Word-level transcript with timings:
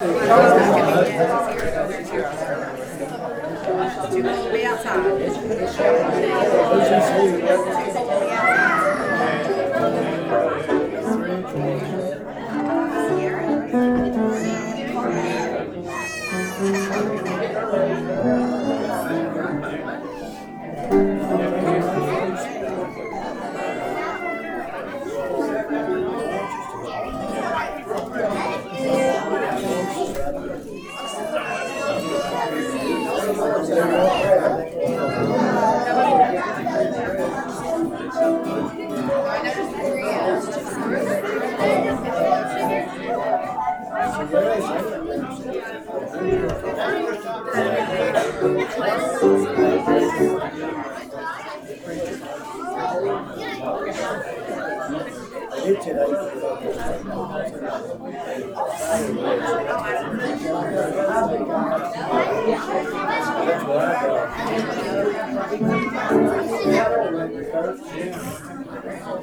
Way 0.00 0.06
outside. 4.64 5.18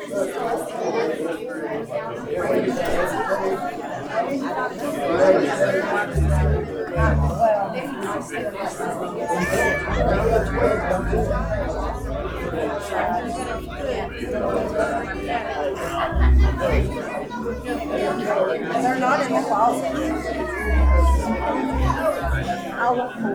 And 0.07 0.13
they're 18.83 18.99
not 18.99 19.25
in 19.25 19.33
the 19.33 19.41
closet. 19.41 19.85
I 22.77 22.91
won't. 22.91 23.34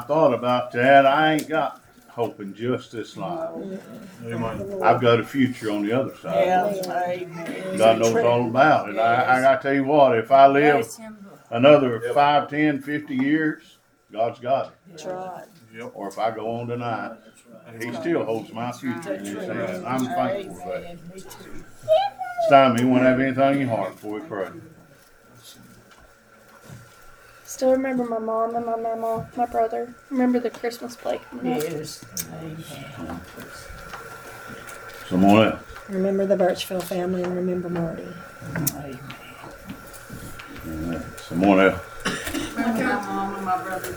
I 0.00 0.02
thought 0.04 0.32
about 0.32 0.72
that. 0.72 1.04
I 1.04 1.34
ain't 1.34 1.46
got 1.46 1.82
hope 2.08 2.40
in 2.40 2.54
just 2.54 2.90
this 2.92 3.18
life. 3.18 3.50
I've 4.82 5.00
got 5.00 5.20
a 5.20 5.24
future 5.24 5.70
on 5.70 5.84
the 5.84 5.92
other 5.92 6.16
side. 6.16 7.28
God 7.76 7.98
knows 7.98 8.16
all 8.16 8.48
about 8.48 8.88
it. 8.88 8.98
I, 8.98 9.38
I 9.38 9.40
gotta 9.42 9.62
tell 9.62 9.74
you 9.74 9.84
what, 9.84 10.16
if 10.18 10.32
I 10.32 10.46
live 10.46 10.88
another 11.50 12.00
five, 12.14 12.48
ten, 12.48 12.80
fifty 12.80 13.14
years, 13.14 13.76
God's 14.10 14.40
got 14.40 14.68
it. 14.68 14.72
That's 14.88 15.04
right. 15.04 15.44
Yep. 15.76 15.92
Or 15.94 16.08
if 16.08 16.18
I 16.18 16.30
go 16.30 16.50
on 16.50 16.68
tonight, 16.68 17.18
He 17.78 17.92
still 17.92 18.24
holds 18.24 18.50
my 18.54 18.72
future 18.72 19.14
in 19.14 19.24
His 19.26 19.46
hands. 19.46 19.84
I'm 19.84 20.06
thankful 20.06 20.54
for 20.54 20.80
that. 20.80 20.98
It's 21.14 22.48
time 22.48 22.78
He 22.78 22.84
won't 22.86 23.02
have 23.02 23.20
anything 23.20 23.60
in 23.60 23.68
your 23.68 23.76
heart 23.76 23.92
before 23.92 24.14
we 24.14 24.20
pray 24.20 24.48
still 27.60 27.72
remember 27.72 28.04
my 28.06 28.18
mom 28.18 28.56
and 28.56 28.64
my 28.64 28.74
mama, 28.74 29.28
my 29.36 29.44
brother. 29.44 29.92
Remember 30.08 30.40
the 30.40 30.48
Christmas 30.48 30.96
plate. 30.96 31.20
Yes. 31.42 32.02
Some 35.10 35.20
more 35.20 35.44
of 35.44 35.86
Remember 35.90 36.24
the 36.24 36.38
Birchfield 36.38 36.84
family 36.84 37.22
and 37.22 37.36
remember 37.36 37.68
Marty. 37.68 38.08
Amen. 38.56 38.98
Amen. 40.68 41.04
Some 41.28 41.36
more 41.36 41.60
of 41.66 42.56
My 42.56 42.72
mom 42.72 43.34
and 43.34 43.44
my 43.44 43.62
brother 43.62 43.94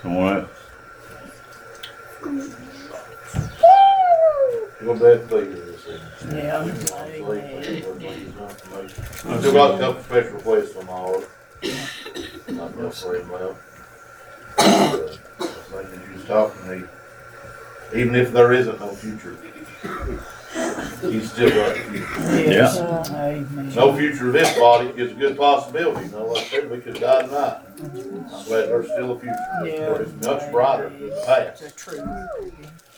Someone 0.01 0.37
else? 0.37 0.49
You'll 4.81 4.95
bet 4.95 5.27
please 5.29 5.55
this 5.55 5.87
evening. 5.87 6.35
Yeah. 6.35 6.59
I 9.25 9.39
still 9.39 9.53
got 9.53 9.75
a 9.75 9.77
couple 9.79 10.03
special 10.03 10.31
requests 10.33 10.73
from 10.73 10.89
all 10.89 11.15
of 11.15 11.21
them. 11.61 12.57
Not 12.57 12.73
enough 12.73 12.97
for 13.01 13.15
him 13.15 13.31
left. 13.31 13.55
Uh, 14.57 15.07
Like 15.73 15.87
you 15.91 16.13
was 16.13 16.25
talking 16.25 16.61
to 16.63 16.67
me, 16.75 16.83
even 17.95 18.15
if 18.15 18.31
there 18.33 18.51
isn't 18.53 18.79
no 18.79 18.89
future, 18.89 19.35
he's 21.01 21.31
still 21.31 21.49
got 21.49 21.71
a 21.77 21.79
future. 21.81 22.05
Yes. 22.47 22.75
Yeah. 22.77 23.15
Amen. 23.15 23.71
No 23.75 23.95
future 23.95 24.27
of 24.27 24.33
this 24.33 24.42
body 24.63 24.87
is 24.95 25.11
a 25.11 25.15
good 25.15 25.35
possibility, 25.35 26.05
you 26.05 26.11
know, 26.13 26.25
like 26.27 26.45
I 26.45 26.47
said, 26.47 26.71
we 26.71 26.79
could 26.79 26.97
die 26.97 27.23
tonight. 27.23 27.59
I'm 27.83 28.45
glad 28.45 28.69
there's 28.69 28.85
still 28.85 29.11
a 29.11 29.19
future. 29.19 29.35
Yeah. 29.65 29.95
It's 29.95 30.25
much 30.25 30.49
brighter 30.53 30.87
than 30.87 31.09
the 31.09 31.23
past, 31.25 31.61
The 31.63 31.71
truth. 31.71 32.05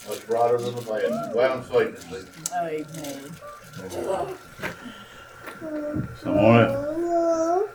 much 0.07 0.27
brighter 0.27 0.60
than 0.60 0.75
the 0.75 0.81
past. 0.84 1.34
Glad 1.34 1.51
I'm 1.51 1.63
saying 1.63 1.93
this, 1.93 2.01
Steve. 2.01 2.29
Amen. 2.53 3.31
Someone 6.22 6.62
else? 6.62 7.69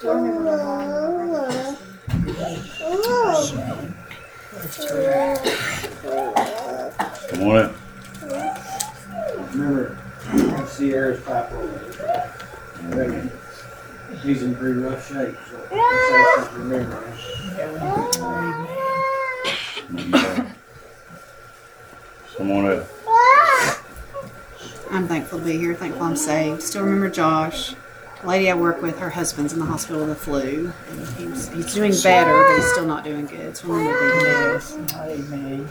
Do 0.00 0.10
I 0.10 0.14
remember 0.14 0.40
my 0.42 0.56
mom 0.56 1.20
and 1.20 1.30
my 1.32 1.46
brother? 2.32 2.66
Someone 7.30 7.60
else? 7.62 7.76
Remember 9.54 9.96
Sierra's 10.66 11.20
pipe 11.22 11.52
roller? 12.84 13.30
He's 14.22 14.42
in 14.42 14.54
pretty 14.54 14.78
rough 14.78 15.06
shape, 15.08 15.36
so 15.50 15.56
it's 15.70 16.08
safe 16.38 16.50
to 16.52 16.58
remember 16.58 17.04
him. 17.04 17.14
Amen. 19.98 20.54
Someone 22.36 22.66
else? 22.66 22.88
I'm 24.90 25.08
thankful 25.08 25.38
to 25.40 25.44
be 25.44 25.58
here. 25.58 25.74
Thankful 25.74 26.02
I'm 26.04 26.16
saved. 26.16 26.62
Still 26.62 26.82
remember 26.84 27.10
Josh. 27.10 27.74
The 28.22 28.26
lady 28.28 28.50
I 28.50 28.54
work 28.54 28.80
with, 28.80 28.98
her 28.98 29.10
husband's 29.10 29.52
in 29.52 29.58
the 29.58 29.66
hospital 29.66 30.00
with 30.06 30.10
the 30.10 30.14
flu. 30.14 30.72
And 30.90 31.08
he's, 31.16 31.48
he's 31.48 31.74
doing 31.74 31.92
better, 32.02 32.44
but 32.46 32.56
he's 32.56 32.70
still 32.72 32.86
not 32.86 33.04
doing 33.04 33.26
good. 33.26 33.56
So 33.56 33.68
remember 33.68 34.10
being 34.10 34.22
there. 34.24 34.52
Yes. 34.54 34.76
Amen. 34.94 35.68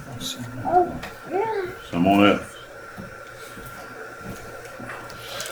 Someone 1.89 2.25
else? 2.25 2.54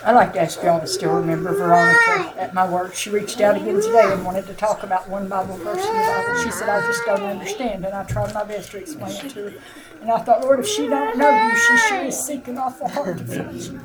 I'd 0.06 0.16
like 0.16 0.34
to 0.34 0.42
ask 0.42 0.62
y'all 0.62 0.82
to 0.82 0.88
still 0.88 1.14
remember 1.14 1.54
Veronica 1.54 2.34
at 2.38 2.54
my 2.54 2.70
work. 2.70 2.94
She 2.94 3.10
reached 3.10 3.40
out 3.40 3.56
again 3.56 3.76
today 3.76 4.12
and 4.12 4.26
wanted 4.26 4.46
to 4.48 4.54
talk 4.54 4.84
about 4.84 5.08
one 5.08 5.30
Bible 5.30 5.56
verse 5.58 5.78
in 5.78 5.94
the 5.96 6.04
Bible. 6.04 6.44
She 6.44 6.52
said, 6.52 6.68
I 6.68 6.82
just 6.86 7.06
don't 7.06 7.24
understand. 7.24 7.86
And 7.86 7.96
I 7.96 8.04
tried 8.04 8.34
my 8.34 8.44
best 8.44 8.72
to 8.72 8.80
explain 8.80 9.16
it 9.26 9.30
to 9.30 9.50
her. 9.50 9.54
And 10.02 10.12
I 10.12 10.20
thought, 10.20 10.42
Lord, 10.42 10.60
if 10.60 10.68
she 10.68 10.88
don't 10.90 11.18
know 11.18 11.30
you, 11.30 11.58
she 11.58 11.78
sure 11.88 12.04
is 12.04 12.22
seeking 12.22 12.58
awful 12.58 12.90
hard 12.90 13.20
to 13.20 13.24
find 13.24 13.62
you. 13.62 13.80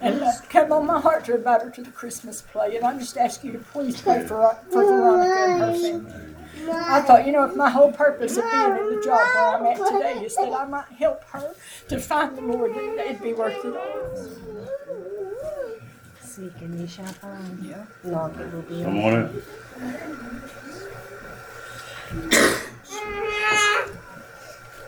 And 0.00 0.22
uh, 0.22 0.32
come 0.48 0.72
on 0.72 0.86
my 0.86 0.98
heart 0.98 1.26
to 1.26 1.34
invite 1.36 1.60
her 1.60 1.70
to 1.70 1.82
the 1.82 1.90
Christmas 1.90 2.40
play. 2.40 2.76
And 2.76 2.86
I 2.86 2.98
just 2.98 3.18
ask 3.18 3.44
you 3.44 3.52
to 3.52 3.58
please 3.58 4.00
pray 4.00 4.26
for, 4.26 4.56
for 4.70 4.82
Veronica 4.82 5.40
and 5.40 5.60
her 5.60 5.74
family. 5.74 6.34
I 6.72 7.02
thought, 7.02 7.26
you 7.26 7.32
know, 7.32 7.44
if 7.44 7.54
my 7.54 7.68
whole 7.68 7.92
purpose 7.92 8.38
of 8.38 8.44
being 8.50 8.76
in 8.78 8.96
the 8.96 9.02
job 9.04 9.20
where 9.34 9.56
I'm 9.56 9.66
at 9.66 9.92
today 9.92 10.24
is 10.24 10.36
that 10.36 10.52
I 10.52 10.64
might 10.64 10.88
help 10.98 11.22
her 11.24 11.54
to 11.88 11.98
find 12.00 12.36
the 12.36 12.42
Lord, 12.42 12.74
then 12.74 12.98
it'd 12.98 13.22
be 13.22 13.34
worth 13.34 13.62
it 13.62 13.76
all. 13.76 15.19
Seek 16.40 16.62
and 16.62 16.80
ye 16.80 16.86
shall 16.86 17.04
find. 17.04 17.58
Yeah. 17.62 17.84
Knock 18.02 18.32
it 18.38 18.50
will 18.54 18.62
be 18.62 18.82
open. 18.82 18.84
Someone 18.84 19.14
else? 19.14 19.42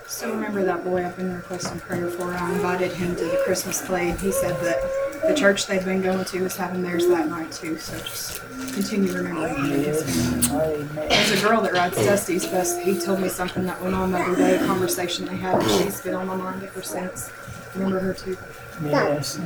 Still 0.06 0.30
remember 0.30 0.64
that 0.64 0.82
boy 0.82 1.04
I've 1.04 1.14
been 1.14 1.34
requesting 1.34 1.78
prayer 1.80 2.08
for. 2.08 2.32
I 2.32 2.54
invited 2.54 2.92
him 2.92 3.14
to 3.16 3.24
the 3.24 3.42
Christmas 3.44 3.84
play, 3.84 4.08
and 4.08 4.18
he 4.18 4.32
said 4.32 4.58
that 4.62 4.80
the 5.28 5.34
church 5.34 5.66
they've 5.66 5.84
been 5.84 6.00
going 6.00 6.24
to 6.24 6.42
was 6.42 6.56
having 6.56 6.82
theirs 6.82 7.06
that 7.08 7.28
night 7.28 7.52
too. 7.52 7.76
So 7.76 7.98
just 7.98 8.40
continue 8.72 9.12
remembering 9.12 9.54
him. 9.56 9.82
Yes. 9.82 10.50
Amen. 10.50 10.88
There's 10.94 11.32
a 11.32 11.46
girl 11.46 11.60
that 11.60 11.74
rides 11.74 11.96
Dusty's 11.98 12.46
bus. 12.46 12.78
He 12.78 12.98
told 12.98 13.20
me 13.20 13.28
something 13.28 13.66
that 13.66 13.82
went 13.82 13.94
on 13.94 14.12
the 14.12 14.18
other 14.18 14.36
day, 14.36 14.56
a 14.56 14.66
conversation 14.66 15.26
they 15.26 15.36
had, 15.36 15.60
and 15.60 15.70
she's 15.70 16.00
been 16.00 16.14
on 16.14 16.28
my 16.28 16.36
mind 16.36 16.62
ever 16.62 16.80
since. 16.80 17.30
Remember 17.74 17.98
her 17.98 18.14
too. 18.14 18.38
Yes. 18.82 19.38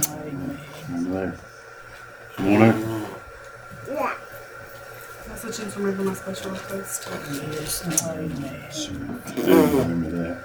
Amen. 0.93 1.37
Remember 2.39 2.67
that? 2.67 2.75
Someone 3.87 4.03
else? 4.03 4.17
Also, 5.31 5.49
just 5.65 5.77
remember 5.77 6.05
my 6.05 6.15
special 6.15 6.51
request. 6.51 7.09
Yes. 7.33 7.85
Amen. 8.09 8.65
Remember 9.37 10.11
that. 10.11 10.39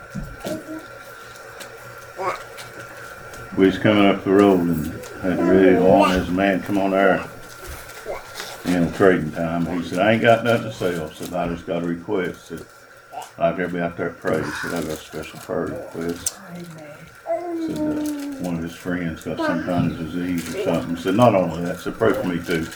We 3.57 3.65
was 3.65 3.77
coming 3.77 4.05
up 4.05 4.23
the 4.23 4.31
road 4.31 4.59
and 4.61 4.85
had 5.21 5.37
to 5.37 5.43
to 5.43 5.85
on, 5.85 6.11
there's 6.11 6.29
a 6.29 6.31
man 6.31 6.61
come 6.61 6.77
on 6.77 6.91
there 6.91 7.23
in 8.65 8.93
trading 8.93 9.31
time, 9.31 9.65
he 9.65 9.83
said, 9.87 9.99
I 9.99 10.13
ain't 10.13 10.21
got 10.21 10.43
nothing 10.43 10.67
to 10.67 10.73
sell, 10.73 11.11
said, 11.11 11.33
I 11.33 11.47
just 11.47 11.65
got 11.65 11.83
a 11.83 11.85
request, 11.85 12.47
said, 12.47 12.65
like 13.37 13.59
everybody 13.59 13.81
out 13.81 13.97
there 13.97 14.11
pray, 14.11 14.41
he 14.43 14.51
said, 14.51 14.73
I 14.73 14.81
got 14.81 14.91
a 14.91 14.95
special 14.95 15.39
prayer 15.39 15.65
request, 15.65 16.39
said, 17.27 17.77
uh, 17.77 18.20
one 18.41 18.55
of 18.55 18.63
his 18.63 18.75
friends 18.75 19.23
got 19.23 19.37
some 19.37 19.63
kind 19.63 19.91
of 19.91 19.97
disease 19.97 20.55
or 20.55 20.63
something, 20.63 20.97
said, 20.97 21.15
not 21.15 21.35
only 21.35 21.63
that, 21.63 21.79
said, 21.79 21.95
pray 21.97 22.13
for 22.13 22.23
me 22.27 22.43
too. 22.43 22.67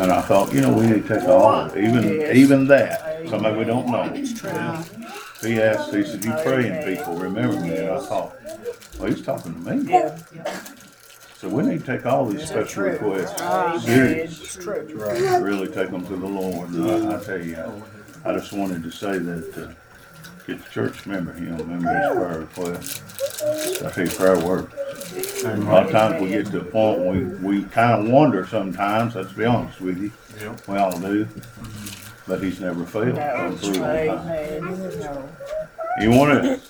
And 0.00 0.12
I 0.12 0.20
thought, 0.22 0.52
you 0.52 0.60
know, 0.60 0.72
we 0.72 0.86
need 0.86 1.06
to 1.06 1.18
take 1.18 1.28
all 1.28 1.46
of 1.46 1.76
it, 1.76 1.84
even, 1.84 2.36
even 2.36 2.66
that, 2.68 3.28
somebody 3.28 3.56
we 3.56 3.64
don't 3.64 3.88
know. 3.88 4.06
True. 4.34 5.48
He 5.48 5.60
asked, 5.60 5.94
he 5.94 6.04
said, 6.04 6.24
you 6.24 6.32
praying 6.44 6.84
people, 6.84 7.16
remember 7.16 7.60
me, 7.60 7.76
and 7.76 7.90
I 7.90 8.00
thought, 8.00 8.36
well, 8.98 9.08
he's 9.08 9.22
talking 9.22 9.54
to 9.54 9.74
me. 9.74 9.90
Yeah. 9.90 10.18
So 11.36 11.48
we 11.48 11.62
need 11.62 11.84
to 11.84 11.96
take 11.96 12.04
all 12.04 12.26
these 12.26 12.48
special 12.48 12.82
requests 12.82 13.84
serious, 13.84 14.56
true. 14.56 14.84
really 15.40 15.68
take 15.68 15.90
them 15.90 16.04
to 16.06 16.16
the 16.16 16.26
Lord. 16.26 16.70
And 16.70 17.08
I, 17.08 17.16
I 17.16 17.22
tell 17.22 17.40
you, 17.40 17.56
I, 17.56 18.30
I 18.30 18.32
just 18.36 18.52
wanted 18.52 18.82
to 18.82 18.90
say 18.90 19.18
that, 19.18 19.56
uh, 19.56 19.72
get 20.48 20.64
the 20.64 20.70
church 20.70 21.04
member, 21.06 21.34
you 21.38 21.50
know, 21.50 21.58
remember 21.58 21.94
his 21.94 22.16
prayer 22.16 22.38
request. 22.40 23.02
I 23.84 23.90
tell 23.90 24.04
you, 24.04 24.10
prayer 24.10 24.38
works. 24.44 24.74
A 25.44 25.56
lot 25.58 25.86
of 25.86 25.92
times 25.92 26.22
we 26.22 26.30
get 26.30 26.46
to 26.46 26.60
a 26.60 26.64
point, 26.64 27.00
we, 27.00 27.24
we 27.60 27.62
kind 27.64 28.06
of 28.06 28.10
wonder 28.12 28.46
sometimes, 28.46 29.14
let's 29.14 29.32
be 29.32 29.44
honest 29.44 29.80
with 29.80 29.98
you. 29.98 30.10
We 30.66 30.76
all 30.78 30.98
do. 30.98 31.28
But 32.26 32.42
he's 32.42 32.60
never 32.60 32.84
failed. 32.84 33.16
No. 33.16 33.34
Come 33.36 33.58
through 33.58 33.82
on 33.84 34.06
time. 34.06 35.00
No. 35.00 35.28
You 36.00 36.10
want 36.10 36.44
it? 36.44 36.60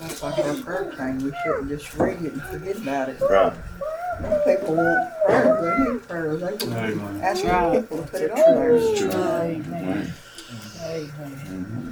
That's 0.00 0.22
like 0.22 0.38
our 0.38 0.54
prayer 0.54 0.92
thing, 0.96 1.18
we 1.24 1.32
shouldn't 1.44 1.68
just 1.68 1.94
read 1.94 2.22
it 2.22 2.32
and 2.32 2.42
forget 2.42 2.76
about 2.76 3.08
it. 3.10 3.20
Right. 3.20 3.52
Some 4.20 4.40
people 4.44 4.76
want 4.76 5.12
prayer, 5.26 5.60
they 5.86 5.92
need 5.92 6.08
prayer, 6.08 6.36
they 6.36 6.94
will 6.94 7.22
ask 7.22 7.44
Right. 7.44 7.80
people 7.80 7.98
to 7.98 8.02
put 8.04 8.22
it 8.22 8.30
on 8.30 8.38
there. 8.54 8.76
Amen. 8.76 10.12
Amen. 10.84 11.91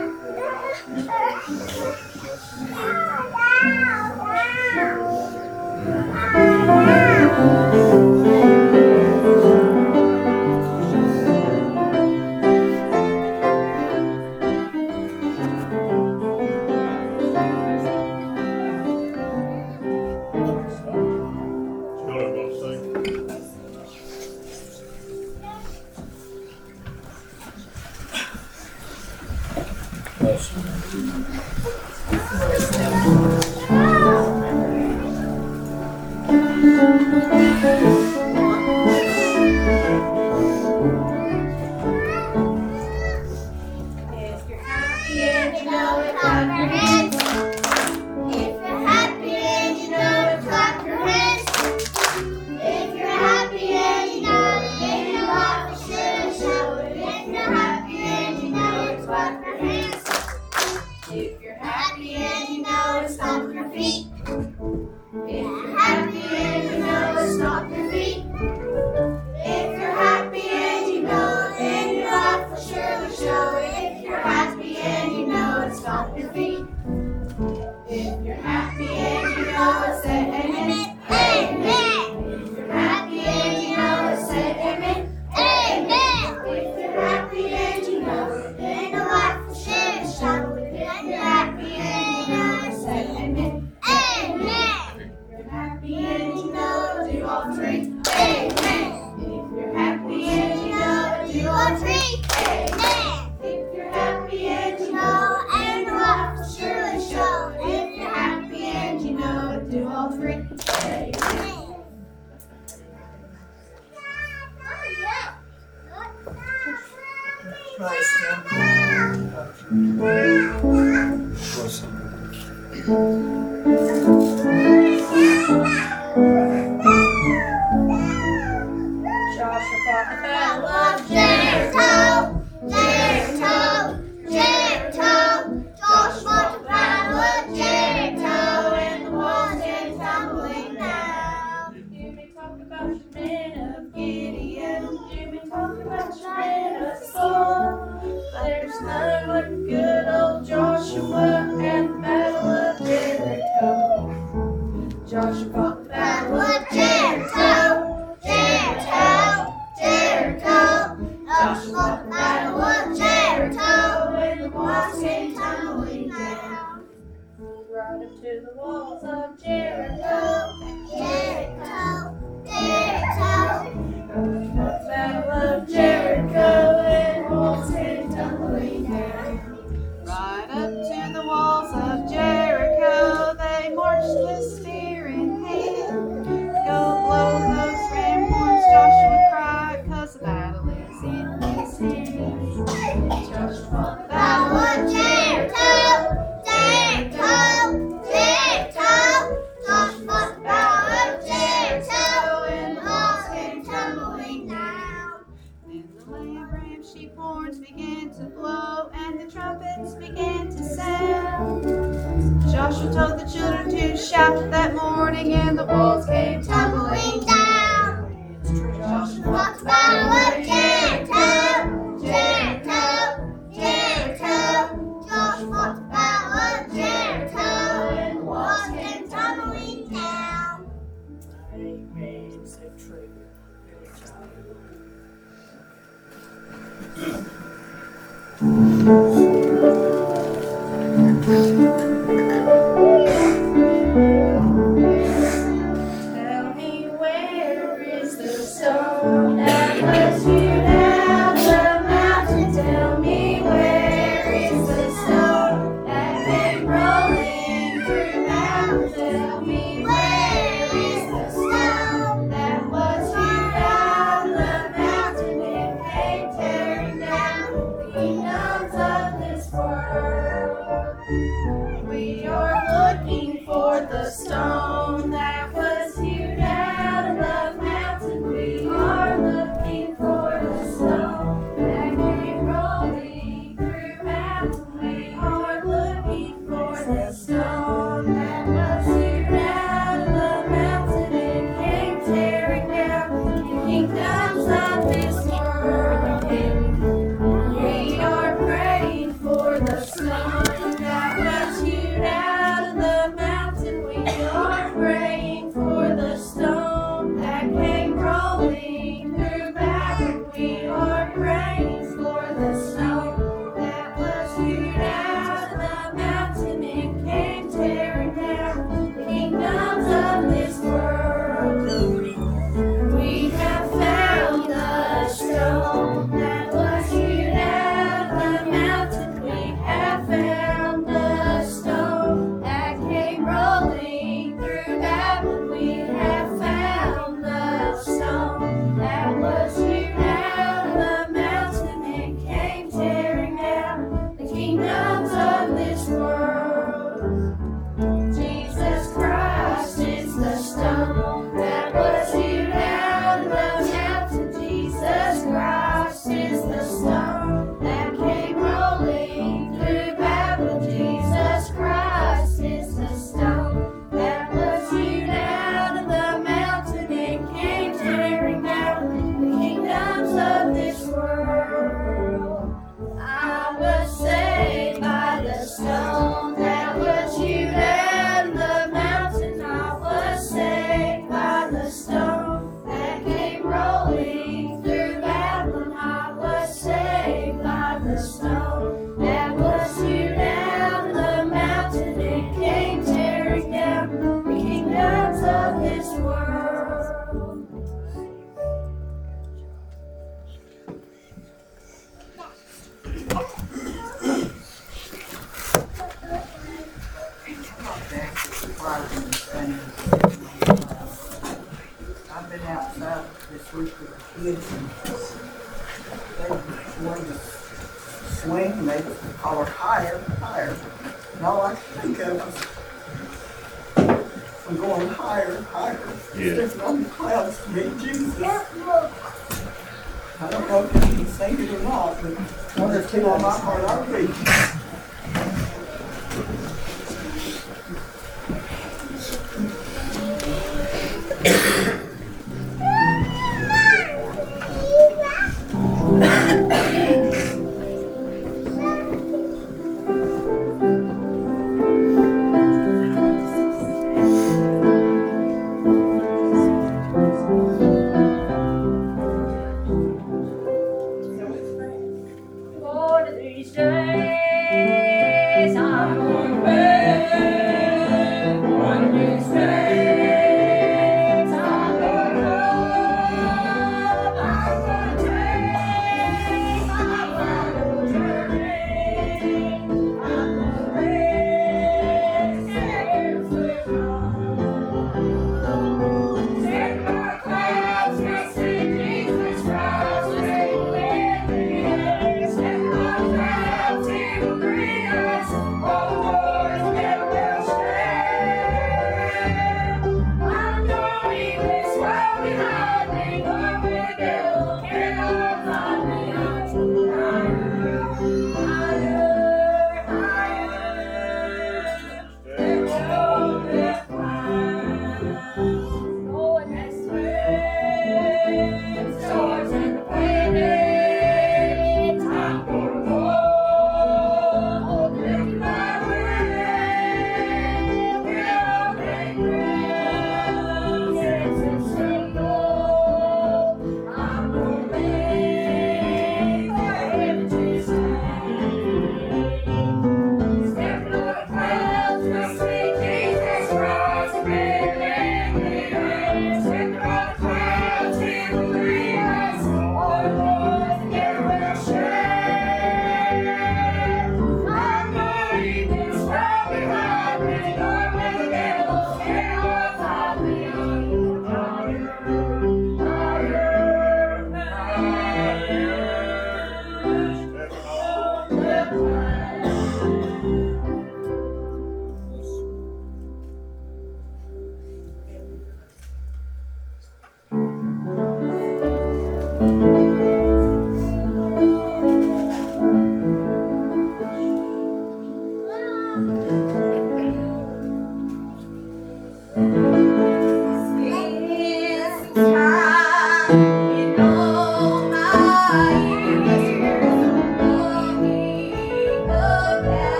Ah! 0.83 1.41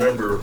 Remember 0.00 0.39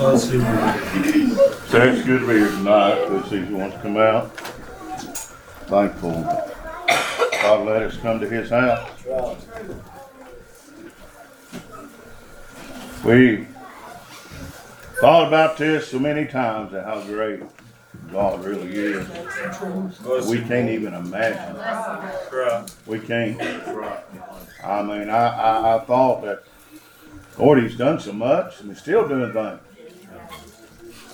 It's 0.00 0.30
good 2.04 2.20
to 2.20 2.26
be 2.28 2.34
here 2.34 2.48
tonight, 2.50 3.08
because 3.08 3.32
he 3.32 3.40
wants 3.52 3.74
to 3.74 3.82
come 3.82 3.96
out. 3.96 4.30
Thankful. 5.66 6.22
God 7.42 7.66
let 7.66 7.82
us 7.82 7.96
come 7.96 8.20
to 8.20 8.28
his 8.28 8.50
house. 8.50 8.88
We 13.04 13.48
thought 15.00 15.26
about 15.26 15.56
this 15.56 15.88
so 15.88 15.98
many 15.98 16.26
times 16.26 16.72
and 16.74 16.84
how 16.84 17.00
great 17.02 17.42
God 18.12 18.44
really 18.44 18.70
is. 18.70 19.04
We 20.28 20.42
can't 20.42 20.70
even 20.70 20.94
imagine. 20.94 21.56
We 22.86 23.00
can't. 23.00 23.40
I 24.62 24.80
mean, 24.82 25.10
I, 25.10 25.26
I, 25.26 25.76
I 25.76 25.80
thought 25.84 26.22
that, 26.22 26.44
Lord, 27.36 27.60
he's 27.64 27.76
done 27.76 27.98
so 27.98 28.12
much 28.12 28.60
and 28.60 28.70
he's 28.70 28.78
still 28.78 29.08
doing 29.08 29.32
things. 29.32 29.58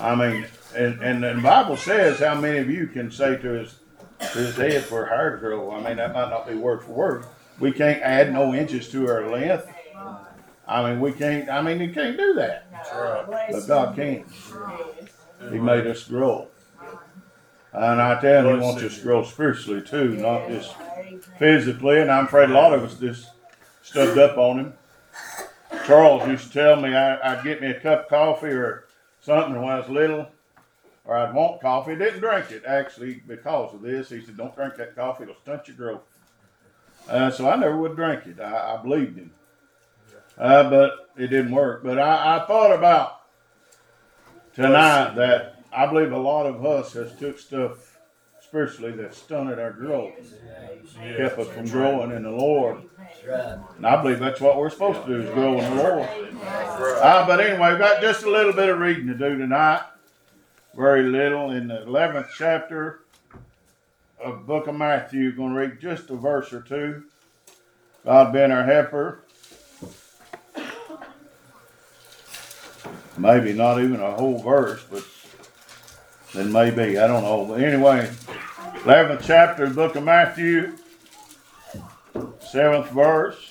I 0.01 0.15
mean, 0.15 0.47
and, 0.75 1.03
and 1.03 1.23
the 1.23 1.41
Bible 1.43 1.77
says 1.77 2.19
how 2.19 2.35
many 2.35 2.59
of 2.59 2.69
you 2.69 2.87
can 2.87 3.11
say 3.11 3.37
to 3.37 3.49
his, 3.49 3.77
to 4.21 4.39
his 4.39 4.57
head 4.57 4.85
for 4.85 5.05
a 5.05 5.09
hair 5.09 5.33
to 5.33 5.39
grow. 5.39 5.71
I 5.73 5.83
mean, 5.83 5.97
that 5.97 6.13
might 6.13 6.31
not 6.31 6.49
be 6.49 6.55
word 6.55 6.83
for 6.83 6.93
word. 6.93 7.27
We 7.61 7.73
can't 7.73 8.03
add 8.03 8.33
no 8.33 8.55
inches 8.55 8.91
to 8.91 9.09
our 9.09 9.31
length. 9.31 9.69
I 10.67 10.91
mean, 10.91 11.01
we 11.01 11.13
can't, 11.13 11.49
I 11.49 11.63
mean, 11.63 11.81
you 11.81 11.93
can't 11.93 12.17
do 12.17 12.35
that. 12.35 12.67
But 13.53 13.67
God 13.67 13.95
can. 13.95 14.25
He 15.53 15.59
made 15.59 15.87
us 15.87 16.05
grow. 16.05 16.49
And 17.73 18.01
I 18.01 18.21
tell 18.21 18.45
you, 18.45 18.57
He 18.57 18.61
wants 18.61 18.83
us 18.83 18.97
to 18.97 19.03
grow 19.03 19.25
spiritually 19.25 19.83
too, 19.83 20.17
not 20.17 20.49
just 20.49 20.75
physically. 21.39 22.01
And 22.01 22.11
I'm 22.11 22.27
afraid 22.27 22.51
a 22.51 22.55
lot 22.55 22.73
of 22.73 22.83
us 22.83 22.99
just 22.99 23.31
stubbed 23.83 24.19
up 24.19 24.39
on 24.39 24.59
Him. 24.59 24.73
Charles 25.87 26.27
used 26.27 26.47
to 26.49 26.53
tell 26.53 26.81
me 26.81 26.95
I, 26.95 27.33
I'd 27.33 27.45
get 27.45 27.61
me 27.61 27.69
a 27.69 27.81
cup 27.81 28.05
of 28.05 28.09
coffee 28.09 28.49
or 28.49 28.87
something 29.25 29.61
when 29.61 29.71
I 29.71 29.79
was 29.79 29.89
little, 29.89 30.29
or 31.05 31.17
I'd 31.17 31.35
want 31.35 31.61
coffee. 31.61 31.97
Didn't 31.97 32.21
drink 32.21 32.51
it 32.51 32.65
actually 32.67 33.23
because 33.27 33.75
of 33.75 33.83
this. 33.83 34.11
He 34.11 34.21
said, 34.21 34.37
"Don't 34.37 34.55
drink 34.55 34.77
that 34.77 34.95
coffee; 34.95 35.25
it'll 35.25 35.37
stunt 35.37 35.67
your 35.69 35.77
growth." 35.77 36.03
Uh, 37.09 37.31
so 37.31 37.49
I 37.49 37.57
never 37.57 37.77
would 37.77 37.97
drink 37.97 38.27
it. 38.27 38.41
I, 38.41 38.75
I 38.75 38.83
believed 38.83 39.19
him, 39.19 39.31
uh, 40.39 40.71
but 40.71 41.11
it 41.17 41.29
didn't 41.29 41.53
work. 41.53 41.83
But 41.83 41.99
I, 41.99 42.37
I 42.37 42.47
thought 42.47 42.73
about 42.73 43.23
tonight 44.55 45.15
that 45.17 45.63
I 45.73 45.87
believe 45.87 46.13
a 46.13 46.19
lot 46.19 46.47
of 46.47 46.65
us 46.65 46.93
has 46.93 47.15
took 47.19 47.39
stuff 47.39 47.99
spiritually 48.41 48.93
that 48.93 49.15
stunted 49.15 49.59
our 49.59 49.73
growth, 49.73 50.15
kept 51.17 51.39
us 51.39 51.49
from 51.49 51.67
growing 51.67 52.13
in 52.13 52.23
the 52.23 52.31
Lord. 52.31 52.83
And 53.77 53.87
I 53.87 54.01
believe 54.01 54.19
that's 54.19 54.41
what 54.41 54.59
we're 54.59 54.71
supposed 54.71 55.07
to 55.07 55.07
do 55.07 55.21
is 55.23 55.35
grow 55.35 55.59
in 55.59 55.77
the 55.77 55.83
Lord. 55.83 56.09
Uh, 56.43 57.27
but 57.27 57.41
anyway, 57.41 57.71
we've 57.71 57.79
got 57.79 58.01
just 58.01 58.25
a 58.25 58.31
little 58.31 58.53
bit 58.53 58.69
of 58.69 58.79
reading 58.79 59.07
to 59.07 59.15
do 59.15 59.39
tonight. 59.39 59.83
Very 60.75 61.05
little. 61.05 61.51
In 61.51 61.69
the 61.69 61.85
11th 61.87 62.29
chapter 62.37 63.01
of 64.23 64.47
book 64.47 64.67
of 64.67 64.75
Matthew, 64.75 65.33
going 65.33 65.55
to 65.55 65.59
read 65.59 65.81
just 65.81 66.11
a 66.11 66.17
verse 66.17 66.53
or 66.53 66.61
two. 66.61 67.05
God 68.05 68.33
being 68.33 68.51
our 68.51 68.65
helper. 68.65 69.25
Maybe 73.17 73.53
not 73.53 73.81
even 73.81 74.01
a 74.01 74.13
whole 74.13 74.43
verse, 74.43 74.85
but 74.91 75.05
then 76.35 76.53
maybe. 76.53 76.99
I 76.99 77.07
don't 77.07 77.23
know. 77.23 77.47
But 77.47 77.61
anyway, 77.61 78.11
11th 78.83 79.23
chapter 79.25 79.65
of 79.65 79.75
book 79.77 79.95
of 79.95 80.03
Matthew, 80.03 80.77
7th 82.15 82.89
verse. 82.89 83.51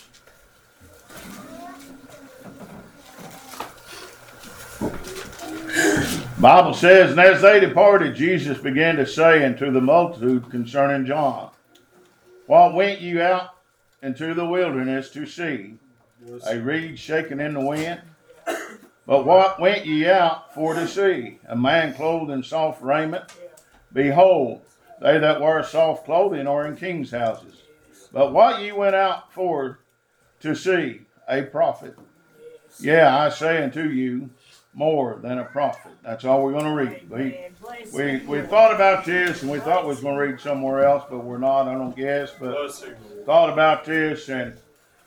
Bible 6.39 6.73
says, 6.73 7.11
and 7.11 7.19
as 7.21 7.41
they 7.41 7.61
departed, 7.61 8.15
Jesus 8.15 8.57
began 8.57 8.97
to 8.97 9.05
say 9.05 9.45
unto 9.45 9.71
the 9.71 9.79
multitude 9.79 10.49
concerning 10.49 11.05
John, 11.05 11.51
What 12.47 12.73
went 12.73 12.99
you 12.99 13.21
out 13.21 13.51
into 14.01 14.33
the 14.33 14.45
wilderness 14.45 15.09
to 15.11 15.25
see? 15.25 15.77
A 16.45 16.59
reed 16.59 16.99
shaken 16.99 17.39
in 17.39 17.53
the 17.53 17.61
wind? 17.61 18.01
But 19.05 19.25
what 19.25 19.59
went 19.59 19.85
ye 19.85 20.07
out 20.07 20.53
for 20.53 20.73
to 20.73 20.87
see? 20.87 21.39
A 21.47 21.55
man 21.55 21.93
clothed 21.93 22.31
in 22.31 22.43
soft 22.43 22.81
raiment? 22.81 23.23
Behold, 23.93 24.61
they 25.01 25.19
that 25.19 25.39
wear 25.39 25.63
soft 25.63 26.05
clothing 26.05 26.47
are 26.47 26.67
in 26.67 26.75
kings' 26.75 27.11
houses. 27.11 27.62
But 28.13 28.31
what 28.31 28.61
ye 28.61 28.71
went 28.71 28.95
out 28.95 29.33
for 29.33 29.79
to 30.41 30.55
see? 30.55 31.01
A 31.27 31.41
prophet. 31.41 31.97
Yeah, 32.79 33.17
I 33.17 33.29
say 33.29 33.63
unto 33.63 33.89
you, 33.89 34.29
more 34.73 35.19
than 35.21 35.39
a 35.39 35.45
prophet. 35.45 35.91
That's 36.03 36.25
all 36.25 36.43
we're 36.43 36.53
going 36.53 36.65
to 36.65 36.71
read. 36.71 37.09
We, 37.09 37.39
we, 37.93 38.17
we 38.25 38.41
thought 38.47 38.73
about 38.73 39.05
this 39.05 39.41
and 39.41 39.51
we 39.51 39.59
thought 39.59 39.83
we 39.83 39.89
was 39.89 39.99
going 39.99 40.15
to 40.15 40.21
read 40.21 40.39
somewhere 40.39 40.85
else, 40.85 41.03
but 41.09 41.23
we're 41.23 41.37
not, 41.37 41.67
I 41.67 41.73
don't 41.73 41.95
guess. 41.95 42.31
But 42.39 42.73
thought 43.25 43.51
about 43.51 43.85
this 43.85 44.29
and 44.29 44.57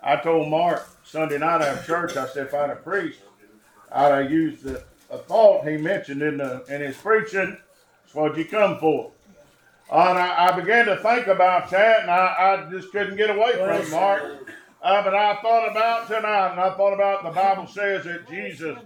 I 0.03 0.17
told 0.17 0.49
Mark 0.49 0.89
Sunday 1.05 1.39
night 1.39 1.63
after 1.63 1.85
church, 1.85 2.17
I 2.17 2.29
said, 2.29 2.47
if 2.47 2.55
I'd 2.55 2.69
have 2.69 2.85
preached, 2.85 3.21
I'd 3.91 4.23
have 4.23 4.31
used 4.31 4.63
the, 4.63 4.85
a 5.11 5.19
thought 5.19 5.67
he 5.67 5.77
mentioned 5.77 6.23
in 6.23 6.39
the 6.39 6.65
in 6.69 6.81
his 6.81 6.97
preaching. 6.97 7.57
That's 8.05 8.15
what 8.15 8.37
you 8.37 8.45
come 8.45 8.79
for. 8.79 9.11
And 9.91 10.19
I, 10.19 10.49
I 10.49 10.61
began 10.61 10.87
to 10.87 10.97
think 10.97 11.29
about 11.29 11.71
that, 11.71 12.03
and 12.03 12.11
I, 12.11 12.67
I 12.67 12.71
just 12.71 12.91
couldn't 12.91 13.17
get 13.17 13.31
away 13.31 13.53
from 13.53 13.71
it, 13.71 13.91
Mark. 13.91 14.51
Uh, 14.83 15.03
but 15.03 15.15
I 15.15 15.37
thought 15.37 15.71
about 15.71 16.07
tonight, 16.09 16.51
and 16.53 16.61
I 16.61 16.75
thought 16.77 16.93
about 16.93 17.23
the 17.23 17.31
Bible 17.31 17.67
says 17.67 18.05
that 18.05 18.29
Jesus, 18.29 18.79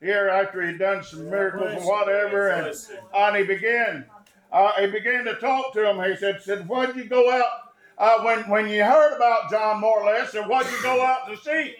here 0.00 0.28
after 0.28 0.66
he'd 0.66 0.78
done 0.78 1.02
some 1.02 1.28
miracles 1.28 1.84
or 1.84 1.88
whatever, 1.90 2.48
and, 2.50 2.74
and 3.14 3.36
he 3.36 3.44
began, 3.44 4.04
uh, 4.52 4.72
he 4.80 4.86
began 4.86 5.24
to 5.24 5.34
talk 5.34 5.72
to 5.74 5.88
him. 5.90 6.02
He 6.08 6.16
said, 6.16 6.40
"said 6.42 6.68
What'd 6.68 6.96
you 6.96 7.04
go 7.04 7.30
out 7.30 7.74
uh, 7.98 8.22
when 8.22 8.48
when 8.48 8.68
you 8.68 8.84
heard 8.84 9.16
about 9.16 9.50
John 9.50 9.80
more 9.80 10.00
or 10.00 10.06
less? 10.06 10.34
And 10.34 10.48
what'd 10.48 10.70
you 10.72 10.82
go 10.82 11.02
out 11.04 11.28
to 11.28 11.36
see?" 11.36 11.74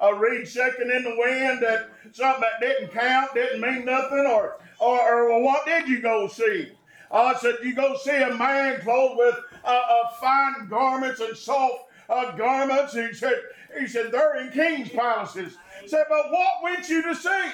a 0.00 0.14
reed 0.14 0.46
shaking 0.46 0.90
in 0.90 1.02
the 1.04 1.14
wind 1.16 1.62
that 1.62 1.90
something 2.12 2.40
that 2.42 2.60
didn't 2.60 2.90
count, 2.92 3.34
didn't 3.34 3.60
mean 3.60 3.84
nothing, 3.84 4.26
or 4.26 4.58
or, 4.80 5.30
or 5.30 5.42
what 5.42 5.66
did 5.66 5.88
you 5.88 6.00
go 6.00 6.28
see? 6.28 6.72
I 7.10 7.34
said 7.34 7.56
you 7.62 7.74
go 7.74 7.96
see 7.96 8.16
a 8.16 8.34
man 8.34 8.80
clothed 8.80 9.18
with 9.18 9.34
uh, 9.64 9.68
uh, 9.68 10.08
fine 10.20 10.68
garments 10.68 11.20
and 11.20 11.36
soft 11.36 11.84
uh, 12.08 12.36
garments. 12.36 12.94
He 12.94 13.12
said 13.12 13.34
he 13.78 13.86
said 13.86 14.12
they're 14.12 14.40
in 14.40 14.50
kings' 14.50 14.90
palaces. 14.90 15.56
Said, 15.86 16.04
but 16.08 16.30
what 16.30 16.62
went 16.62 16.88
you 16.88 17.02
to 17.02 17.14
see? 17.14 17.50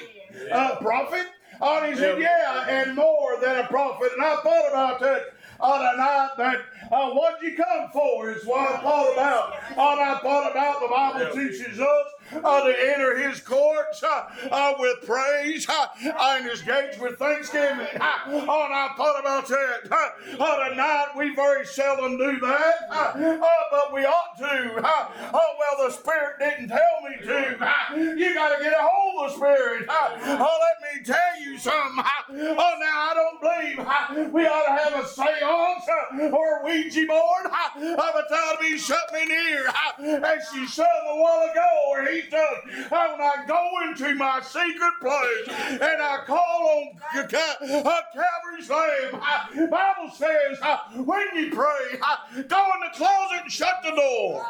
A 0.51 0.77
prophet? 0.77 1.27
Oh, 1.61 1.79
and 1.79 1.95
he 1.95 1.99
said, 1.99 2.21
yeah, 2.21 2.67
and 2.69 2.95
more 2.95 3.39
than 3.41 3.57
a 3.59 3.67
prophet. 3.69 4.11
And 4.13 4.23
I 4.23 4.37
thought 4.37 4.69
about 4.69 5.01
that 5.01 5.23
on 5.61 5.81
a 5.81 5.97
night 5.97 6.31
that 6.37 6.61
uh, 6.93 7.11
what 7.13 7.41
you 7.43 7.57
come 7.57 7.89
for 7.93 8.31
is 8.31 8.45
what 8.45 8.61
I 8.61 8.81
thought 8.83 9.13
about. 9.13 9.55
And 9.71 10.01
I 10.01 10.19
thought 10.19 10.51
about 10.51 10.81
the 10.81 10.89
Bible 10.89 11.35
teaches 11.35 11.81
us 11.81 12.07
uh, 12.33 12.65
to 12.65 12.89
enter 12.95 13.17
his 13.29 13.41
courts 13.41 14.03
uh, 14.03 14.25
uh, 14.51 14.75
with 14.79 15.07
praise 15.07 15.69
uh, 15.69 15.87
and 16.03 16.45
his 16.47 16.63
gates 16.63 16.99
with 16.99 17.19
thanksgiving. 17.19 17.87
Uh, 18.01 18.31
and 18.31 18.51
I 18.51 18.91
thought 18.97 19.21
about 19.21 19.49
that. 19.49 19.91
Uh, 19.91 20.43
uh, 20.43 20.69
tonight 20.69 21.09
we 21.17 21.35
very 21.35 21.65
seldom 21.67 22.17
do 22.19 22.39
that, 22.41 22.75
uh, 22.91 22.95
uh, 22.95 23.49
but 23.71 23.93
we 23.93 24.05
ought 24.05 24.37
to. 24.39 24.81
Oh, 25.33 25.57
well, 25.59 25.89
the 25.89 25.93
Spirit 25.95 26.39
didn't 26.39 26.69
tell 26.69 26.79
me 27.09 27.17
to. 27.27 28.17
You 28.17 28.35
got 28.35 28.57
to 28.57 28.63
get 28.63 28.73
a 28.73 28.77
hold 28.81 29.27
of 29.27 29.31
the 29.31 29.37
Spirit. 29.37 29.87
Oh, 29.89 30.59
let 30.61 30.95
me 30.95 31.05
tell 31.05 31.41
you 31.41 31.59
something. 31.59 32.05
Oh, 32.31 32.77
now 32.81 33.11
I 33.11 33.15
don't 33.15 33.41
believe 33.41 34.33
we 34.33 34.47
ought 34.47 34.67
to 34.67 34.73
have 34.73 35.05
a 35.05 35.09
seance 35.09 36.33
or 36.33 36.61
a 36.61 36.65
Ouija 36.65 37.07
board. 37.07 37.47
But 37.77 38.25
that'll 38.31 38.61
be 38.61 38.79
shut 38.79 39.13
me 39.13 39.25
near. 39.27 39.67
Uh, 39.69 40.27
as 40.27 40.49
she 40.53 40.67
sung 40.67 40.87
a 40.87 41.17
while 41.17 41.51
ago, 41.51 41.69
or 41.91 42.07
he 42.07 42.16
sung, 42.23 42.91
uh, 42.91 43.09
when 43.13 43.21
I 43.21 43.45
go 43.47 43.71
into 43.89 44.15
my 44.15 44.41
secret 44.41 44.93
place 45.01 45.49
and 45.71 46.03
I 46.03 46.23
call 46.27 46.95
on 47.15 47.19
uh, 47.19 48.03
Calvary's 48.13 48.71
Lamb, 48.71 49.21
uh, 49.23 49.67
Bible 49.67 50.11
says, 50.15 50.59
uh, 50.63 50.79
when 51.03 51.27
you 51.35 51.51
pray, 51.55 51.99
uh, 52.03 52.43
go 52.43 52.65
in 52.75 52.81
the 52.91 52.97
closet 52.97 53.43
and 53.43 53.53
shut 53.53 53.75
the 53.83 53.91
door. 53.91 54.47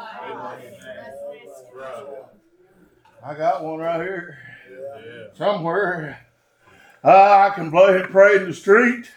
I 3.23 3.33
got 3.35 3.63
one 3.63 3.79
right 3.79 4.01
here. 4.01 4.37
Somewhere. 5.35 6.25
Uh, 7.03 7.49
I 7.49 7.55
can 7.55 7.71
play 7.71 8.01
and 8.01 8.09
pray 8.09 8.37
in 8.37 8.45
the 8.45 8.53
street. 8.53 9.11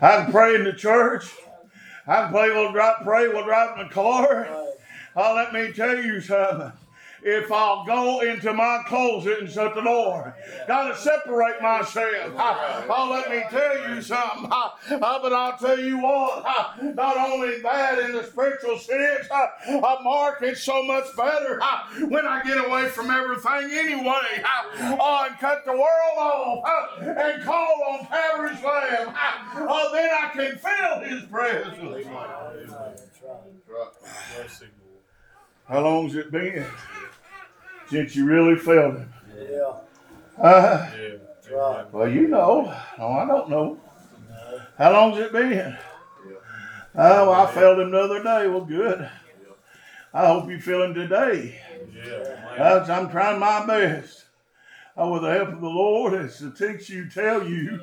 I 0.00 0.22
can 0.22 0.32
pray 0.32 0.54
in 0.54 0.64
the 0.64 0.72
church. 0.72 1.30
I 2.06 2.22
can 2.22 2.32
play, 2.32 2.50
we'll 2.50 2.72
pray, 2.72 3.28
we'll 3.28 3.44
drive 3.44 3.78
in 3.78 3.86
the 3.86 3.94
car. 3.94 4.48
Oh, 5.14 5.34
let 5.34 5.52
me 5.52 5.72
tell 5.72 6.02
you 6.02 6.20
something. 6.20 6.72
If 7.24 7.52
I'll 7.52 7.84
go 7.84 8.20
into 8.20 8.52
my 8.52 8.82
closet 8.86 9.40
and 9.40 9.50
shut 9.50 9.74
the 9.74 9.80
door. 9.80 10.36
Gotta 10.66 10.96
separate 10.96 11.60
myself. 11.62 12.32
Oh, 12.94 13.10
let 13.10 13.30
me 13.30 13.42
tell 13.50 13.88
you 13.90 14.02
something. 14.02 14.50
Uh, 14.50 14.68
uh, 14.90 15.22
but 15.22 15.32
I'll 15.32 15.56
tell 15.56 15.78
you 15.78 15.98
what, 15.98 16.44
uh, 16.46 16.74
not 16.94 17.16
only 17.16 17.60
that 17.62 17.98
in 17.98 18.12
the 18.12 18.24
spiritual 18.24 18.78
sense, 18.78 19.26
uh, 19.30 19.46
uh, 19.68 19.96
Mark, 20.02 20.42
it's 20.42 20.62
so 20.62 20.82
much 20.82 21.04
better 21.16 21.60
uh, 21.62 22.06
when 22.08 22.26
I 22.26 22.42
get 22.42 22.64
away 22.64 22.88
from 22.88 23.10
everything 23.10 23.70
anyway 23.72 24.44
uh, 24.44 24.96
uh, 25.00 25.26
and 25.28 25.38
cut 25.38 25.64
the 25.64 25.72
world 25.72 26.18
off 26.18 26.64
uh, 26.66 27.04
and 27.04 27.42
call 27.44 27.82
on 27.90 28.06
Calvary's 28.06 28.62
Lamb. 28.62 29.08
Uh, 29.08 29.64
uh, 29.64 29.92
then 29.92 30.10
I 30.10 30.28
can 30.32 30.58
feel 30.58 31.08
His 31.08 31.22
presence. 31.24 32.06
How 35.68 35.80
long's 35.80 36.14
it 36.14 36.30
been 36.30 36.66
since 37.92 38.16
you 38.16 38.24
really 38.24 38.56
felt 38.56 38.96
Him? 38.96 39.12
Yeah. 39.38 40.42
Uh, 40.42 40.90
Right. 41.52 41.92
well, 41.92 42.08
you 42.08 42.28
know. 42.28 42.74
Oh, 42.98 43.12
I 43.12 43.26
don't 43.26 43.50
know. 43.50 43.78
How 44.78 44.92
long's 44.92 45.18
it 45.18 45.32
been? 45.32 45.76
Oh, 46.94 47.30
I 47.30 47.46
felt 47.52 47.78
him 47.78 47.90
the 47.90 48.00
other 48.00 48.22
day. 48.22 48.48
Well, 48.48 48.64
good. 48.64 49.10
I 50.14 50.26
hope 50.28 50.48
you 50.48 50.58
feel 50.58 50.82
him 50.82 50.94
today. 50.94 51.60
As 52.56 52.88
I'm 52.88 53.10
trying 53.10 53.38
my 53.38 53.66
best, 53.66 54.24
uh, 54.98 55.06
with 55.08 55.22
the 55.22 55.32
help 55.32 55.50
of 55.50 55.60
the 55.60 55.68
Lord, 55.68 56.14
is 56.14 56.38
to 56.38 56.50
teach 56.52 56.88
you, 56.88 57.10
tell 57.10 57.46
you, 57.46 57.82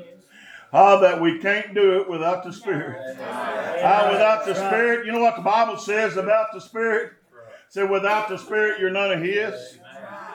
uh, 0.73 0.99
that 1.01 1.21
we 1.21 1.37
can't 1.37 1.75
do 1.75 2.01
it 2.01 2.09
without 2.09 2.43
the 2.43 2.53
Spirit. 2.53 2.97
Uh, 3.19 4.09
without 4.11 4.45
the 4.45 4.55
Spirit, 4.55 5.05
you 5.05 5.11
know 5.11 5.19
what 5.19 5.35
the 5.35 5.43
Bible 5.43 5.77
says 5.77 6.17
about 6.17 6.53
the 6.53 6.61
Spirit? 6.61 7.13
It 7.31 7.73
said, 7.73 7.89
without 7.89 8.29
the 8.29 8.37
Spirit, 8.37 8.79
you're 8.79 8.89
none 8.89 9.11
of 9.11 9.21
His. 9.21 9.78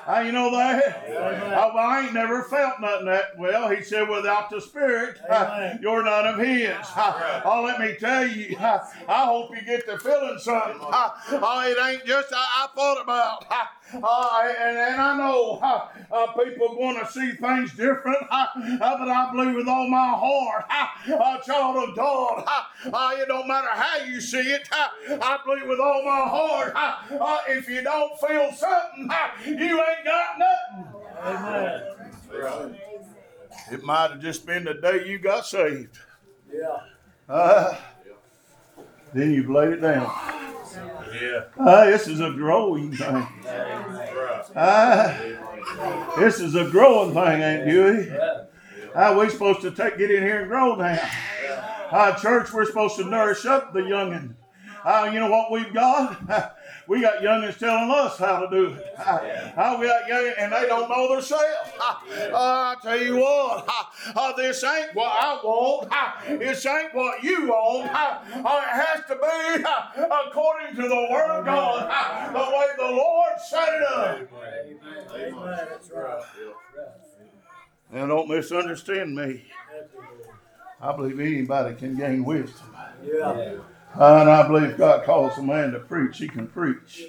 How 0.06 0.20
you 0.20 0.32
know 0.32 0.50
that? 0.50 1.04
Oh, 1.08 1.70
well, 1.74 1.78
I 1.78 2.02
ain't 2.02 2.12
never 2.12 2.42
felt 2.44 2.80
nothing 2.80 3.06
that 3.06 3.38
well. 3.38 3.70
He 3.70 3.82
said, 3.82 4.08
without 4.08 4.50
the 4.50 4.60
Spirit, 4.60 5.18
you're 5.80 6.02
none 6.02 6.26
of 6.26 6.38
His. 6.38 6.74
Uh, 6.94 7.40
oh, 7.44 7.62
let 7.62 7.80
me 7.80 7.96
tell 7.98 8.26
you, 8.26 8.56
I 8.58 9.24
hope 9.24 9.50
you 9.54 9.62
get 9.62 9.86
to 9.86 9.98
feeling 9.98 10.38
something. 10.38 10.76
Oh, 10.82 11.64
it 11.66 11.78
ain't 11.88 12.04
just 12.04 12.28
I, 12.32 12.64
I 12.64 12.66
thought 12.74 13.02
about. 13.02 13.46
Uh, 14.02 14.52
and, 14.58 14.76
and 14.76 15.00
I 15.00 15.16
know 15.16 15.58
uh, 15.62 15.88
uh, 16.10 16.26
people 16.32 16.74
going 16.74 16.98
to 16.98 17.06
see 17.10 17.32
things 17.32 17.72
different, 17.74 18.18
uh, 18.30 18.46
but 18.80 19.08
I 19.08 19.30
believe 19.30 19.54
with 19.54 19.68
all 19.68 19.88
my 19.88 20.08
heart, 20.16 20.64
uh, 20.68 21.38
child 21.42 21.76
of 21.88 21.94
God, 21.94 22.44
uh, 22.92 23.10
it 23.14 23.28
don't 23.28 23.46
matter 23.46 23.68
how 23.70 23.98
you 24.04 24.20
see 24.20 24.38
it. 24.40 24.68
I 24.72 25.38
believe 25.44 25.68
with 25.68 25.78
all 25.78 26.02
my 26.04 26.22
heart, 26.26 26.74
if 27.48 27.68
you 27.68 27.82
don't 27.82 28.18
feel 28.18 28.50
something, 28.52 29.10
you 29.46 29.78
ain't 29.78 29.93
got 30.04 30.38
nothing. 30.38 30.94
It 33.72 33.82
might 33.82 34.10
have 34.10 34.20
just 34.20 34.46
been 34.46 34.64
the 34.64 34.74
day 34.74 35.06
you 35.06 35.18
got 35.18 35.46
saved. 35.46 35.98
Yeah. 36.52 36.80
Uh, 37.28 37.76
then 39.12 39.32
you've 39.32 39.48
laid 39.50 39.72
it 39.74 39.80
down. 39.80 40.12
Yeah. 41.20 41.44
Uh, 41.58 41.84
this 41.86 42.08
is 42.08 42.20
a 42.20 42.30
growing 42.30 42.94
thing. 42.94 43.26
Uh, 44.54 45.18
this 46.18 46.40
is 46.40 46.54
a 46.54 46.68
growing 46.68 47.14
thing, 47.14 47.42
ain't 47.42 47.66
Dewey? 47.68 48.10
Uh, 48.94 49.16
we 49.18 49.28
supposed 49.30 49.60
to 49.62 49.70
take 49.70 49.98
get 49.98 50.10
in 50.10 50.22
here 50.22 50.40
and 50.40 50.48
grow 50.48 50.74
now. 50.74 51.00
Uh, 51.90 52.12
church, 52.16 52.52
we're 52.52 52.64
supposed 52.64 52.96
to 52.96 53.04
nourish 53.04 53.46
up 53.46 53.72
the 53.72 53.80
youngin. 53.80 54.34
Uh, 54.84 55.10
you 55.12 55.18
know 55.18 55.30
what 55.30 55.50
we've 55.50 55.72
got? 55.72 56.56
We 56.86 57.00
got 57.00 57.22
youngins 57.22 57.58
telling 57.58 57.90
us 57.90 58.18
how 58.18 58.40
to 58.40 58.50
do 58.50 58.74
it. 58.74 58.94
Uh, 58.98 59.76
we 59.80 59.86
got 59.86 60.02
youngins, 60.04 60.34
and 60.38 60.52
they 60.52 60.66
don't 60.66 60.88
know 60.88 61.14
themselves. 61.14 61.44
Uh, 61.80 61.94
I 62.32 62.76
tell 62.82 63.00
you 63.00 63.16
what, 63.16 63.66
uh, 64.14 64.32
this 64.36 64.62
ain't 64.64 64.94
what 64.94 65.08
I 65.10 65.34
want. 65.42 65.90
This 66.38 66.66
ain't 66.66 66.94
what 66.94 67.22
you 67.22 67.48
want. 67.48 67.90
Uh, 67.90 68.18
it 68.34 68.86
has 68.86 69.00
to 69.08 69.14
be 69.14 69.64
according 70.28 70.76
to 70.76 70.82
the 70.82 71.08
Word 71.10 71.38
of 71.38 71.44
God, 71.44 72.34
the 72.34 72.38
way 72.38 72.66
the 72.76 72.94
Lord 72.96 73.32
set 73.48 73.68
it 73.68 73.82
up. 73.82 74.18
Amen. 75.14 75.68
That's 75.70 75.90
right. 75.90 76.22
Now, 77.92 78.06
don't 78.06 78.28
misunderstand 78.28 79.14
me. 79.14 79.44
I 80.80 80.94
believe 80.94 81.18
anybody 81.20 81.74
can 81.76 81.96
gain 81.96 82.24
wisdom. 82.24 82.76
Yeah. 83.02 83.56
And 83.94 84.28
I 84.28 84.46
believe 84.46 84.76
God 84.76 85.04
calls 85.04 85.38
a 85.38 85.42
man 85.42 85.72
to 85.72 85.78
preach, 85.80 86.18
he 86.18 86.28
can 86.28 86.48
preach. 86.48 87.06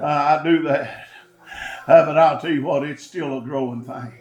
Uh, 0.00 0.04
I 0.04 0.40
do 0.42 0.62
that. 0.62 1.06
Uh, 1.86 2.04
but 2.06 2.18
I'll 2.18 2.40
tell 2.40 2.50
you 2.50 2.62
what, 2.62 2.82
it's 2.82 3.04
still 3.04 3.38
a 3.38 3.40
growing 3.40 3.82
thing. 3.84 4.12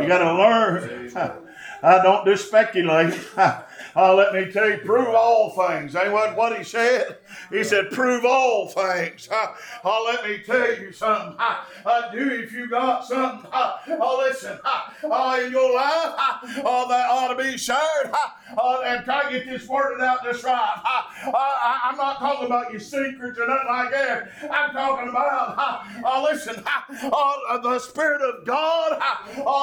You 0.00 0.08
got 0.08 0.18
to 0.18 0.34
learn. 0.34 1.12
Uh, 1.82 2.00
don't 2.00 2.24
just 2.24 2.46
speculate. 2.46 3.12
Uh, 3.94 4.14
let 4.14 4.32
me 4.32 4.50
tell 4.50 4.70
you, 4.70 4.78
prove 4.78 5.08
all 5.08 5.50
things. 5.50 5.94
Ain't 5.94 6.12
what, 6.12 6.34
what 6.34 6.56
he 6.56 6.64
said? 6.64 7.18
He 7.50 7.62
said, 7.62 7.90
prove 7.90 8.24
all 8.24 8.68
things. 8.68 9.28
Uh, 9.32 9.48
uh, 9.84 10.02
let 10.04 10.24
me 10.24 10.38
tell 10.46 10.80
you 10.80 10.92
something. 10.92 11.36
Uh, 11.38 11.56
uh, 11.84 12.10
do 12.10 12.30
if 12.30 12.52
you 12.52 12.68
got 12.70 13.04
something, 13.04 13.50
uh, 13.52 13.76
uh, 14.00 14.16
listen, 14.18 14.58
uh, 14.64 15.40
in 15.44 15.50
your 15.52 15.74
life 15.74 16.14
uh, 16.16 16.88
that 16.88 17.10
ought 17.10 17.36
to 17.36 17.42
be 17.42 17.58
shared. 17.58 18.12
Uh, 18.56 18.82
and 18.84 19.04
try 19.04 19.24
to 19.24 19.30
get 19.30 19.46
this 19.46 19.66
worded 19.68 20.02
out 20.02 20.22
just 20.24 20.44
right. 20.44 20.82
Uh, 20.84 21.30
I, 21.34 21.80
I'm 21.84 21.96
not 21.96 22.18
talking 22.18 22.46
about 22.46 22.70
your 22.70 22.80
secrets 22.80 23.38
or 23.38 23.46
nothing 23.46 23.68
like 23.68 23.90
that. 23.90 24.30
I'm 24.50 24.72
talking 24.72 25.08
about, 25.08 25.84
uh, 26.04 26.22
listen, 26.22 26.62
uh, 26.66 27.32
uh, 27.50 27.58
the 27.58 27.78
Spirit 27.78 28.22
of 28.22 28.46
God 28.46 29.00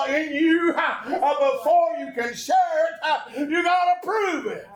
in 0.09 0.33
you 0.33 0.73
before 0.73 1.95
you 1.99 2.11
can 2.15 2.33
share 2.33 2.55
it. 3.35 3.49
You 3.49 3.63
got 3.63 3.85
to 3.85 4.07
prove 4.07 4.45
it. 4.47 4.67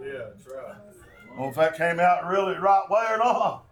Yeah, 0.00 0.12
that's 0.30 0.46
right. 0.46 0.76
Well, 1.38 1.50
if 1.50 1.54
that 1.56 1.76
came 1.76 2.00
out 2.00 2.26
really 2.26 2.56
right 2.56 2.88
way 2.90 3.04
or 3.10 3.18
not. 3.18 3.64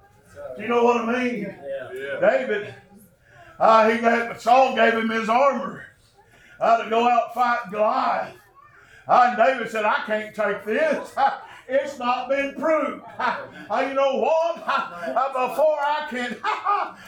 Do 0.57 0.63
you 0.63 0.69
know 0.69 0.85
what 0.85 1.09
I 1.09 1.25
mean? 1.25 1.43
Yeah. 1.43 2.21
David, 2.21 2.75
uh, 3.59 3.91
he 3.91 3.99
gave, 3.99 4.41
Saul 4.41 4.75
gave 4.75 4.95
him 4.95 5.09
his 5.09 5.29
armor 5.29 5.85
uh, 6.61 6.85
to 6.85 6.91
go 6.91 7.09
out 7.09 7.35
fight 7.35 7.71
Goliath. 7.71 8.35
Uh, 9.09 9.29
and 9.29 9.37
David 9.37 9.71
said, 9.71 9.85
I 9.85 10.03
can't 10.07 10.35
take 10.35 10.65
this. 10.65 11.15
It's 11.69 11.99
not 11.99 12.29
been 12.29 12.55
proved. 12.55 13.03
Uh, 13.69 13.85
you 13.89 13.95
know 13.95 14.21
what? 14.21 14.63
Uh, 15.17 15.49
before 15.49 15.79
I 15.81 16.07
can, 16.09 16.37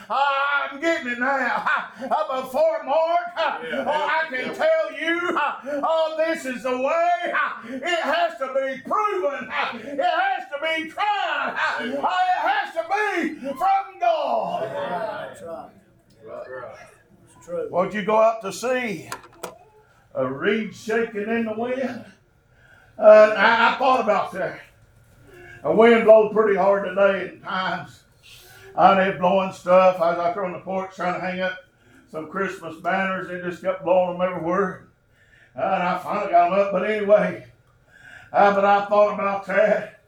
I'm 0.09 0.79
getting 0.81 1.13
it 1.13 1.19
now. 1.19 1.65
Uh, 2.01 2.41
before 2.41 2.83
Mark, 2.83 3.19
uh, 3.37 3.59
I 3.87 4.25
can 4.29 4.53
tell 4.53 4.99
you, 4.99 5.37
uh, 5.37 5.81
oh, 5.83 6.15
this 6.17 6.45
is 6.45 6.63
the 6.63 6.77
way. 6.77 7.33
It 7.75 7.99
has 7.99 8.37
to 8.39 8.47
be 8.47 8.81
proven. 8.81 9.49
It 9.75 9.99
has 10.01 10.43
to 10.49 10.59
be 10.61 10.89
tried. 10.89 11.55
It 11.81 11.99
has 12.01 12.73
to 12.73 12.83
be 12.89 13.49
from 13.51 13.99
God. 13.99 14.63
That's 14.63 15.41
right. 15.43 15.69
That's 16.27 16.49
right. 16.49 16.75
It's 17.37 17.45
true. 17.45 17.67
Won't 17.71 17.93
you 17.93 18.03
go 18.03 18.17
out 18.17 18.41
to 18.41 18.51
see? 18.51 19.09
A 20.15 20.27
reed 20.27 20.75
shaking 20.75 21.29
in 21.29 21.45
the 21.45 21.53
wind. 21.53 22.05
Uh, 22.97 23.33
I, 23.37 23.73
I 23.73 23.77
thought 23.77 24.01
about 24.01 24.31
that. 24.33 24.59
The 25.63 25.71
wind 25.71 26.05
blowed 26.05 26.33
pretty 26.33 26.57
hard 26.57 26.85
today 26.85 27.27
at 27.27 27.43
times. 27.43 28.03
I 28.75 29.09
was 29.09 29.17
blowing 29.19 29.51
stuff. 29.51 29.99
I 30.01 30.11
was 30.11 30.19
out 30.19 30.35
there 30.35 30.45
on 30.45 30.53
the 30.53 30.59
porch 30.59 30.95
trying 30.95 31.13
to 31.13 31.19
hang 31.19 31.41
up 31.41 31.57
some 32.11 32.29
Christmas 32.29 32.77
banners. 32.77 33.27
They 33.27 33.41
just 33.41 33.61
kept 33.61 33.83
blowing 33.83 34.17
them 34.17 34.27
everywhere. 34.27 34.87
Uh, 35.55 35.61
and 35.61 35.83
I 35.83 35.97
finally 35.99 36.31
got 36.31 36.49
them 36.49 36.59
up. 36.59 36.71
But 36.71 36.89
anyway, 36.89 37.45
uh, 38.31 38.53
but 38.53 38.65
I 38.65 38.85
thought 38.85 39.13
about 39.13 39.45
that. 39.47 40.01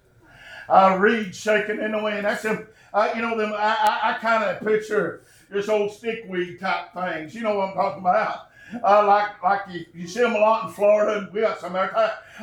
Uh, 0.70 0.97
reed 0.99 1.36
shaking 1.36 1.82
in 1.82 1.91
the 1.91 2.02
wind. 2.02 2.26
That's 2.26 2.43
them. 2.43 2.68
You 3.16 3.22
know 3.22 3.38
them. 3.38 3.54
I, 3.54 3.76
I, 3.80 4.12
I 4.12 4.18
kind 4.20 4.43
of 4.43 4.66
picture 4.66 5.22
this 5.49 5.68
old 5.68 5.91
stickweed 5.91 6.60
type 6.60 6.93
things. 6.93 7.36
You 7.36 7.41
know 7.41 7.58
what 7.58 7.70
I'm 7.70 7.76
talking 7.76 8.02
about? 8.02 8.51
Uh, 8.84 9.05
like 9.05 9.43
like 9.43 9.61
you, 9.69 9.86
you 9.93 10.07
see 10.07 10.22
them 10.22 10.36
a 10.36 10.39
lot 10.39 10.67
in 10.67 10.74
Florida. 10.74 11.30
We 11.34 11.41
got 11.41 11.59
some 11.59 11.74
there. 11.74 11.91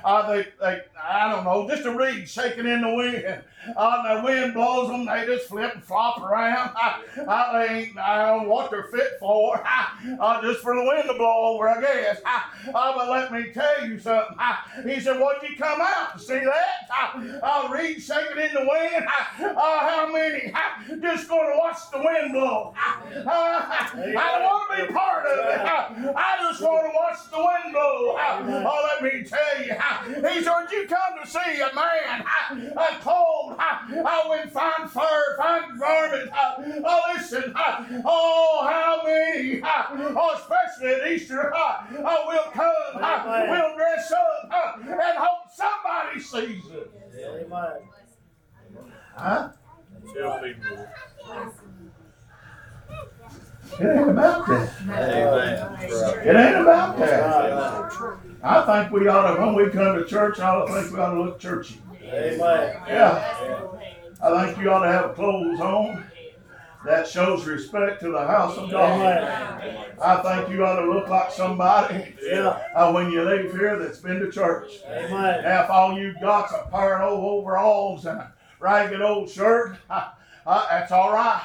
Uh, 0.05 0.31
they, 0.33 0.47
they, 0.61 0.83
I 1.03 1.33
don't 1.33 1.45
know, 1.45 1.69
just 1.69 1.87
a 1.87 1.91
reed 1.95 2.29
shaking 2.29 2.67
in 2.67 2.81
the 2.83 2.95
wind. 2.95 3.43
Uh, 3.77 4.17
the 4.17 4.23
wind 4.25 4.55
blows 4.55 4.89
them, 4.89 5.05
they 5.05 5.27
just 5.27 5.49
flip 5.49 5.75
and 5.75 5.83
flop 5.85 6.21
around. 6.23 6.71
Uh, 6.81 7.23
uh, 7.29 7.53
they 7.59 7.75
ain't, 7.75 7.99
I 7.99 8.27
don't 8.27 8.45
know 8.45 8.49
what 8.49 8.71
they're 8.71 8.85
fit 8.85 9.19
for. 9.21 9.63
Uh, 10.21 10.41
just 10.43 10.61
for 10.61 10.75
the 10.75 10.83
wind 10.83 11.05
to 11.09 11.15
blow 11.15 11.55
over, 11.55 11.69
I 11.69 11.81
guess. 11.81 12.21
Uh, 12.25 12.41
uh, 12.75 12.95
but 12.97 13.09
let 13.11 13.33
me 13.33 13.53
tell 13.53 13.87
you 13.87 13.99
something. 13.99 14.37
Uh, 14.39 14.55
he 14.87 15.01
said, 15.01 15.19
What'd 15.21 15.49
you 15.49 15.57
come 15.57 15.81
out 15.81 16.17
to 16.17 16.19
see 16.25 16.39
that? 16.39 16.89
Uh, 16.91 17.39
uh, 17.43 17.69
reed 17.69 18.01
shaking 18.01 18.39
in 18.39 18.55
the 18.55 18.61
wind. 18.61 19.05
How 19.05 20.09
many? 20.13 20.53
Just 21.01 21.29
going 21.29 21.51
to 21.53 21.59
watch 21.59 21.79
the 21.93 21.99
wind 21.99 22.33
blow. 22.33 22.75
I 22.77 23.91
don't 24.05 24.45
want 24.45 24.71
to 24.79 24.87
be 24.87 24.93
part 24.93 25.27
of 25.27 25.39
it. 25.39 26.15
I 26.17 26.37
just 26.49 26.63
want 26.63 26.87
to 26.87 26.93
watch 26.95 27.31
the 27.31 27.39
wind 27.39 27.73
blow. 27.73 28.15
Let 28.89 29.03
me 29.03 29.25
tell 29.25 29.65
you. 29.65 29.75
He 30.07 30.43
said, 30.43 30.67
You 30.71 30.87
come 30.87 31.19
to 31.23 31.29
see 31.29 31.61
a 31.61 31.75
man 31.75 32.25
uh, 32.77 32.87
called 33.01 33.57
Oh, 33.59 34.31
we 34.45 34.51
find 34.51 34.91
fur, 34.91 35.37
find 35.37 35.79
garments. 35.79 36.33
Oh, 36.35 37.01
listen. 37.15 37.53
Oh, 38.05 38.67
how 38.69 39.03
many, 39.05 39.61
oh, 39.65 40.37
especially 40.37 40.95
at 40.95 41.09
Easter, 41.11 41.53
oh, 41.55 42.25
we'll 42.27 42.53
come, 42.53 43.49
we'll 43.51 43.77
dress 43.77 44.13
up, 44.13 44.51
and 44.83 45.19
hope 45.19 45.51
somebody 45.55 46.21
sees 46.21 46.65
us. 46.71 46.89
Amen. 47.19 47.89
Huh? 49.17 49.51
Tell 50.15 50.41
people. 50.41 50.87
It 53.81 53.85
ain't 53.85 54.11
about 54.11 54.47
that. 54.47 54.71
Amen. 54.89 55.91
It 56.25 56.37
ain't 56.37 56.57
about 56.57 56.99
that. 56.99 58.28
I 58.43 58.63
think 58.63 58.93
we 58.93 59.09
ought 59.09 59.35
to, 59.35 59.41
when 59.41 59.55
we 59.55 59.71
come 59.71 59.97
to 59.97 60.05
church, 60.05 60.39
I 60.41 60.65
think 60.67 60.93
we 60.95 61.01
ought 61.01 61.15
to 61.15 61.23
look 61.23 61.39
churchy. 61.41 61.81
Amen. 62.03 62.77
Yeah. 62.87 63.67
I 64.23 64.47
think 64.47 64.59
you 64.59 64.71
ought 64.71 64.85
to 64.85 64.93
have 64.93 65.15
clothes 65.15 65.61
on 65.61 66.05
that 66.85 67.07
shows 67.09 67.45
respect 67.45 68.01
to 68.01 68.11
the 68.11 68.25
house 68.27 68.57
of 68.57 68.71
God. 68.71 69.01
Amen. 69.01 69.85
I 70.01 70.17
think 70.23 70.51
you 70.55 70.65
ought 70.65 70.81
to 70.81 70.91
look 70.91 71.09
like 71.09 71.31
somebody 71.33 72.15
Yeah. 72.23 72.61
uh, 72.75 72.93
when 72.93 73.11
you 73.11 73.23
leave 73.23 73.51
here 73.53 73.79
that's 73.79 73.99
been 73.99 74.21
to 74.21 74.31
church. 74.31 74.71
Amen. 74.87 75.43
Now, 75.43 75.65
if 75.65 75.71
all 75.71 75.99
you 75.99 76.15
got's 76.21 76.53
a 76.53 76.69
pair 76.71 77.03
of 77.03 77.13
old 77.13 77.41
overalls 77.45 78.07
and 78.07 78.19
a 78.21 78.33
ragged 78.61 79.03
old 79.03 79.29
shirt, 79.29 79.77
uh, 79.91 80.11
uh, 80.47 80.67
that's 80.71 80.93
all 80.93 81.13
right. 81.13 81.43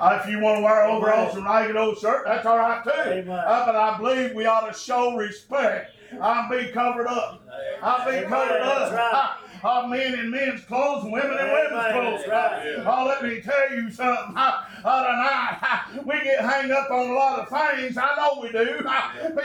Uh, 0.00 0.18
if 0.20 0.28
you 0.28 0.40
want 0.40 0.58
to 0.58 0.64
wear 0.64 0.84
overalls 0.84 1.36
and 1.36 1.44
ragged 1.44 1.76
old 1.76 1.96
shirt, 1.98 2.24
that's 2.26 2.44
all 2.44 2.58
right 2.58 2.82
too. 2.82 2.90
Amen. 2.90 3.28
Uh, 3.30 3.64
but 3.66 3.76
I 3.76 3.96
believe 3.98 4.34
we 4.34 4.46
ought 4.46 4.66
to 4.66 4.76
show 4.76 5.14
respect. 5.16 5.93
I'll 6.20 6.48
be 6.50 6.68
covered 6.68 7.06
up. 7.06 7.46
I'll 7.82 8.04
be 8.08 8.16
Amen. 8.16 8.28
covered 8.28 8.60
up. 8.62 9.43
That's 9.64 9.76
right. 9.76 9.84
Uh, 9.84 9.86
men 9.88 10.18
in 10.18 10.30
men's 10.30 10.60
clothes 10.64 11.04
and 11.04 11.12
women 11.12 11.38
in 11.38 11.46
women's 11.46 11.92
clothes. 11.92 12.24
That's 12.26 12.78
right. 12.78 12.86
Oh, 12.86 13.06
let 13.06 13.22
me 13.22 13.40
tell 13.40 13.74
you 13.74 13.90
something. 13.90 14.34
Tonight, 14.34 15.84
we 16.04 16.20
get 16.22 16.40
hung 16.44 16.70
up 16.70 16.90
on 16.90 17.10
a 17.10 17.12
lot 17.14 17.38
of 17.40 17.48
things. 17.48 17.96
I 17.96 18.14
know 18.16 18.40
we 18.42 18.52
do. 18.52 18.86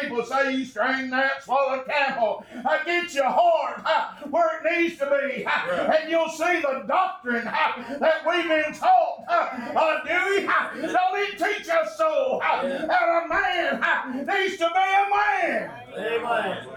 People 0.01 0.26
say 0.26 0.53
you 0.55 0.65
strain 0.65 1.09
that, 1.11 1.43
swallow 1.43 1.84
camel. 1.84 2.45
Uh, 2.65 2.84
get 2.84 3.13
your 3.13 3.30
heart 3.30 3.82
where 4.30 4.59
it 4.59 4.80
needs 4.80 4.97
to 4.99 5.05
be. 5.05 5.45
And 5.45 6.09
you'll 6.09 6.30
see 6.30 6.59
the 6.59 6.84
doctrine 6.88 7.45
that 7.45 8.26
we've 8.28 8.47
been 8.47 8.74
taught. 8.74 9.24
Uh, 9.30 9.49
uh, 9.78 10.03
Dewey, 10.03 10.45
uh, 10.47 10.91
don't 10.91 11.20
it 11.20 11.38
teach 11.38 11.70
us 11.70 11.97
so? 11.97 12.41
Uh, 12.43 12.61
that 12.63 13.24
a 13.26 13.28
man 13.28 13.82
uh, 13.82 14.11
needs 14.13 14.57
to 14.57 14.67
be 14.67 14.76
a 14.76 15.05
man. 15.15 15.72
Amen. 15.97 16.67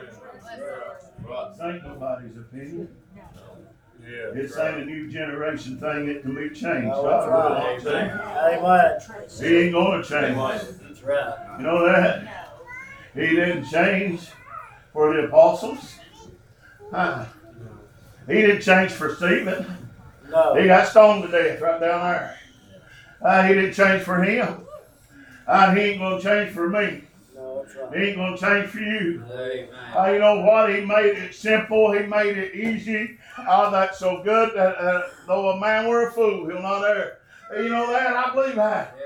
This 1.24 1.60
ain't 1.60 1.82
nobody's 1.84 2.36
opinion. 2.36 2.88
Yeah. 4.04 4.30
This 4.34 4.56
ain't 4.58 4.82
a 4.82 4.84
new 4.84 5.08
generation 5.08 5.78
thing 5.78 6.06
that 6.06 6.22
can 6.22 6.34
be 6.34 6.48
changed. 6.50 6.90
Oh, 6.92 7.08
that's 7.08 7.26
God 7.26 7.86
right. 7.86 7.86
Amen. 7.86 8.20
He 9.40 9.56
ain't 9.56 9.72
gonna 9.72 10.02
change. 10.02 10.36
That's 10.82 11.02
right. 11.02 11.56
You 11.58 11.64
know 11.64 11.84
that? 11.86 12.50
He 13.14 13.28
didn't 13.28 13.64
change 13.66 14.28
for 14.92 15.14
the 15.14 15.24
apostles. 15.24 15.94
Uh, 16.92 17.26
he 18.26 18.34
didn't 18.34 18.62
change 18.62 18.92
for 18.92 19.14
Stephen. 19.14 19.66
No. 20.30 20.54
He 20.54 20.66
got 20.66 20.88
stoned 20.88 21.24
to 21.24 21.30
death 21.30 21.60
right 21.60 21.80
down 21.80 22.10
there. 22.10 22.38
Uh, 23.20 23.42
he 23.44 23.54
didn't 23.54 23.74
change 23.74 24.02
for 24.02 24.22
him. 24.22 24.62
Uh, 25.46 25.74
he 25.74 25.80
ain't 25.82 26.00
gonna 26.00 26.20
change 26.20 26.52
for 26.52 26.68
me. 26.68 27.04
No, 27.62 27.64
that's 27.64 27.76
right. 27.76 28.00
He 28.00 28.08
ain't 28.08 28.16
gonna 28.16 28.36
change 28.36 28.70
for 28.70 28.80
you. 28.80 29.24
Amen. 29.30 29.68
Uh, 29.96 30.06
you 30.12 30.18
know 30.18 30.40
what? 30.40 30.74
He 30.74 30.84
made 30.84 31.16
it 31.16 31.34
simple. 31.34 31.92
He 31.92 32.06
made 32.06 32.36
it 32.38 32.54
easy. 32.54 33.18
Oh, 33.38 33.70
that's 33.70 33.98
so 33.98 34.22
good 34.22 34.54
that 34.54 34.76
uh, 34.76 35.02
though 35.26 35.50
a 35.50 35.60
man 35.60 35.88
were 35.88 36.08
a 36.08 36.12
fool, 36.12 36.46
he'll 36.48 36.62
not 36.62 36.84
err. 36.84 37.18
You 37.56 37.68
know 37.68 37.90
that? 37.92 38.16
I 38.16 38.34
believe 38.34 38.56
that. 38.56 38.96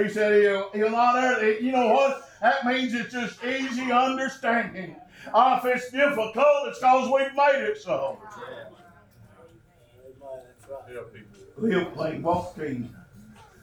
He 0.00 0.08
said 0.08 0.42
he'll, 0.42 0.70
he'll 0.72 0.90
not 0.90 1.16
err. 1.22 1.58
You 1.60 1.72
know 1.72 1.88
what? 1.88 2.30
That 2.40 2.64
means 2.64 2.94
it's 2.94 3.12
just 3.12 3.42
easy 3.44 3.90
understanding. 3.90 4.96
Uh, 5.34 5.60
if 5.62 5.76
it's 5.76 5.90
difficult, 5.90 6.68
it's 6.68 6.78
because 6.78 7.10
we've 7.12 7.34
made 7.36 7.62
it 7.64 7.78
so. 7.78 8.18
Amen. 8.36 8.66
That's 10.20 10.70
right. 10.70 10.94
Tell 10.94 11.04
people. 11.04 11.38
Live 11.58 11.92
clean, 11.94 12.22
walk 12.22 12.54
clean, 12.54 12.94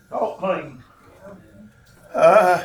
talk 0.10 0.40
clean. 0.40 0.84
Uh, 2.14 2.64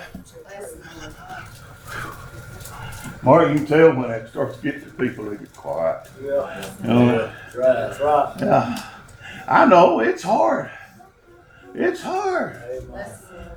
Mark, 3.22 3.48
you 3.50 3.54
can 3.56 3.66
tell 3.66 3.94
when 3.94 4.10
it 4.10 4.28
starts 4.30 4.56
to 4.58 4.62
get 4.62 4.82
to 4.82 4.90
people, 4.92 5.26
they 5.26 5.36
get 5.36 5.52
quiet. 5.54 6.08
Yeah. 6.22 6.72
You 6.82 6.88
know? 6.88 7.16
That's 7.18 7.56
right. 7.56 7.74
That's 7.74 8.00
right. 8.00 8.34
Yeah, 8.40 8.90
I 9.46 9.66
know 9.66 10.00
it's 10.00 10.22
hard. 10.22 10.70
It's 11.74 12.00
hard. 12.00 12.56
Amen. 12.70 13.10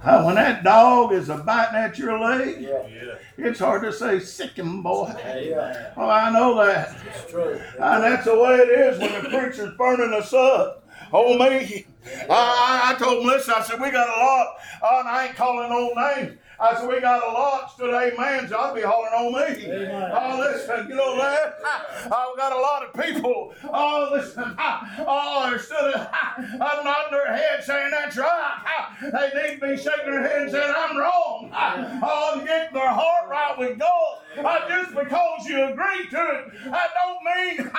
Uh, 0.04 0.22
when 0.24 0.36
that 0.36 0.66
dog 0.66 1.14
is 1.14 1.30
a 1.30 1.38
biting 1.38 1.76
at 1.78 1.98
your 1.98 2.20
leg, 2.20 2.62
Yeah. 2.62 2.86
Yeah. 2.88 3.16
it's 3.38 3.60
hard 3.60 3.84
to 3.84 3.94
say 3.94 4.20
sic 4.20 4.52
him, 4.52 4.84
boy. 4.84 5.14
Amen. 5.26 5.88
Oh, 5.96 6.10
I 6.10 6.30
know 6.30 6.64
that. 6.66 6.98
It's 7.08 7.32
true. 7.32 7.54
And 7.80 8.04
that's 8.04 8.26
the 8.26 8.38
way 8.38 8.56
it 8.58 8.70
is 8.70 9.00
when 9.00 9.24
the 9.24 9.30
preacher's 9.40 9.76
burning 9.78 10.14
us 10.14 10.34
up. 10.34 10.86
Oh, 11.14 11.38
me. 11.38 11.86
I, 12.30 12.94
I 12.94 12.96
told 13.02 13.26
Melissa, 13.26 13.56
I 13.58 13.62
said, 13.62 13.80
we 13.80 13.92
got 13.92 14.10
a 14.10 14.20
lot. 14.20 14.48
Oh, 14.84 15.00
and 15.00 15.08
I 15.08 15.28
ain't 15.28 15.36
calling 15.38 15.70
no 15.70 15.94
names. 15.94 16.38
I 16.60 16.76
said, 16.76 16.88
we 16.88 17.02
got 17.02 17.24
a 17.24 17.32
lot. 17.32 17.72
Stood 17.72 17.94
amen. 17.94 18.48
So 18.48 18.56
I'll 18.56 18.76
be 18.76 18.82
hollering 18.82 19.14
on 19.14 19.34
me. 19.34 19.66
Amen. 19.66 20.12
Oh, 20.14 20.38
listen, 20.40 20.88
you 20.88 20.96
know 20.96 21.18
that? 21.18 21.58
I've 22.06 22.38
got 22.38 22.52
a 22.52 22.60
lot 22.60 22.84
of 22.84 22.94
people. 23.02 23.54
Oh, 23.66 24.10
listen. 24.12 24.44
Oh, 25.06 25.50
they're 25.50 25.60
stood 25.60 25.96
I'm 25.96 26.84
nodding 26.84 27.12
their 27.12 27.36
head 27.36 27.64
saying 27.64 27.92
that's 27.92 28.16
right. 28.18 28.88
They 29.02 29.32
need 29.52 29.60
to 29.60 29.68
be 29.68 29.78
shaking 29.78 30.12
their 30.12 30.22
head 30.28 30.42
and 30.44 30.52
saying 30.52 30.74
I'm 30.76 30.98
wrong. 30.98 31.52
Oh, 31.54 32.36
and 32.38 32.48
getting 32.48 32.74
their 32.74 32.90
heart 32.90 33.30
right 33.30 33.58
with 33.58 33.80
God. 33.80 34.18
Uh, 34.38 34.68
just 34.70 34.96
because 34.96 35.48
you 35.48 35.64
agree 35.64 36.08
to 36.10 36.18
it, 36.18 36.72
that 36.72 36.90
don't 36.96 37.24
mean 37.24 37.72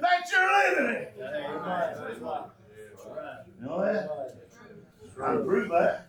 that 0.00 0.30
you're 0.32 0.80
living 0.80 0.94
it. 0.96 1.14
You 3.60 3.66
know 3.66 3.80
that? 3.84 4.10
I 5.22 5.36
prove 5.36 5.68
that. 5.70 6.08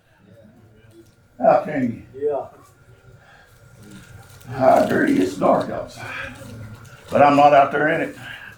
How 1.44 1.64
can 1.66 2.06
you? 2.14 2.28
Yeah. 2.28 2.48
I 4.50 4.86
agree, 4.86 5.18
it's 5.20 5.36
dark 5.36 5.70
outside. 5.70 6.34
But 7.12 7.22
I'm 7.22 7.36
not 7.36 7.54
out 7.54 7.72
there 7.72 7.90
in 7.90 8.02
it. 8.10 8.16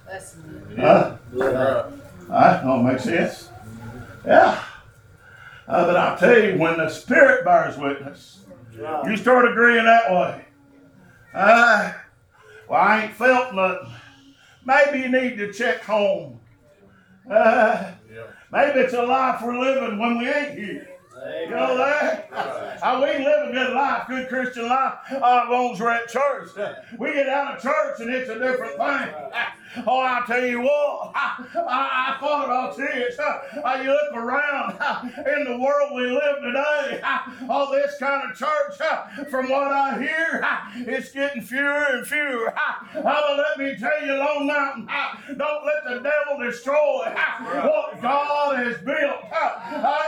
That's 0.07 0.35
huh? 0.79 1.17
Yeah. 1.33 1.89
That 2.29 2.63
don't 2.63 2.85
make 2.85 2.99
sense. 2.99 3.49
Yeah. 4.25 4.63
Uh, 5.67 5.85
but 5.85 5.97
I'll 5.97 6.17
tell 6.17 6.37
you, 6.43 6.57
when 6.59 6.77
the 6.77 6.89
Spirit 6.89 7.43
bears 7.43 7.77
witness, 7.77 8.39
Right. 8.77 9.05
you 9.09 9.17
start 9.17 9.49
agreeing 9.49 9.85
that 9.85 10.11
way. 10.11 10.45
Uh, 11.33 11.93
well, 12.69 12.79
I 12.81 13.03
ain't 13.05 13.13
felt 13.13 13.55
nothing. 13.55 13.87
Maybe 14.65 14.99
you 14.99 15.09
need 15.09 15.37
to 15.37 15.51
check 15.53 15.81
home. 15.83 16.39
Uh, 17.29 17.91
Yeah. 18.13 18.21
maybe 18.51 18.79
it's 18.81 18.93
a 18.93 19.01
life 19.01 19.41
we're 19.41 19.57
living 19.57 19.97
when 19.97 20.17
we 20.19 20.27
ain't 20.29 20.57
here. 20.59 20.87
You 21.25 21.49
know 21.49 21.77
that? 21.77 22.29
Uh, 22.83 22.99
we 23.01 23.23
live 23.23 23.49
a 23.49 23.51
good 23.51 23.73
life, 23.73 24.07
good 24.07 24.27
Christian 24.29 24.67
life, 24.67 24.93
uh, 25.11 25.41
as 25.43 25.49
long 25.49 25.73
as 25.73 25.79
we're 25.79 25.89
at 25.89 26.07
church. 26.07 26.49
We 26.99 27.13
get 27.13 27.27
out 27.29 27.55
of 27.55 27.63
church 27.63 27.99
and 27.99 28.09
it's 28.11 28.29
a 28.29 28.37
different 28.37 28.77
thing. 28.77 29.31
Oh, 29.87 29.99
I'll 29.99 30.25
tell 30.25 30.45
you 30.45 30.61
what, 30.61 31.11
I, 31.15 31.43
I, 31.55 32.15
I 32.15 32.17
thought 32.19 32.45
about 32.45 32.77
this. 32.77 33.17
Uh, 33.19 33.81
you 33.83 33.89
look 33.89 34.13
around 34.13 34.71
in 35.37 35.43
the 35.43 35.57
world 35.57 35.91
we 35.95 36.07
live 36.11 36.41
today, 36.41 37.01
all 37.49 37.71
this 37.71 37.97
kind 37.99 38.31
of 38.31 38.37
church, 38.37 39.29
from 39.29 39.49
what 39.49 39.71
I 39.71 39.99
hear, 39.99 40.45
it's 40.93 41.11
getting 41.11 41.41
fewer 41.41 41.85
and 41.91 42.07
fewer. 42.07 42.53
But 42.93 43.37
let 43.37 43.57
me 43.57 43.75
tell 43.77 44.05
you, 44.05 44.13
Lone 44.13 44.47
Mountain, 44.47 44.87
don't 45.37 45.65
let 45.65 45.83
the 45.85 45.99
devil 45.99 46.43
destroy 46.43 47.13
what 47.63 48.01
God 48.01 48.57
has 48.57 48.77
built. 48.81 49.21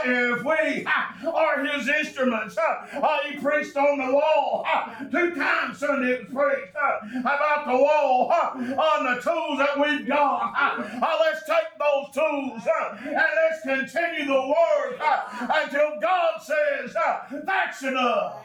If 0.04 0.44
we 0.44 0.86
are 1.28 1.64
his 1.64 1.88
instruments, 1.88 2.56
uh, 2.56 3.18
he 3.26 3.36
preached 3.38 3.76
on 3.76 3.98
the 3.98 4.12
wall 4.14 4.64
uh, 4.66 5.04
two 5.10 5.34
times 5.34 5.78
Sunday 5.78 6.24
preached 6.24 6.74
uh, 6.76 7.20
about 7.20 7.66
the 7.66 7.76
wall 7.76 8.32
on 8.32 9.04
the 9.04 9.20
tools 9.20 9.57
that 9.58 9.78
we've 9.78 10.06
got. 10.06 10.52
Uh, 10.56 11.16
let's 11.20 11.44
take 11.44 11.78
those 11.78 12.14
tools 12.14 12.62
uh, 12.66 12.96
and 13.04 13.14
let's 13.14 13.62
continue 13.62 14.26
the 14.26 14.40
work 14.40 14.98
uh, 15.00 15.46
until 15.62 16.00
God 16.00 16.40
says 16.42 16.94
uh, 16.96 17.20
that's 17.44 17.82
enough. 17.82 18.44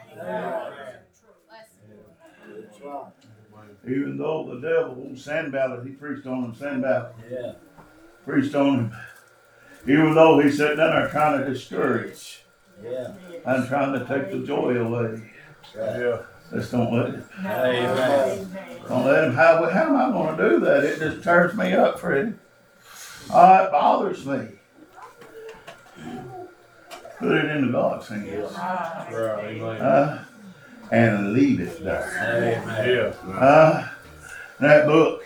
Even 3.86 4.16
though 4.16 4.48
the 4.54 4.60
devil, 4.66 5.10
Sanballat, 5.14 5.84
he 5.86 5.92
preached 5.92 6.26
on 6.26 6.44
him, 6.44 6.54
Sanballat 6.54 7.12
Yeah. 7.30 7.52
preached 8.24 8.54
on 8.54 8.74
him. 8.78 8.96
Even 9.86 10.14
though 10.14 10.40
he 10.40 10.50
sat 10.50 10.76
down 10.78 10.94
there 10.94 11.08
trying 11.10 11.40
to 11.44 11.50
discourage 11.50 12.44
Yeah. 12.82 13.12
and 13.44 13.68
trying 13.68 13.92
to 13.98 14.06
take 14.06 14.30
the 14.30 14.38
joy 14.46 14.76
away. 14.76 15.30
Yeah. 15.76 16.22
Let's 16.54 16.70
don't 16.70 16.94
let 16.94 17.14
it. 17.14 17.24
Amen. 17.40 18.58
Don't 18.86 19.04
let 19.04 19.24
him. 19.24 19.34
How, 19.34 19.68
how 19.68 19.86
am 19.86 19.96
I 19.96 20.12
going 20.12 20.36
to 20.36 20.50
do 20.50 20.60
that? 20.60 20.84
It 20.84 21.00
just 21.00 21.24
tears 21.24 21.52
me 21.54 21.72
up, 21.72 21.98
Freddie. 21.98 22.34
Uh, 23.28 23.64
it 23.66 23.72
bothers 23.72 24.24
me. 24.24 24.46
Put 27.18 27.32
it 27.32 27.44
into 27.46 27.72
God's 27.72 28.06
hands. 28.06 28.52
Right, 28.52 29.06
amen. 29.10 29.80
Uh, 29.80 30.24
and 30.92 31.32
leave 31.32 31.58
it 31.58 31.82
there. 31.82 32.62
Yeah. 32.86 33.32
Uh, 33.32 33.88
that 34.60 34.86
book, 34.86 35.24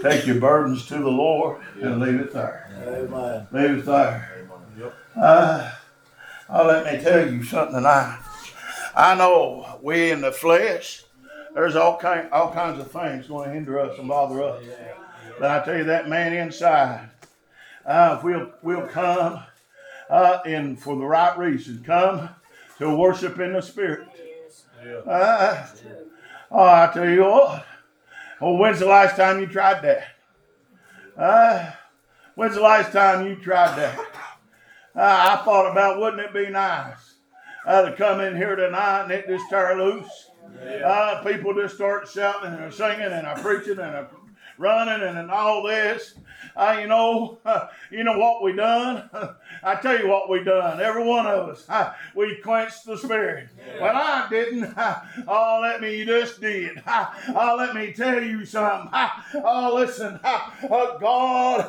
take 0.00 0.26
your 0.26 0.40
burdens 0.40 0.86
to 0.86 0.94
the 0.94 1.08
Lord 1.08 1.60
and 1.82 2.00
leave 2.00 2.20
it 2.20 2.32
there. 2.32 2.70
Amen. 2.86 3.46
Leave 3.52 3.78
it 3.80 3.84
there. 3.84 4.46
Yep. 4.78 4.94
Uh, 5.14 5.72
oh, 6.48 6.66
let 6.66 6.86
me 6.86 7.04
tell 7.04 7.30
you 7.30 7.42
something. 7.42 7.84
I, 7.84 8.18
I 8.96 9.14
know 9.14 9.78
we 9.82 10.10
in 10.10 10.22
the 10.22 10.32
flesh, 10.32 11.04
there's 11.54 11.76
all 11.76 11.98
kind, 11.98 12.30
all 12.32 12.50
kinds 12.50 12.80
of 12.80 12.90
things 12.90 13.28
going 13.28 13.48
to 13.48 13.54
hinder 13.54 13.78
us 13.78 13.98
and 13.98 14.08
bother 14.08 14.42
us. 14.42 14.64
But 15.38 15.50
I 15.50 15.62
tell 15.62 15.76
you, 15.76 15.84
that 15.84 16.08
man 16.08 16.32
inside, 16.32 17.10
uh, 17.84 18.18
we'll, 18.24 18.50
we'll 18.62 18.86
come 18.86 19.42
uh, 20.08 20.38
in 20.46 20.76
for 20.76 20.96
the 20.96 21.04
right 21.04 21.36
reason, 21.36 21.82
come 21.84 22.30
to 22.78 22.96
worship 22.96 23.38
in 23.38 23.52
the 23.52 23.60
Spirit. 23.60 24.08
Uh, 25.06 25.66
oh, 26.50 26.64
I 26.64 26.90
tell 26.94 27.08
you 27.08 27.22
what. 27.22 27.66
Well, 28.40 28.56
when's 28.56 28.78
the 28.78 28.86
last 28.86 29.16
time 29.16 29.40
you 29.40 29.46
tried 29.46 29.82
that? 29.82 30.04
Uh, 31.18 31.70
when's 32.34 32.54
the 32.54 32.62
last 32.62 32.92
time 32.92 33.26
you 33.26 33.36
tried 33.36 33.76
that? 33.76 33.98
Uh, 34.94 35.36
I 35.38 35.44
thought 35.44 35.70
about 35.70 36.00
wouldn't 36.00 36.22
it 36.22 36.32
be 36.32 36.48
nice 36.48 37.15
uh, 37.66 37.82
to 37.82 37.96
come 37.96 38.20
in 38.20 38.36
here 38.36 38.56
tonight 38.56 39.02
and 39.02 39.12
it 39.12 39.26
just 39.26 39.50
tear 39.50 39.76
loose. 39.76 40.30
Uh, 40.84 41.22
people 41.24 41.52
just 41.52 41.74
start 41.74 42.08
shouting 42.08 42.52
and 42.52 42.72
singing 42.72 43.00
and 43.00 43.42
preaching 43.42 43.78
and 43.78 44.06
running 44.56 45.06
and, 45.06 45.18
and 45.18 45.30
all 45.30 45.62
this. 45.62 46.14
Uh, 46.54 46.78
you 46.80 46.86
know, 46.86 47.38
you 47.90 48.04
know 48.04 48.18
what 48.18 48.42
we 48.42 48.52
done? 48.52 49.08
I 49.62 49.76
tell 49.76 49.98
you 49.98 50.08
what 50.08 50.28
we 50.28 50.44
done. 50.44 50.80
Every 50.80 51.04
one 51.04 51.26
of 51.26 51.48
us, 51.48 51.66
we 52.14 52.36
quenched 52.36 52.84
the 52.86 52.96
spirit. 52.96 53.48
Well, 53.80 53.96
I 53.96 54.26
didn't. 54.30 54.74
oh, 55.28 55.58
let 55.62 55.80
me, 55.80 55.98
you 55.98 56.04
just 56.04 56.40
did. 56.40 56.82
oh, 56.86 57.56
let 57.58 57.74
me 57.74 57.92
tell 57.92 58.22
you 58.22 58.44
something. 58.44 58.90
oh, 59.34 59.72
listen, 59.74 60.18
uh, 60.22 60.98
God 60.98 61.68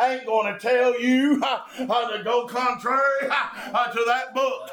ain't 0.00 0.26
going 0.26 0.52
to 0.52 0.58
tell 0.58 1.00
you 1.00 1.42
uh, 1.42 2.16
to 2.16 2.22
go 2.24 2.46
contrary 2.46 3.28
uh, 3.30 3.92
to 3.92 4.04
that 4.06 4.34
book. 4.34 4.70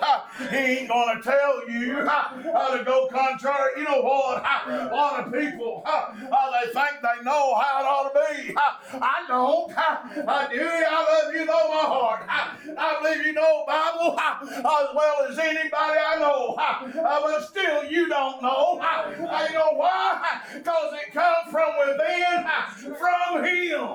he 0.49 0.56
ain't 0.56 0.89
going 0.89 1.18
to 1.18 1.24
tell 1.24 1.70
you 1.70 1.99
uh, 1.99 2.78
to 2.78 2.84
go 2.84 3.08
contrary. 3.08 3.72
You 3.78 3.84
know 3.84 4.01
what? 4.01 4.43
a 4.68 4.89
lot 4.91 5.26
of 5.26 5.34
people, 5.34 5.84
they 5.86 6.72
think 6.72 7.01
they 7.01 7.24
know 7.24 7.56
how 7.56 7.82
it 7.82 7.86
ought 7.86 8.14
to 8.14 8.34
be. 8.34 8.56
I 8.58 9.26
don't. 9.46 9.72
I 9.78 10.48
do. 10.52 10.62
I 10.62 11.24
love 11.24 11.34
you, 11.34 11.46
know 11.46 11.68
my 11.70 11.86
heart. 11.86 12.26
I 12.30 13.00
believe 13.02 13.26
you 13.26 13.34
know 13.34 13.64
Bible 13.68 14.20
as 14.20 14.96
well 14.96 15.28
as 15.30 15.38
anybody 15.39 16.00
I 16.08 16.18
know. 16.20 16.56
But 16.93 17.41
still, 17.48 17.86
you 17.86 18.08
don't 18.10 18.41
know. 18.41 18.82
You 19.20 19.54
know 19.54 19.74
why? 19.74 20.41
Because 20.54 20.93
it 20.93 21.14
comes 21.14 21.52
from 21.52 21.74
within, 21.80 22.96
from 22.98 23.43
Him. 23.43 23.89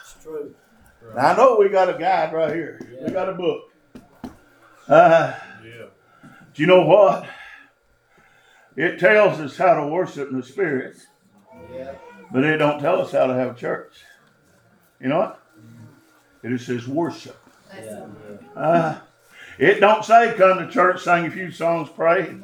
It's 0.00 0.22
true. 0.22 0.54
Now, 1.14 1.32
I 1.32 1.36
know 1.36 1.56
we 1.56 1.68
got 1.68 1.94
a 1.94 1.98
guide 1.98 2.32
right 2.32 2.54
here. 2.54 2.80
We 3.04 3.12
got 3.12 3.28
a 3.28 3.34
book. 3.34 3.70
Uh, 4.88 5.34
Yeah. 5.64 5.86
do 6.54 6.62
you 6.62 6.66
know 6.66 6.84
what? 6.84 7.26
It 8.76 8.98
tells 8.98 9.40
us 9.40 9.56
how 9.56 9.74
to 9.74 9.86
worship 9.86 10.30
in 10.30 10.36
the 10.36 10.42
Spirit. 10.42 10.98
But 12.30 12.44
it 12.44 12.56
don't 12.58 12.80
tell 12.80 13.00
us 13.00 13.12
how 13.12 13.26
to 13.26 13.34
have 13.34 13.56
church. 13.56 13.94
You 15.00 15.08
know 15.08 15.18
what? 15.18 15.42
It 16.42 16.50
just 16.50 16.66
says 16.66 16.86
worship. 16.86 17.36
Uh, 18.54 18.98
it 19.58 19.80
don't 19.80 20.04
say 20.04 20.34
come 20.36 20.58
to 20.58 20.70
church, 20.70 21.02
sing 21.02 21.26
a 21.26 21.30
few 21.30 21.50
songs, 21.50 21.88
pray, 21.94 22.36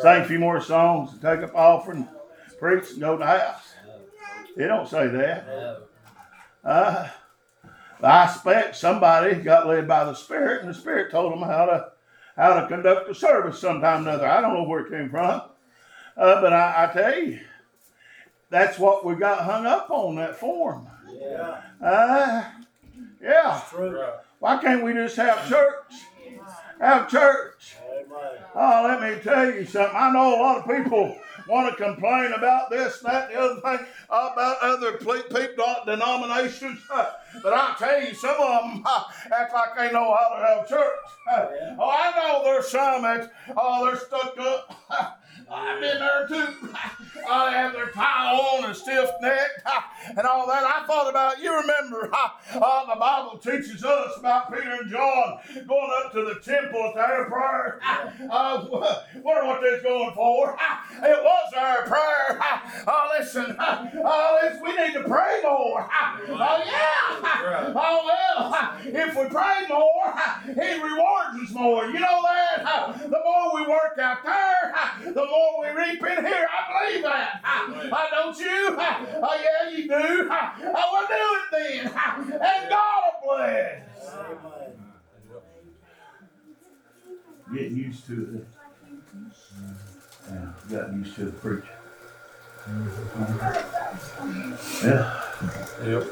sing 0.00 0.22
a 0.22 0.24
few 0.24 0.38
more 0.38 0.60
songs, 0.60 1.12
and 1.12 1.20
take 1.20 1.40
up 1.40 1.54
offering, 1.54 2.08
preach, 2.58 2.90
and 2.90 3.00
go 3.00 3.12
to 3.12 3.18
the 3.18 3.26
house. 3.26 3.74
It 4.56 4.66
don't 4.66 4.88
say 4.88 5.06
that. 5.08 5.78
Uh, 6.64 7.08
I 8.02 8.24
expect 8.24 8.76
somebody 8.76 9.36
got 9.36 9.66
led 9.66 9.86
by 9.86 10.04
the 10.04 10.14
Spirit, 10.14 10.62
and 10.62 10.70
the 10.70 10.74
Spirit 10.74 11.10
told 11.10 11.32
them 11.32 11.42
how 11.42 11.66
to 11.66 11.92
how 12.36 12.60
to 12.60 12.66
conduct 12.66 13.08
the 13.08 13.14
service 13.14 13.58
sometime 13.58 14.06
or 14.06 14.10
another. 14.10 14.26
I 14.26 14.40
don't 14.40 14.54
know 14.54 14.64
where 14.64 14.80
it 14.80 14.90
came 14.90 15.10
from, 15.10 15.42
uh, 16.16 16.40
but 16.40 16.52
I, 16.52 16.84
I 16.84 16.92
tell 16.92 17.18
you, 17.18 17.40
that's 18.52 18.78
what 18.78 19.04
we 19.04 19.14
got 19.14 19.44
hung 19.44 19.66
up 19.66 19.90
on 19.90 20.16
that 20.16 20.36
form. 20.36 20.86
Yeah. 21.10 21.60
Uh, 21.80 22.44
yeah. 23.22 23.60
Why 24.38 24.60
can't 24.60 24.84
we 24.84 24.92
just 24.92 25.16
have 25.16 25.48
church? 25.48 25.92
Have 26.78 27.08
church. 27.08 27.76
Amen. 27.90 28.42
Oh, 28.54 28.84
let 28.88 29.00
me 29.00 29.22
tell 29.22 29.46
you 29.46 29.64
something. 29.64 29.96
I 29.96 30.10
know 30.10 30.34
a 30.34 30.40
lot 30.42 30.58
of 30.58 30.66
people 30.66 31.16
want 31.48 31.76
to 31.76 31.82
complain 31.82 32.32
about 32.32 32.70
this, 32.70 32.98
that, 33.00 33.30
the 33.30 33.38
other 33.38 33.60
thing, 33.60 33.86
about 34.08 34.56
other 34.60 34.92
people, 34.98 35.64
denominations. 35.86 36.80
But 37.42 37.54
I'll 37.54 37.74
tell 37.76 38.02
you, 38.02 38.12
some 38.14 38.36
of 38.38 38.62
them 38.62 38.84
act 39.32 39.54
like 39.54 39.74
they 39.74 39.90
know 39.90 40.14
how 40.14 40.36
to 40.36 40.46
have 40.46 40.68
church. 40.68 40.98
Oh, 41.78 41.88
I 41.88 42.12
know 42.16 42.44
there's 42.44 42.68
some 42.68 43.02
that, 43.02 43.32
oh, 43.56 43.86
they're 43.86 43.96
stuck 43.96 44.38
up. 44.38 45.22
I've 45.50 45.80
been 45.80 45.98
there 45.98 46.26
too. 46.28 46.68
Oh, 47.28 47.48
stiff 48.74 49.10
neck 49.20 49.48
and 50.16 50.26
all 50.26 50.46
that. 50.46 50.64
I 50.64 50.86
thought 50.86 51.08
about, 51.08 51.40
you 51.42 51.51
remember, 52.02 52.14
uh, 52.14 52.94
the 52.94 52.98
Bible 52.98 53.38
teaches 53.38 53.84
us 53.84 54.18
about 54.18 54.52
Peter 54.52 54.78
and 54.80 54.90
John 54.90 55.38
going 55.66 55.90
up 56.04 56.12
to 56.12 56.24
the 56.24 56.40
temple 56.40 56.88
at 56.88 56.94
their 56.94 57.24
prayer. 57.26 57.80
Uh, 58.32 58.64
wonder 59.22 59.46
what 59.46 59.60
they're 59.60 59.82
going 59.82 60.14
for. 60.14 60.56
It 61.02 61.24
was 61.24 61.50
their 61.52 61.82
prayer. 61.82 62.40
Oh, 62.86 63.10
listen, 63.18 63.56
oh, 63.58 64.38
listen, 64.42 64.62
we 64.62 64.76
need 64.76 64.92
to 64.94 65.02
pray 65.02 65.40
more. 65.42 65.88
Oh, 65.90 66.62
yeah. 66.64 67.72
Oh, 67.74 68.00
well, 68.06 68.78
if 68.84 69.16
we 69.16 69.24
pray 69.28 69.66
more, 69.68 70.14
He 70.46 70.80
rewards 70.80 71.42
us 71.42 71.50
more. 71.50 71.86
You 71.86 71.98
know 71.98 72.22
that? 72.22 72.98
The 73.02 73.20
more 73.24 73.54
we 73.54 73.66
work 73.68 73.98
out 73.98 74.18
there, 74.24 75.12
the 75.12 75.26
more 75.26 75.60
we 75.60 75.68
reap 75.68 76.02
in 76.02 76.24
here. 76.24 76.46
I 76.46 76.88
believe 76.88 77.02
that. 77.02 77.40
Uh, 77.44 78.06
don't 78.10 78.38
you? 78.38 78.76
Oh, 78.78 79.40
yeah, 79.42 79.70
you 79.70 79.88
do. 79.88 80.28
I 80.30 80.84
will 80.92 81.06
do 81.08 81.14
it 81.38 81.46
then. 81.52 81.81
And 82.32 82.70
God 82.70 83.02
will 83.24 83.36
bless. 83.36 84.14
Amen. 84.14 84.72
Getting 87.52 87.76
used 87.76 88.06
to 88.06 88.14
it. 88.36 88.46
Yeah, 90.30 90.52
got 90.70 90.92
used 90.94 91.16
to 91.16 91.24
the 91.26 91.32
preacher. 91.32 91.68
Yeah. 94.84 95.22
Yep. 95.84 96.06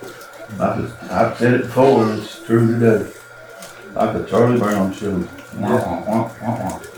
Like 0.58 0.78
a, 0.78 1.08
I've 1.10 1.38
said 1.38 1.54
it 1.54 1.62
before, 1.62 2.12
it's 2.14 2.44
true 2.44 2.66
today. 2.78 3.10
Like 3.94 4.16
a 4.16 4.26
Charlie 4.28 4.58
Brown 4.58 4.92
show. 4.92 5.24
Wah. 5.58 6.30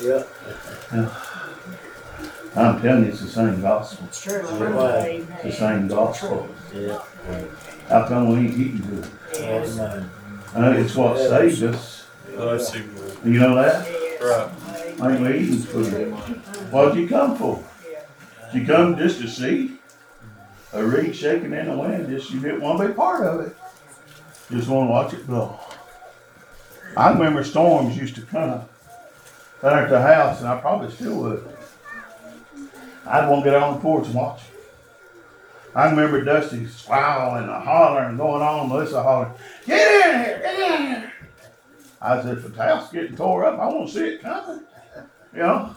Yeah. 0.01 0.23
I'm 2.55 2.83
telling 2.83 3.05
you, 3.05 3.11
it's 3.11 3.21
the 3.21 3.29
same 3.29 3.61
gospel. 3.61 4.07
It's 4.07 4.23
true. 4.23 4.41
It's 4.41 5.43
the 5.43 5.53
same 5.53 5.89
gospel. 5.89 6.49
Yeah. 6.75 6.99
How 7.89 8.07
come 8.07 8.29
we 8.33 8.47
ain't 8.49 8.57
getting 8.57 8.83
to 8.83 9.03
it? 9.03 9.11
Amen. 9.41 10.11
Uh, 10.55 10.75
it's 10.79 10.95
what 10.95 11.19
saved 11.19 11.63
us. 11.65 12.07
I 12.39 12.59
see. 12.59 12.81
what- 12.81 13.27
You 13.27 13.39
know 13.41 13.55
that? 13.57 13.89
Right. 14.21 15.11
Ain't 15.11 15.21
we 15.21 15.39
eating 15.39 15.59
food? 15.59 16.13
What'd 16.73 16.97
you 16.97 17.09
come 17.09 17.37
for? 17.37 17.63
Did 18.53 18.61
you 18.63 18.67
come 18.67 18.97
just 18.97 19.21
to 19.21 19.29
see? 19.29 19.79
A 20.75 20.83
reed 20.83 21.15
shaking 21.15 21.53
in 21.53 21.67
the 21.69 21.77
wind, 21.77 22.09
just 22.09 22.31
you 22.31 22.41
didn't 22.41 22.61
want 22.63 22.81
to 22.81 22.89
be 22.89 22.95
part 22.95 23.27
of 23.27 23.41
it. 23.41 23.55
Just 24.51 24.69
want 24.69 24.87
to 24.89 24.91
watch 24.91 25.13
it 25.13 25.27
blow. 25.27 25.59
I 26.97 27.11
remember 27.13 27.43
storms 27.45 27.97
used 27.97 28.15
to 28.17 28.23
come 28.23 28.51
down 29.63 29.79
at 29.79 29.91
the 29.91 30.01
house, 30.01 30.41
and 30.41 30.49
I 30.49 30.59
probably 30.61 30.91
still 30.91 31.17
would. 31.17 31.49
I'd 33.07 33.29
want 33.29 33.45
to 33.45 33.51
get 33.51 33.59
out 33.59 33.69
on 33.69 33.75
the 33.75 33.81
porch 33.81 34.07
and 34.07 34.15
watch. 34.15 34.41
I 35.75 35.89
remember 35.89 36.23
Dusty 36.23 36.67
squalling 36.67 37.45
and 37.45 37.65
hollering, 37.65 38.17
going 38.19 38.43
on, 38.43 38.69
Melissa 38.69 39.03
hollering, 39.03 39.33
Get 39.65 40.07
in 40.07 40.25
here, 40.25 40.39
get 40.43 40.81
in 40.81 40.87
here. 40.87 41.13
I 42.01 42.21
said, 42.21 42.39
if 42.39 42.55
the 42.55 42.63
house 42.63 42.93
getting 42.93 43.17
tore 43.17 43.47
up, 43.47 43.59
I 43.59 43.67
want 43.67 43.89
to 43.89 43.95
see 43.95 44.09
it 44.09 44.21
coming. 44.21 44.65
You 45.33 45.39
know, 45.39 45.75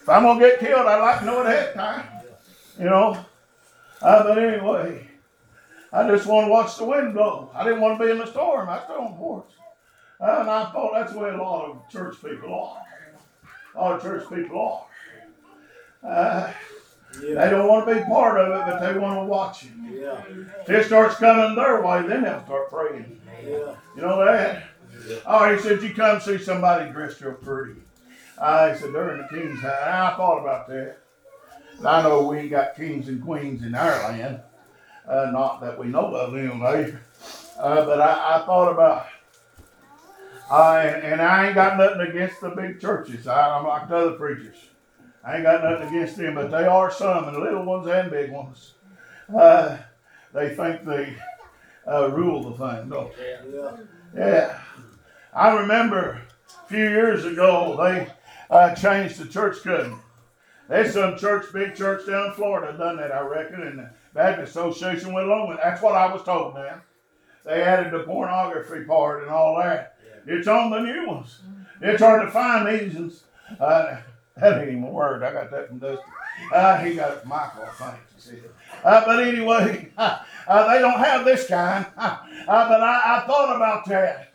if 0.00 0.08
I'm 0.08 0.22
gonna 0.22 0.38
get 0.38 0.60
killed, 0.60 0.86
I'd 0.86 1.00
like 1.00 1.20
to 1.20 1.26
know 1.26 1.40
it 1.40 1.46
ahead 1.46 1.74
time. 1.74 2.06
You 2.78 2.84
know, 2.84 3.24
uh, 4.00 4.22
but 4.22 4.38
anyway, 4.38 5.08
I 5.92 6.06
just 6.08 6.26
want 6.26 6.46
to 6.46 6.50
watch 6.52 6.76
the 6.76 6.84
wind 6.84 7.14
blow. 7.14 7.50
I 7.54 7.64
didn't 7.64 7.80
want 7.80 7.98
to 7.98 8.04
be 8.04 8.12
in 8.12 8.18
the 8.18 8.26
storm. 8.26 8.68
I 8.68 8.84
stood 8.84 8.98
on 8.98 9.12
the 9.12 9.16
porch, 9.16 9.50
uh, 10.20 10.36
and 10.40 10.50
I 10.50 10.70
thought 10.70 10.92
that's 10.94 11.12
the 11.12 11.18
way 11.18 11.30
a 11.30 11.36
lot 11.36 11.70
of 11.70 11.90
church 11.90 12.16
people 12.22 12.54
are. 12.54 12.82
A 13.74 13.80
lot 13.80 13.96
of 13.96 14.02
church 14.02 14.28
people 14.28 14.86
are. 16.02 16.08
Uh, 16.08 16.52
They 17.20 17.50
don't 17.50 17.68
want 17.68 17.86
to 17.88 17.94
be 17.94 18.00
part 18.02 18.38
of 18.40 18.48
it, 18.48 18.70
but 18.70 18.80
they 18.92 18.98
want 18.98 19.20
to 19.20 19.24
watch 19.24 19.64
it. 19.64 19.70
Yeah, 19.90 20.22
If 20.62 20.68
it 20.68 20.86
starts 20.86 21.16
coming 21.16 21.54
their 21.56 21.82
way, 21.82 22.06
then 22.06 22.22
they'll 22.22 22.44
start 22.44 22.70
praying. 22.70 23.20
yeah. 23.44 23.74
You 23.96 24.02
know 24.02 24.24
that? 24.24 24.64
Oh, 25.26 25.54
he 25.54 25.60
said, 25.60 25.82
you 25.82 25.94
come 25.94 26.20
see 26.20 26.38
somebody 26.38 26.90
dressed 26.90 27.20
real 27.20 27.34
pretty. 27.34 27.80
I 28.40 28.74
said, 28.76 28.92
they're 28.92 29.14
in 29.16 29.22
the 29.22 29.28
king's 29.28 29.60
house. 29.60 29.80
And 29.82 29.94
I 29.94 30.16
thought 30.16 30.40
about 30.40 30.68
that. 30.68 30.98
And 31.78 31.86
I 31.86 32.02
know 32.02 32.26
we 32.26 32.38
ain't 32.38 32.50
got 32.50 32.74
kings 32.76 33.08
and 33.08 33.22
queens 33.22 33.62
in 33.62 33.74
our 33.74 34.10
land. 34.10 34.40
Uh, 35.08 35.30
not 35.32 35.60
that 35.60 35.78
we 35.78 35.86
know 35.86 36.14
of 36.14 36.34
anyway. 36.36 36.94
Uh, 37.58 37.84
but 37.86 38.00
I, 38.00 38.36
I 38.36 38.46
thought 38.46 38.72
about, 38.72 39.06
I, 40.50 40.86
and 40.86 41.22
I 41.22 41.46
ain't 41.46 41.54
got 41.54 41.78
nothing 41.78 42.00
against 42.02 42.40
the 42.40 42.50
big 42.50 42.80
churches. 42.80 43.26
I, 43.26 43.56
I'm 43.56 43.66
like 43.66 43.88
the 43.88 43.96
other 43.96 44.12
preachers. 44.12 44.56
I 45.26 45.34
ain't 45.34 45.42
got 45.42 45.64
nothing 45.64 45.88
against 45.88 46.16
them, 46.16 46.36
but 46.36 46.52
they 46.52 46.64
are 46.64 46.90
some, 46.90 47.26
and 47.26 47.36
little 47.36 47.64
ones 47.64 47.88
and 47.88 48.10
big 48.12 48.30
ones. 48.30 48.74
Uh, 49.36 49.76
they 50.32 50.54
think 50.54 50.84
they 50.84 51.16
uh, 51.86 52.10
rule 52.12 52.50
the 52.50 52.56
thing, 52.56 52.88
don't 52.88 53.12
they? 53.16 53.36
Yeah. 53.52 53.76
Yeah. 54.14 54.60
I 55.34 55.56
remember 55.56 56.22
a 56.64 56.68
few 56.68 56.88
years 56.88 57.24
ago 57.24 57.76
they 57.76 58.08
uh, 58.50 58.74
changed 58.76 59.18
the 59.18 59.26
church 59.26 59.64
cutting. 59.64 59.98
There's 60.68 60.94
some 60.94 61.18
church, 61.18 61.52
big 61.52 61.74
church 61.74 62.06
down 62.06 62.26
in 62.26 62.32
Florida 62.32 62.76
done 62.78 62.96
that, 62.98 63.10
I 63.10 63.20
reckon, 63.20 63.62
and 63.62 63.78
the 63.80 63.90
Baptist 64.14 64.50
Association 64.50 65.12
went 65.12 65.26
along 65.26 65.48
with 65.48 65.58
it. 65.58 65.62
That's 65.64 65.82
what 65.82 65.96
I 65.96 66.12
was 66.12 66.22
told, 66.22 66.54
man. 66.54 66.80
They 67.44 67.62
added 67.62 67.92
the 67.92 68.04
pornography 68.04 68.84
part 68.84 69.22
and 69.22 69.30
all 69.30 69.56
that. 69.58 69.98
It's 70.26 70.48
on 70.48 70.70
the 70.70 70.80
new 70.80 71.06
ones. 71.06 71.40
It's 71.80 72.02
hard 72.02 72.22
to 72.22 72.30
find 72.30 72.66
these. 72.66 73.22
Uh, 73.60 73.98
that 74.40 74.60
ain't 74.60 74.68
even 74.68 74.84
a 74.84 74.90
word. 74.90 75.22
I 75.22 75.32
got 75.32 75.50
that 75.50 75.68
from 75.68 75.78
Dusty. 75.78 76.04
Uh, 76.52 76.76
he 76.84 76.94
got 76.94 77.12
it 77.12 77.20
from 77.20 77.30
Michael, 77.30 77.64
I 77.64 77.72
think. 77.72 78.42
Uh, 78.84 79.04
but 79.06 79.26
anyway, 79.26 79.88
uh, 79.96 80.18
they 80.72 80.78
don't 80.78 80.98
have 80.98 81.24
this 81.24 81.46
kind. 81.48 81.86
But 82.46 82.80
I, 82.80 83.16
I 83.16 83.26
thought 83.26 83.56
about 83.56 83.84
that. 83.86 84.30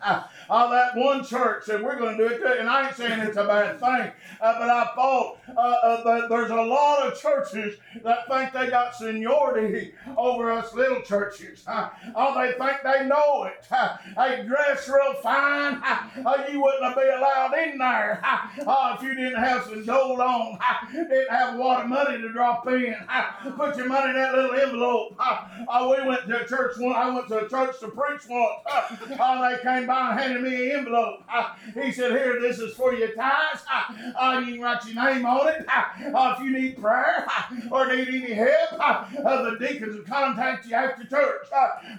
Uh, 0.52 0.62
uh, 0.62 0.70
that 0.70 0.96
one 0.96 1.24
church 1.24 1.64
said 1.64 1.82
we're 1.82 1.98
going 1.98 2.16
to 2.16 2.28
do 2.28 2.34
it, 2.34 2.38
too. 2.38 2.56
and 2.58 2.68
I 2.68 2.86
ain't 2.86 2.96
saying 2.96 3.20
it's 3.20 3.36
a 3.38 3.44
bad 3.44 3.80
thing. 3.80 4.12
Uh, 4.40 4.58
but 4.58 4.68
I 4.70 4.84
thought 4.94 5.38
uh, 5.56 5.60
uh, 5.60 6.04
that 6.04 6.28
there's 6.28 6.50
a 6.50 6.54
lot 6.54 7.06
of 7.06 7.18
churches 7.18 7.78
that 8.04 8.28
think 8.28 8.52
they 8.52 8.68
got 8.68 8.94
seniority 8.94 9.94
over 10.16 10.52
us 10.52 10.74
little 10.74 11.00
churches. 11.02 11.64
Uh, 11.66 11.88
oh, 12.14 12.34
they 12.40 12.52
think 12.58 12.82
they 12.84 13.06
know 13.06 13.44
it. 13.44 13.66
Uh, 13.70 13.96
they 14.16 14.44
dress 14.46 14.88
real 14.88 15.14
fine. 15.22 15.80
Uh, 15.84 15.98
uh, 16.26 16.44
you 16.50 16.60
wouldn't 16.62 16.94
be 16.96 17.02
allowed 17.02 17.54
in 17.54 17.78
there 17.78 18.20
uh, 18.22 18.48
uh, 18.66 18.96
if 18.96 19.02
you 19.02 19.14
didn't 19.14 19.42
have 19.42 19.64
some 19.64 19.84
gold 19.84 20.20
on. 20.20 20.58
Uh, 20.60 20.92
didn't 20.92 21.30
have 21.30 21.54
a 21.54 21.58
lot 21.58 21.82
of 21.82 21.88
money 21.88 22.20
to 22.20 22.30
drop 22.32 22.66
in. 22.68 22.94
Uh, 23.08 23.50
put 23.56 23.76
your 23.76 23.86
money 23.86 24.10
in 24.10 24.16
that 24.16 24.34
little 24.34 24.52
envelope. 24.52 25.16
Uh, 25.18 25.46
uh, 25.68 25.94
we 25.98 26.06
went 26.06 26.26
to 26.28 26.44
a 26.44 26.46
church 26.46 26.76
one. 26.78 26.94
I 26.94 27.08
went 27.10 27.28
to 27.28 27.46
a 27.46 27.48
church 27.48 27.80
to 27.80 27.88
preach 27.88 28.28
once. 28.28 28.52
Uh, 28.70 28.96
uh, 29.18 29.48
they 29.56 29.62
came 29.62 29.86
by 29.86 30.10
and 30.10 30.20
handed 30.20 30.41
me 30.42 30.70
an 30.70 30.78
envelope. 30.78 31.22
He 31.74 31.90
said, 31.92 32.12
"Here, 32.12 32.40
this 32.40 32.58
is 32.58 32.74
for 32.74 32.94
your 32.94 33.12
tithes. 33.14 33.62
You 34.42 34.54
can 34.54 34.60
write 34.60 34.84
your 34.86 35.04
name 35.04 35.24
on 35.26 35.48
it. 35.48 35.66
Uh, 36.12 36.34
if 36.36 36.44
you 36.44 36.50
need 36.52 36.80
prayer 36.80 37.26
or 37.70 37.86
need 37.86 38.08
any 38.08 38.32
help, 38.32 38.72
uh, 38.78 39.04
the 39.42 39.56
deacons 39.58 39.96
will 39.96 40.04
contact 40.04 40.66
you 40.66 40.74
after 40.74 41.04
church." 41.04 41.46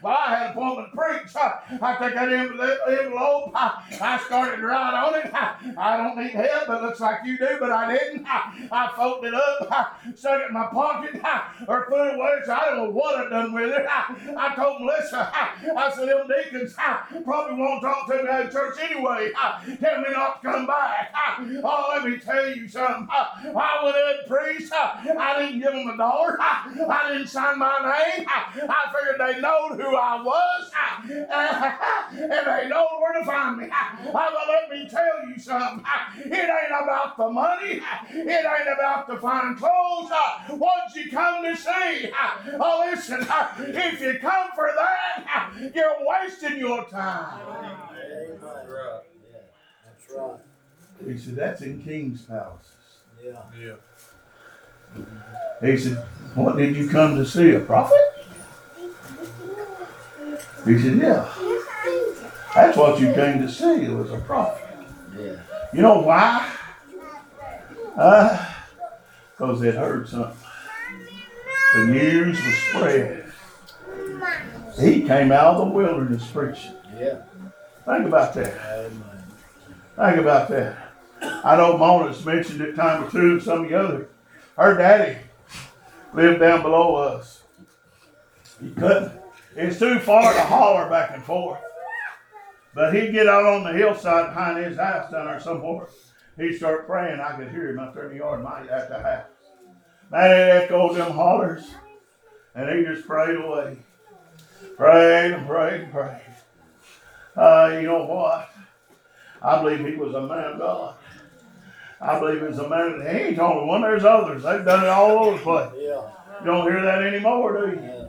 Well, 0.02 0.18
I 0.18 0.36
had 0.36 0.46
an 0.48 0.52
appointment 0.52 0.92
to 0.92 0.98
preach. 0.98 1.36
I 1.36 1.98
took 1.98 2.14
that 2.14 2.32
envelope. 2.32 3.52
I 3.56 4.22
started 4.26 4.58
to 4.58 4.68
write 4.68 4.94
on 4.94 5.16
it. 5.16 5.78
I 5.78 5.98
don't 5.98 6.18
need 6.18 6.32
help, 6.32 6.68
but 6.68 6.84
looks 6.84 7.00
like 7.00 7.20
you 7.26 7.38
do, 7.38 7.58
but 7.60 7.72
I 7.72 7.94
didn't. 7.94 8.26
I 8.28 8.94
folded 8.96 9.30
it 9.30 9.34
up, 9.34 10.00
stuck 10.16 10.42
it 10.42 10.48
in 10.48 10.54
my 10.54 10.68
pocket, 10.68 11.22
or 11.68 11.86
put 11.86 12.08
it 12.08 12.16
away. 12.16 12.40
So 12.46 12.54
I 12.54 12.66
don't 12.66 12.78
know 12.78 12.90
what 12.92 13.16
I 13.16 13.30
done 13.30 13.54
with 13.54 13.72
it. 13.72 13.86
I 13.88 14.56
told 14.56 14.82
Melissa, 14.82 15.32
I 15.34 15.92
said, 15.96 16.10
them 16.10 16.28
deacons 16.28 16.76
probably 17.24 17.58
won't 17.58 17.82
talk 17.82 18.08
to 18.08 18.24
me 18.24 18.30
church 18.52 18.78
anyway. 18.82 19.32
Tell 19.80 20.02
me 20.02 20.12
not 20.12 20.42
to 20.42 20.52
come 20.52 20.66
back. 20.66 21.14
Oh, 21.64 21.94
let 21.94 22.10
me 22.10 22.18
tell 22.18 22.56
you 22.56 22.68
something. 22.68 23.08
I 23.12 23.80
went 23.84 23.96
in 23.98 24.28
priest. 24.28 24.74
Uh, 24.74 24.96
I 25.20 25.40
didn't 25.40 25.60
give 25.62 25.72
them 25.72 25.88
a 25.88 25.98
dollar. 25.98 26.38
I 26.40 27.12
didn't 27.12 27.28
sign 27.28 27.60
my 27.60 27.80
name. 27.80 28.28
I 28.28 28.92
figured 28.94 29.20
they 29.20 29.42
knowed 29.42 29.80
who 29.80 29.96
I 29.96 30.22
was. 30.22 30.72
And 32.14 32.32
they 32.32 32.70
know 32.70 32.88
where 33.00 33.20
to 33.20 33.26
find 33.26 33.58
me. 33.58 33.68
But 34.12 34.34
let 34.48 34.70
me 34.70 34.88
tell 34.90 35.28
you 35.28 35.38
something. 35.40 35.84
It 36.26 36.32
ain't 36.34 36.84
about 36.84 37.18
the 37.18 37.30
money. 37.30 37.82
It 38.10 38.46
ain't 38.46 38.78
about 38.78 39.08
the 39.08 39.18
fine 39.18 39.56
clothes. 39.56 40.12
What 40.50 40.96
you 40.96 41.10
come 41.10 41.44
to 41.44 41.56
see. 41.56 42.12
Oh, 42.60 42.88
listen. 42.90 43.26
If 43.60 44.02
you 44.02 44.20
come 44.20 44.50
for 44.56 44.72
that, 44.76 45.52
you're 45.74 45.96
wasting 46.02 46.60
your 46.60 46.86
time. 46.86 47.78
Amen. 48.14 48.40
Right. 48.42 49.02
That's 49.86 50.18
right. 50.18 50.40
He 51.06 51.18
said, 51.18 51.36
that's 51.36 51.62
in 51.62 51.84
king's 51.84 52.22
palaces. 52.24 52.72
Yeah. 53.24 53.42
Yeah. 53.60 53.74
He 55.62 55.78
said, 55.78 55.98
What 56.36 56.58
did 56.58 56.76
you 56.76 56.90
come 56.90 57.16
to 57.16 57.26
see? 57.26 57.52
A 57.52 57.60
prophet? 57.60 57.98
He 60.66 60.80
said, 60.80 60.98
Yeah. 60.98 61.34
That's 62.54 62.78
what 62.78 63.00
you 63.00 63.14
came 63.14 63.42
to 63.42 63.50
see. 63.50 63.86
It 63.86 63.92
was 63.92 64.12
a 64.12 64.20
prophet. 64.20 64.64
Yeah. 65.18 65.38
You 65.74 65.82
know 65.82 66.00
why? 66.02 66.52
Uh, 67.98 68.54
because 69.32 69.60
they'd 69.60 69.74
heard 69.74 70.08
something. 70.08 70.38
The 71.76 71.86
news 71.88 72.38
was 72.44 72.56
spread. 72.56 73.34
He 74.80 75.02
came 75.02 75.32
out 75.32 75.56
of 75.56 75.68
the 75.68 75.74
wilderness 75.74 76.30
preaching. 76.30 76.74
Yeah. 77.00 77.22
Think 77.86 78.08
about 78.08 78.34
that. 78.36 78.92
Think 79.96 80.18
about 80.18 80.48
that. 80.50 80.94
I 81.22 81.56
know 81.58 81.78
Mona's 81.78 82.26
mentioned 82.26 82.62
it 82.62 82.76
time 82.76 83.04
or 83.04 83.12
two, 83.12 83.34
and 83.34 83.44
some 83.44 83.64
of 83.64 83.70
the 83.70 83.76
other. 83.76 84.10
Her 84.58 84.78
daddy 84.78 85.20
lived 86.14 86.40
down 86.40 86.62
below 86.62 86.96
us. 86.96 87.44
He 88.62 88.72
couldn't. 88.72 89.12
It's 89.56 89.80
too 89.80 90.00
far 90.00 90.34
to 90.34 90.42
holler 90.42 90.90
back 90.90 91.12
and 91.14 91.24
forth. 91.24 91.60
But 92.74 92.94
he'd 92.94 93.12
get 93.12 93.28
out 93.28 93.46
on 93.46 93.64
the 93.64 93.74
hillside 93.74 94.34
behind 94.34 94.66
his 94.66 94.78
house 94.78 95.12
down 95.12 95.26
there 95.26 95.40
somewhere. 95.40 95.88
He'd 96.38 96.58
start 96.58 96.88
praying. 96.88 97.20
I 97.20 97.36
could 97.36 97.52
hear 97.52 97.70
him 97.70 97.80
out 97.80 97.94
there 97.94 98.06
in 98.06 98.12
the 98.12 98.18
yard 98.18 98.44
my, 98.44 98.62
at 98.68 98.90
the 98.90 99.00
house. 99.00 99.26
Man, 100.10 100.32
it 100.32 100.64
echoed 100.64 100.96
them 100.96 101.12
hollers. 101.12 101.72
And 102.56 102.70
he 102.70 102.86
just 102.86 103.08
prayed 103.08 103.36
away. 103.36 103.78
Prayed 104.78 105.34
and 105.34 105.48
prayed 105.48 105.82
and 105.82 105.92
prayed. 105.92 106.33
Uh, 107.36 107.78
you 107.80 107.88
know 107.88 108.06
what? 108.06 108.50
I 109.42 109.62
believe 109.62 109.86
he 109.86 109.96
was 109.96 110.14
a 110.14 110.22
man 110.22 110.54
of 110.54 110.60
God. 110.60 110.96
I 112.00 112.20
believe 112.20 112.42
he 112.42 112.48
was 112.48 112.60
a 112.60 112.70
man. 112.70 113.02
He 113.02 113.08
ain't 113.08 113.36
the 113.38 113.44
only 113.44 113.66
one. 113.66 113.82
There's 113.82 114.06
others. 114.06 114.44
They've 114.44 114.66
done 114.66 114.84
it 114.84 114.90
all 114.90 115.26
over 115.26 115.38
the 115.38 115.44
place. 115.44 115.72
Yeah. 115.78 116.10
You 116.40 116.46
don't 116.46 116.72
hear 116.72 116.82
that 116.82 117.04
anymore, 117.04 117.66
do 117.66 117.72
you? 117.72 117.82
Yeah. 117.82 118.06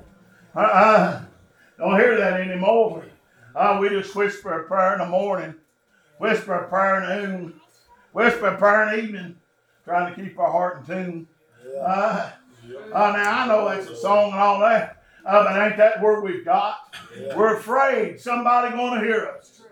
Uh-uh. 0.55 1.23
Don't 1.79 1.99
hear 1.99 2.17
that 2.19 2.41
anymore. 2.41 3.05
Uh, 3.55 3.79
we 3.81 3.89
just 3.89 4.15
whisper 4.15 4.61
a 4.61 4.65
prayer 4.65 4.95
in 4.95 4.99
the 4.99 5.07
morning, 5.07 5.55
whisper 6.19 6.55
a 6.55 6.69
prayer 6.69 7.03
in 7.03 7.09
the 7.09 7.29
noon, 7.29 7.61
whisper 8.13 8.49
a 8.49 8.57
prayer 8.57 8.89
in 8.89 8.99
the 8.99 9.05
evening, 9.05 9.37
trying 9.85 10.13
to 10.13 10.21
keep 10.21 10.39
our 10.39 10.51
heart 10.51 10.81
in 10.81 10.87
tune. 10.87 11.29
Uh, 11.81 12.31
uh, 12.93 13.13
now, 13.13 13.43
I 13.43 13.47
know 13.47 13.69
that's 13.69 13.89
a 13.89 13.97
song 13.97 14.33
and 14.33 14.41
all 14.41 14.59
that, 14.61 14.94
uh, 15.27 15.45
but 15.45 15.67
ain't 15.67 15.77
that 15.79 16.03
where 16.03 16.21
we've 16.21 16.45
got? 16.45 16.95
We're 17.37 17.57
afraid 17.57 18.21
somebody 18.21 18.75
going 18.77 19.01
to 19.01 19.07
hear 19.07 19.27
us. 19.39 19.63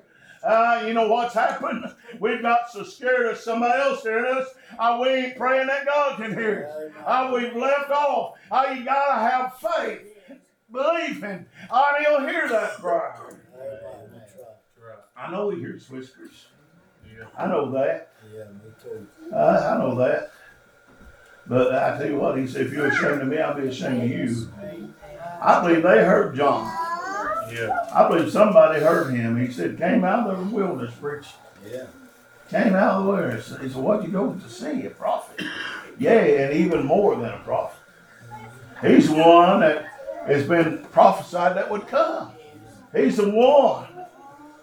Uh, 0.42 0.82
you 0.86 0.92
know 0.94 1.08
what's 1.08 1.34
happened? 1.46 1.84
We've 2.18 2.42
got 2.42 2.70
so 2.70 2.82
scared 2.84 3.26
of 3.26 3.38
somebody 3.38 3.78
else 3.80 4.02
hearing 4.02 4.36
us, 4.36 4.48
uh, 4.78 4.98
we 5.00 5.08
ain't 5.08 5.36
praying 5.36 5.66
that 5.68 5.86
God 5.86 6.16
can 6.16 6.32
hear 6.32 6.68
us. 6.68 6.92
Uh, 7.06 7.32
we've 7.34 7.54
left 7.54 7.90
off. 7.90 8.36
Uh, 8.50 8.74
you 8.76 8.84
gotta 8.84 9.20
have 9.20 9.58
faith, 9.58 10.00
believing, 10.70 11.46
uh, 11.70 11.82
and 11.96 12.06
He'll 12.06 12.26
hear 12.26 12.48
that 12.48 12.78
prayer. 12.78 13.14
Amen. 13.20 14.10
That's 14.12 14.32
right. 14.36 14.88
Right. 14.88 14.98
I 15.16 15.30
know 15.30 15.50
He 15.50 15.60
hears 15.60 15.88
whispers. 15.88 16.46
Yeah. 17.06 17.26
I 17.38 17.46
know 17.46 17.70
that. 17.72 18.12
Yeah, 18.34 18.44
me 18.44 18.72
too. 18.82 19.06
Uh, 19.32 19.74
I 19.74 19.78
know 19.78 19.94
that. 19.96 20.32
But 21.46 21.74
I 21.74 21.98
tell 21.98 22.06
you 22.08 22.16
what, 22.16 22.38
He 22.38 22.46
said, 22.46 22.66
if 22.66 22.72
you're 22.72 22.86
ashamed 22.88 23.20
of 23.22 23.28
me, 23.28 23.38
I'll 23.38 23.54
be 23.60 23.68
ashamed 23.68 24.02
of 24.02 24.08
you. 24.10 24.48
I 25.40 25.60
believe 25.60 25.82
they 25.82 26.04
heard 26.04 26.36
John. 26.36 26.64
Yeah. 27.52 27.86
I 27.94 28.08
believe 28.08 28.32
somebody 28.32 28.80
heard 28.80 29.12
him. 29.12 29.36
He 29.38 29.52
said, 29.52 29.76
came 29.78 30.04
out 30.04 30.30
of 30.30 30.38
the 30.38 30.54
wilderness 30.54 30.94
preaching. 30.94 31.32
Yeah. 31.68 31.86
Came 32.48 32.74
out 32.74 32.96
of 32.96 33.04
the 33.04 33.10
wilderness. 33.10 33.54
He 33.60 33.68
said, 33.68 33.76
what 33.76 34.02
you 34.02 34.08
go 34.08 34.32
to 34.32 34.48
see? 34.48 34.86
A 34.86 34.90
prophet. 34.90 35.44
Yeah, 35.98 36.20
and 36.20 36.56
even 36.56 36.86
more 36.86 37.16
than 37.16 37.30
a 37.30 37.38
prophet. 37.40 37.78
He's 38.80 39.08
the 39.08 39.16
one 39.16 39.60
that 39.60 39.84
has 40.26 40.46
been 40.46 40.84
prophesied 40.92 41.56
that 41.56 41.70
would 41.70 41.86
come. 41.86 42.32
He's 42.94 43.16
the 43.16 43.30
one. 43.30 43.86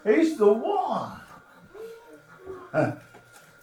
He's 0.06 0.38
the 0.38 0.52
one. 0.52 1.20
Huh. 2.72 2.92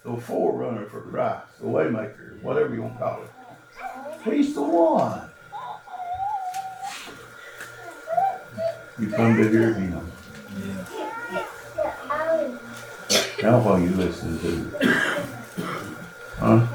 The 0.05 0.17
forerunner 0.19 0.87
for 0.87 1.01
Christ, 1.01 1.59
the 1.59 1.67
waymaker, 1.67 2.41
whatever 2.41 2.73
you 2.73 2.83
want 2.83 2.95
to 2.95 2.99
call 3.01 3.23
it. 3.25 4.33
He's 4.33 4.55
the 4.55 4.63
one. 4.63 5.29
You 8.99 9.11
come 9.11 9.37
to 9.37 9.49
hear 9.49 9.75
him. 9.75 10.13
Now 13.43 13.61
are 13.69 13.79
you 13.79 13.91
listen 13.91 14.39
to? 14.41 14.79
it. 14.79 14.97
Huh? 16.39 16.67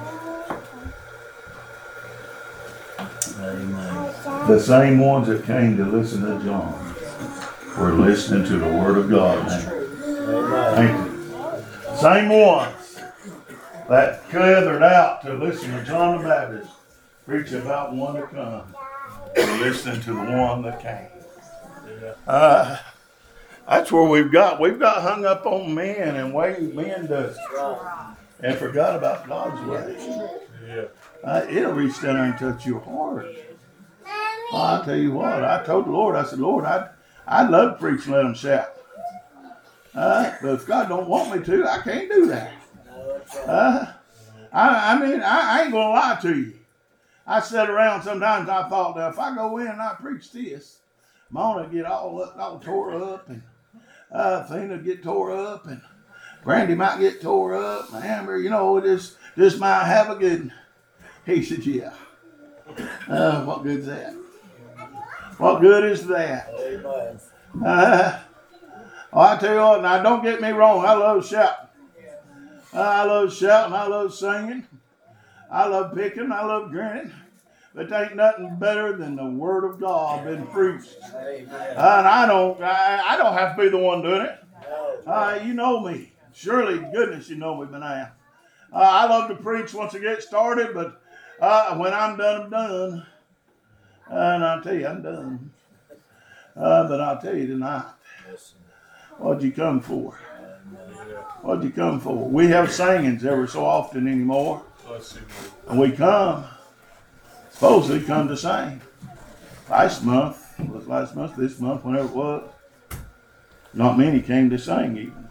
The 4.47 4.59
same 4.59 4.99
ones 4.99 5.27
that 5.27 5.45
came 5.45 5.77
to 5.77 5.85
listen 5.85 6.21
to 6.21 6.45
John 6.45 6.95
were 7.77 7.93
listening 7.93 8.45
to 8.45 8.57
the 8.57 8.67
Word 8.67 8.97
of 8.97 9.09
God 9.09 9.47
now. 9.47 10.75
Thank 10.75 10.91
you. 10.97 11.97
Same 11.97 12.29
ones 12.29 12.99
that 13.89 14.29
gathered 14.29 14.83
out 14.83 15.23
to 15.23 15.33
listen 15.33 15.71
to 15.71 15.83
John 15.83 16.19
the 16.21 16.27
Baptist 16.27 16.71
preach 17.25 17.51
about 17.51 17.93
one 17.93 18.15
to 18.15 18.27
come. 18.27 18.75
Were 19.35 19.65
listening 19.65 20.01
to 20.01 20.13
the 20.13 20.31
one 20.37 20.61
that 20.63 20.79
came. 20.81 21.07
Uh, 22.27 22.77
that's 23.67 23.91
where 23.91 24.03
we've 24.03 24.31
got. 24.31 24.59
We've 24.59 24.79
got 24.79 25.01
hung 25.01 25.25
up 25.25 25.45
on 25.45 25.73
men 25.73 26.15
and 26.15 26.33
way 26.33 26.57
men 26.73 27.07
does, 27.07 27.37
and 28.41 28.57
forgot 28.57 28.95
about 28.95 29.27
God's 29.27 29.61
way. 29.67 29.95
Yeah. 30.67 30.85
Uh, 31.23 31.45
it'll 31.49 31.73
reach 31.73 32.01
down 32.01 32.15
there 32.15 32.23
and 32.25 32.37
touch 32.37 32.65
your 32.65 32.79
heart. 32.79 33.27
Well, 34.51 34.61
I 34.61 34.85
tell 34.85 34.97
you 34.97 35.11
what, 35.11 35.43
I 35.45 35.63
told 35.63 35.85
the 35.85 35.91
Lord, 35.91 36.15
I 36.15 36.23
said, 36.23 36.39
Lord, 36.39 36.65
I'd, 36.65 36.89
I'd 37.25 37.49
love 37.49 37.73
to 37.73 37.77
preach 37.79 38.05
and 38.05 38.15
let 38.15 38.23
them 38.23 38.33
shout. 38.33 38.69
Uh, 39.95 40.33
but 40.41 40.53
if 40.55 40.67
God 40.67 40.89
don't 40.89 41.07
want 41.07 41.35
me 41.35 41.45
to, 41.45 41.69
I 41.69 41.79
can't 41.79 42.09
do 42.11 42.25
that. 42.27 42.53
Uh, 43.47 43.93
I, 44.51 44.93
I 44.93 44.99
mean, 44.99 45.21
I, 45.21 45.59
I 45.59 45.63
ain't 45.63 45.71
gonna 45.71 45.89
lie 45.89 46.19
to 46.21 46.37
you. 46.37 46.53
I 47.25 47.39
sat 47.39 47.69
around 47.69 48.01
sometimes. 48.03 48.49
I 48.49 48.67
thought, 48.67 48.97
now 48.97 49.09
if 49.09 49.19
I 49.19 49.33
go 49.33 49.57
in 49.59 49.67
and 49.67 49.81
I 49.81 49.95
preach 49.99 50.31
this, 50.31 50.79
Mona 51.31 51.67
get 51.69 51.85
all 51.85 52.21
up, 52.21 52.35
all 52.37 52.59
tore 52.59 52.93
up, 53.01 53.29
and 53.29 53.41
uh, 54.11 54.45
Thina 54.47 54.83
get 54.83 55.01
tore 55.01 55.31
up, 55.31 55.65
and 55.65 55.81
Brandy 56.43 56.75
might 56.75 56.99
get 56.99 57.21
tore 57.21 57.55
up, 57.55 57.93
and 57.93 58.03
Amber, 58.03 58.37
you 58.37 58.49
know, 58.49 58.79
just 58.81 59.15
just 59.37 59.57
might 59.59 59.85
have 59.85 60.09
a 60.09 60.15
good. 60.15 60.51
He 61.25 61.41
said, 61.43 61.65
yeah. 61.65 61.93
Uh, 63.07 63.43
what 63.45 63.63
good's 63.63 63.85
that? 63.85 64.13
What 65.37 65.61
good 65.61 65.85
is 65.91 66.05
that? 66.07 66.49
Uh, 67.63 68.19
oh, 69.13 69.19
I 69.19 69.37
tell 69.37 69.53
you 69.53 69.59
what, 69.61 69.81
now 69.81 70.01
don't 70.01 70.23
get 70.23 70.41
me 70.41 70.49
wrong, 70.51 70.85
I 70.85 70.93
love 70.93 71.25
shouting. 71.25 71.67
I 72.73 73.03
love 73.03 73.33
shouting, 73.33 73.73
I 73.73 73.87
love 73.87 74.13
singing, 74.13 74.67
I 75.51 75.67
love 75.67 75.93
picking, 75.93 76.31
I 76.31 76.43
love 76.45 76.71
grinning. 76.71 77.11
But 77.73 77.89
there 77.89 78.03
ain't 78.05 78.15
nothing 78.17 78.57
better 78.57 78.97
than 78.97 79.15
the 79.15 79.25
word 79.25 79.63
of 79.63 79.79
God 79.79 80.25
being 80.25 80.45
preached. 80.47 80.97
and 81.13 81.49
I 81.79 82.25
don't, 82.27 82.61
I, 82.61 83.01
I 83.13 83.17
don't 83.17 83.33
have 83.33 83.55
to 83.55 83.63
be 83.63 83.69
the 83.69 83.77
one 83.77 84.01
doing 84.01 84.21
it. 84.23 84.37
Uh, 85.07 85.39
you 85.43 85.53
know 85.53 85.79
me. 85.79 86.11
Surely, 86.33 86.79
goodness, 86.93 87.29
you 87.29 87.37
know 87.37 87.59
me 87.59 87.67
by 87.67 87.79
now. 87.79 88.11
Uh, 88.73 88.77
I 88.79 89.05
love 89.07 89.29
to 89.29 89.35
preach 89.35 89.73
once 89.73 89.95
I 89.95 89.99
get 89.99 90.21
started, 90.21 90.73
but 90.73 91.01
uh, 91.39 91.77
when 91.77 91.93
I'm 91.93 92.17
done, 92.17 92.41
I'm 92.43 92.49
done. 92.49 93.05
And 94.07 94.43
I'll 94.43 94.61
tell 94.61 94.75
you, 94.75 94.87
I'm 94.87 95.01
done. 95.01 95.51
Uh, 96.55 96.87
but 96.87 96.99
I'll 96.99 97.19
tell 97.21 97.35
you 97.35 97.47
tonight, 97.47 97.85
what'd 99.17 99.43
you 99.43 99.51
come 99.51 99.79
for? 99.79 100.17
What'd 101.41 101.63
you 101.63 101.71
come 101.71 101.99
for? 101.99 102.27
We 102.29 102.47
have 102.47 102.71
singings 102.71 103.25
every 103.25 103.47
so 103.47 103.65
often 103.65 104.07
anymore, 104.07 104.63
Bless 104.85 105.15
you, 105.15 105.21
Lord. 105.21 105.69
and 105.69 105.79
we 105.79 105.91
come, 105.97 106.45
supposedly 107.61 108.01
come 108.01 108.27
to 108.27 108.35
sing. 108.35 108.81
Last 109.69 110.03
month, 110.03 110.51
was 110.67 110.87
last 110.87 111.15
month, 111.15 111.35
this 111.35 111.59
month, 111.59 111.85
whenever 111.85 112.07
it 112.07 112.15
was, 112.15 112.49
not 113.75 113.99
many 113.99 114.19
came 114.19 114.49
to 114.49 114.57
sing 114.57 114.97
even. 114.97 115.29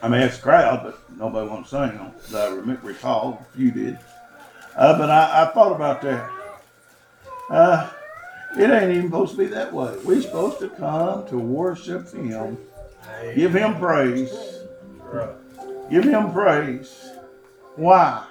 I 0.00 0.08
mean, 0.08 0.20
it's 0.20 0.38
a 0.38 0.40
crowd, 0.40 0.84
but 0.84 1.18
nobody 1.18 1.48
wants 1.48 1.70
to 1.70 1.88
sing, 1.88 2.12
that 2.30 2.52
I 2.52 2.54
rem- 2.54 2.78
recall, 2.80 3.44
a 3.52 3.56
few 3.56 3.72
did. 3.72 3.98
Uh, 4.76 4.96
but 4.96 5.10
I, 5.10 5.42
I 5.42 5.52
thought 5.52 5.74
about 5.74 6.00
that. 6.02 6.30
Uh, 7.50 7.90
it 8.56 8.70
ain't 8.70 8.92
even 8.92 9.10
supposed 9.10 9.32
to 9.32 9.38
be 9.38 9.46
that 9.46 9.72
way. 9.72 9.96
We're 10.04 10.22
supposed 10.22 10.60
to 10.60 10.68
come 10.68 11.26
to 11.26 11.38
worship 11.38 12.08
Him, 12.12 12.56
give 13.34 13.52
Him 13.52 13.74
praise, 13.80 14.32
give 15.90 16.04
Him 16.04 16.30
praise. 16.30 17.10
Why? 17.74 18.24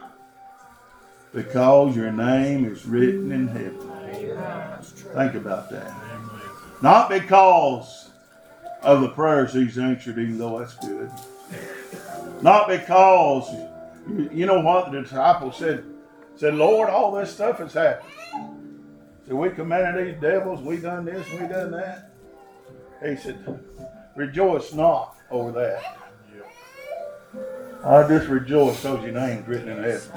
Because 1.35 1.97
your 1.97 2.13
name 2.13 2.63
is 2.63 2.85
written 2.85 3.33
in 3.33 3.47
heaven. 3.49 3.77
Think 5.13 5.35
about 5.35 5.69
that. 5.69 5.93
Not 6.81 7.09
because 7.09 8.09
of 8.81 9.01
the 9.01 9.09
prayers 9.09 9.53
He's 9.53 9.77
answered, 9.77 10.17
even 10.17 10.37
though 10.37 10.59
that's 10.59 10.75
good. 10.75 11.11
Not 12.41 12.69
because, 12.69 13.51
you, 14.07 14.29
you 14.31 14.45
know 14.45 14.61
what 14.61 14.91
the 14.91 15.01
disciples 15.01 15.57
said, 15.57 15.83
said, 16.37 16.55
Lord, 16.55 16.89
all 16.89 17.11
this 17.11 17.33
stuff 17.33 17.57
has 17.59 17.73
happened. 17.73 18.11
So 19.27 19.35
we 19.35 19.49
commanded 19.49 20.07
these 20.15 20.21
devils, 20.21 20.61
we 20.61 20.77
done 20.77 21.03
this, 21.03 21.29
we 21.31 21.39
done 21.39 21.71
that. 21.71 22.11
He 23.03 23.17
said, 23.17 23.59
rejoice 24.15 24.73
not 24.73 25.17
over 25.29 25.51
that. 25.51 26.04
I 27.85 28.07
just 28.07 28.27
rejoice 28.27 28.81
because 28.81 29.03
your 29.03 29.13
name's 29.13 29.47
written 29.47 29.69
in 29.69 29.83
heaven. 29.83 30.09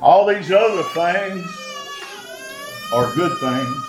All 0.00 0.26
these 0.26 0.50
other 0.52 0.82
things 0.84 1.44
are 2.92 3.12
good 3.14 3.36
things. 3.38 3.84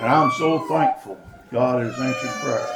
And 0.00 0.10
I'm 0.10 0.30
so 0.32 0.66
thankful 0.68 1.20
God 1.52 1.84
has 1.84 1.98
answered 2.00 2.30
prayer. 2.40 2.66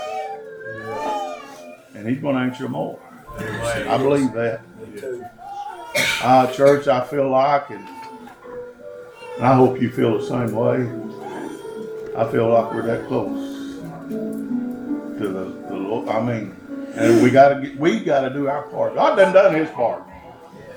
And 1.95 2.07
He's 2.07 2.19
going 2.21 2.35
to 2.35 2.43
answer 2.43 2.69
more. 2.69 2.99
I 3.39 3.97
believe 3.97 4.33
that. 4.35 4.61
Uh, 6.23 6.53
church, 6.53 6.89
I 6.89 7.01
feel 7.05 7.31
like, 7.31 7.71
and 7.71 7.89
and 9.37 9.47
I 9.47 9.55
hope 9.55 9.81
you 9.81 9.91
feel 9.91 10.19
the 10.19 10.27
same 10.27 10.53
way. 10.53 10.87
I 12.17 12.31
feel 12.31 12.49
like 12.49 12.73
we're 12.75 12.83
that 12.83 13.09
close 13.09 13.79
to 14.11 15.29
the, 15.29 15.45
the 15.69 15.75
Lord. 15.75 16.09
I 16.09 16.21
mean, 16.23 16.57
and 16.95 17.23
we 17.23 17.31
gotta 17.31 17.61
get, 17.61 17.79
we 17.79 18.01
gotta 18.01 18.31
do 18.31 18.49
our 18.49 18.63
part. 18.69 18.95
God 18.95 19.17
done 19.17 19.33
done 19.33 19.55
His 19.55 19.71
part. 19.71 20.05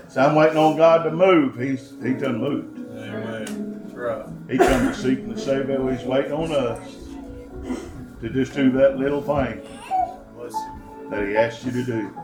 So 0.08 0.22
I'm 0.22 0.36
waiting 0.36 0.58
on 0.58 0.78
God 0.78 1.04
to 1.04 1.12
move. 1.12 1.58
He's 1.58 1.94
He 2.04 2.14
done 2.14 2.40
moved. 2.40 2.80
Amen. 2.98 3.92
Right. 3.94 4.26
He 4.50 4.58
come 4.58 4.88
to 4.88 4.94
seek 4.94 5.20
and 5.20 5.36
to 5.36 5.42
save. 5.42 5.68
He's 5.68 6.06
waiting 6.08 6.32
on 6.32 6.52
us 6.52 6.96
to 8.22 8.30
just 8.30 8.54
do 8.54 8.72
that 8.72 8.98
little 8.98 9.22
thing 9.22 9.62
that 11.10 11.28
He 11.28 11.36
asked 11.36 11.66
you 11.66 11.72
to 11.72 11.84
do. 11.84 12.18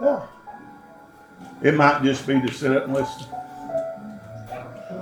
Yeah. 0.00 0.26
It 1.62 1.74
might 1.74 2.02
just 2.02 2.26
be 2.26 2.40
to 2.40 2.52
sit 2.52 2.74
up 2.74 2.84
and 2.84 2.94
listen. 2.94 3.26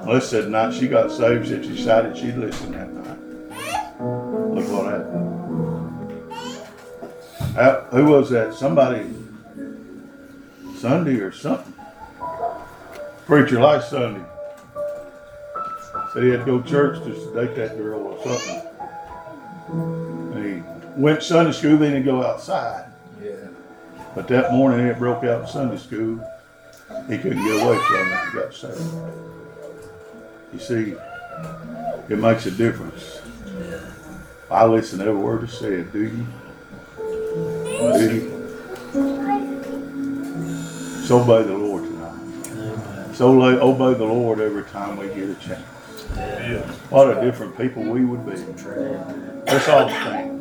Melissa 0.05 0.43
said 0.43 0.51
night 0.51 0.75
she 0.75 0.89
got 0.89 1.11
saved, 1.11 1.49
she 1.49 1.57
decided 1.57 2.17
she'd 2.17 2.37
listen 2.37 2.73
that 2.73 2.91
night. 2.93 3.19
Look 4.55 4.69
what 4.73 4.93
happened. 4.93 5.28
Uh, 7.59 7.83
who 7.87 8.05
was 8.05 8.31
that? 8.31 8.55
Somebody 8.55 9.05
Sunday 10.77 11.17
or 11.17 11.33
something. 11.33 11.75
Preacher 13.27 13.61
last 13.61 13.91
Sunday. 13.91 14.25
Said 16.13 16.23
he 16.23 16.29
had 16.29 16.41
to 16.41 16.47
go 16.47 16.61
to 16.61 16.69
church 16.69 17.05
just 17.05 17.21
to 17.21 17.35
date 17.35 17.57
that 17.57 17.77
girl 17.77 18.01
or 18.01 18.23
something. 18.25 18.63
And 20.37 20.45
he 20.45 20.63
went 21.01 21.19
to 21.19 21.27
Sunday 21.27 21.51
school, 21.51 21.79
then 21.79 21.97
he'd 21.97 22.05
go 22.05 22.25
outside. 22.25 22.93
Yeah. 23.21 23.33
But 24.15 24.29
that 24.29 24.53
morning 24.53 24.87
it 24.87 24.97
broke 24.97 25.25
out 25.25 25.41
in 25.41 25.49
Sunday 25.49 25.79
school. 25.79 26.25
He 27.09 27.19
couldn't 27.19 27.43
get 27.43 27.61
away 27.61 27.77
from 27.77 28.13
it. 28.13 28.29
He 28.31 28.39
got 28.39 28.55
saved. 28.55 28.95
You 30.53 30.61
see, 30.61 30.95
it 32.09 32.19
makes 32.21 32.47
a 32.47 32.53
difference. 32.53 33.21
I 34.49 34.65
listen 34.65 35.01
to 35.01 35.07
every 35.07 35.21
word 35.21 35.43
that's 35.43 35.59
said. 35.59 35.93
Do 35.93 36.05
you? 36.05 36.25
So 37.79 37.87
obey 41.21 41.45
the 41.45 41.57
Lord 41.57 41.85
tonight. 41.85 43.15
So 43.15 43.41
obey 43.41 43.95
the 43.97 44.05
Lord 44.05 44.41
every 44.41 44.65
time 44.65 44.97
we 44.97 45.07
get 45.07 45.31
a 45.31 45.37
chance. 45.37 45.63
What 46.91 47.17
a 47.17 47.21
different 47.21 47.57
people 47.57 47.85
we 47.85 48.05
would 48.05 48.27
be. 48.27 48.35
Let's 49.47 49.69
all 49.69 49.89
stand. 49.89 50.35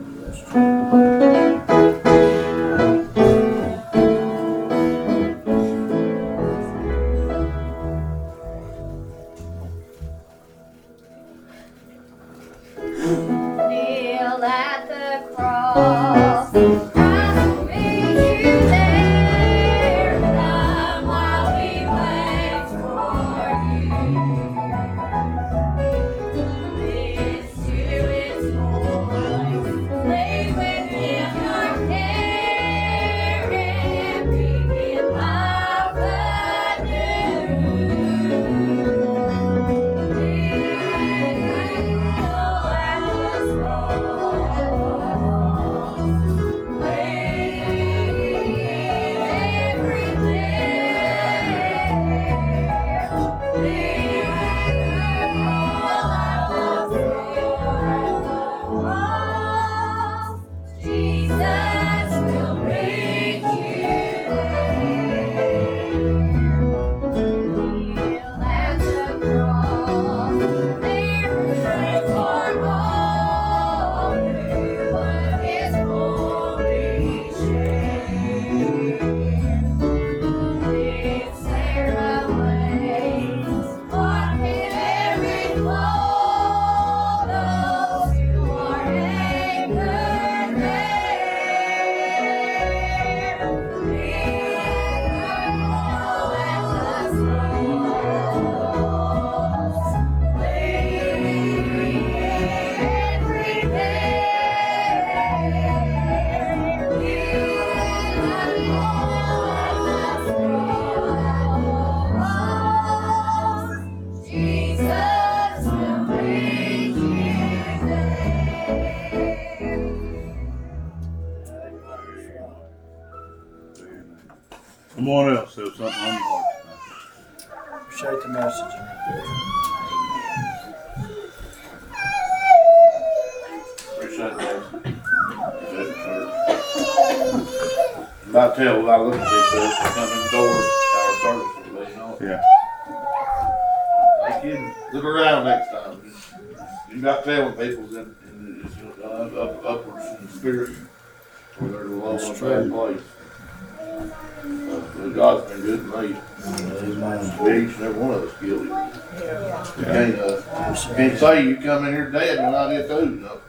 Dead 162.81 162.89
when 162.89 162.99
I 162.99 163.07
did 163.07 163.09
too, 163.09 163.15
you 163.15 163.21
know. 163.21 163.39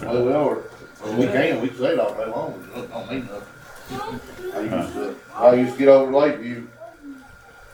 The 0.00 0.06
way 0.06 0.22
we 0.22 0.32
are. 0.32 0.58
Well, 1.02 1.16
we 1.16 1.26
can, 1.26 1.60
we 1.60 1.68
can 1.68 1.84
it 1.84 1.98
all 1.98 2.14
day 2.14 2.26
long, 2.26 2.68
it 2.76 2.90
don't 2.90 3.10
mean 3.10 3.28
nothing. 3.30 4.20
I 4.54 4.60
used 4.60 4.94
to, 4.94 5.16
I 5.34 5.54
used 5.54 5.72
to 5.72 5.78
get 5.78 5.88
over 5.88 6.10
to 6.10 6.18
Lakeview. 6.18 6.66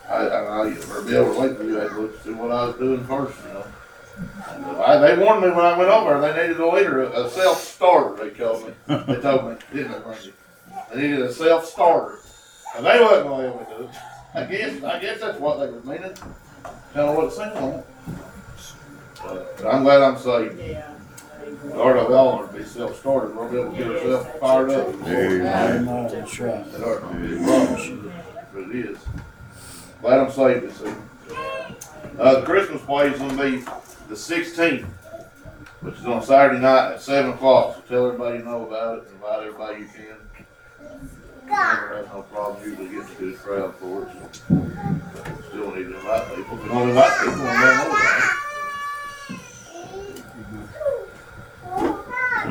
I, 0.09 0.15
I, 0.15 0.41
I, 0.41 0.77
or 0.91 1.03
be 1.03 1.17
over 1.17 1.33
to 1.35 1.39
Lakeview, 1.39 1.79
I 1.79 1.83
had 1.83 1.91
to 1.91 2.01
look 2.01 2.17
to 2.17 2.25
see 2.25 2.33
what 2.35 2.51
I 2.51 2.65
was 2.67 2.77
doing 2.77 3.05
first, 3.07 3.39
you 3.47 3.53
know. 3.55 3.67
And, 4.49 4.65
uh, 4.65 4.81
I, 4.83 4.97
they 4.99 5.23
warned 5.23 5.43
me 5.43 5.51
when 5.51 5.65
I 5.65 5.77
went 5.77 5.91
over, 5.91 6.21
they 6.21 6.33
needed 6.43 6.61
a 6.61 6.67
leader, 6.67 7.03
a, 7.03 7.25
a 7.25 7.31
self-starter, 7.31 8.25
they 8.25 8.31
called 8.31 8.67
me. 8.67 8.73
They 8.87 9.21
told 9.21 9.51
me, 9.51 9.57
didn't 9.73 9.93
they? 9.93 10.33
They 10.95 11.03
needed 11.03 11.21
a 11.21 11.33
self-starter. 11.33 12.21
And 12.77 12.87
they 12.87 13.01
wasn't 13.01 13.29
gonna 13.29 13.55
let 13.55 13.71
me 13.71 13.77
do 13.77 13.85
it. 13.85 13.91
I 14.35 14.45
guess, 14.45 14.85
I 14.85 14.99
guess 15.01 15.21
that's 15.21 15.39
what 15.39 15.59
they 15.59 15.67
were 15.67 15.81
meaning. 15.83 16.15
Kinda 16.93 17.13
what 17.13 17.27
it 17.27 17.33
seemed 17.33 17.55
like. 17.55 17.85
But 19.29 19.67
I'm 19.67 19.83
glad 19.85 20.03
I'm 20.03 20.17
saved. 20.19 20.61
Lord, 21.75 21.97
of 21.97 22.11
all 22.11 22.47
to 22.47 22.53
be 22.53 22.65
self-started, 22.65 23.35
we'll 23.37 23.49
be 23.49 23.59
able 23.59 23.71
to 23.73 23.77
get 23.77 23.87
ourselves 23.89 24.29
fired 24.41 24.71
up. 24.71 24.89
Amen. 25.07 25.85
That's 25.85 26.41
right. 26.41 26.73
That 26.73 26.81
to 28.55 28.61
it 28.61 28.77
is. 28.77 28.99
Glad 30.01 30.21
I'm 30.21 30.31
saved 30.31 30.63
this 30.65 30.81
evening. 30.81 31.05
Uh, 32.19 32.41
the 32.41 32.47
Christmas 32.47 32.83
party 32.83 33.11
is 33.11 33.19
gonna 33.19 33.43
be 33.43 33.65
the 34.09 34.17
sixteenth, 34.17 34.87
which 35.81 35.97
is 35.97 36.07
on 36.07 36.23
Saturday 36.23 36.61
night 36.61 36.93
at 36.93 37.01
seven 37.01 37.33
o'clock, 37.33 37.77
so 37.77 37.83
tell 37.89 38.07
everybody 38.07 38.39
you 38.39 38.45
know 38.45 38.67
about 38.67 38.99
it, 38.99 39.11
invite 39.13 39.47
everybody 39.47 39.81
you 39.81 39.87
can. 39.89 40.17
Never 41.47 41.97
have 41.97 42.09
no 42.13 42.23
problem 42.23 42.63
usually 42.63 42.89
getting 42.89 43.01
a 43.01 43.15
good 43.19 43.39
crowd 43.39 43.75
for 43.77 44.03
it, 44.03 44.09
so. 44.15 44.31
Still 45.49 45.75
need 45.75 45.85
to 45.85 45.97
invite 45.97 46.35
people, 46.35 46.59
if 46.59 46.65
you 46.65 46.71
don't 46.71 46.89
invite 46.89 47.19
people. 47.21 48.39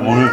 Come 0.07 0.19
on 0.19 0.23
in. 0.23 0.29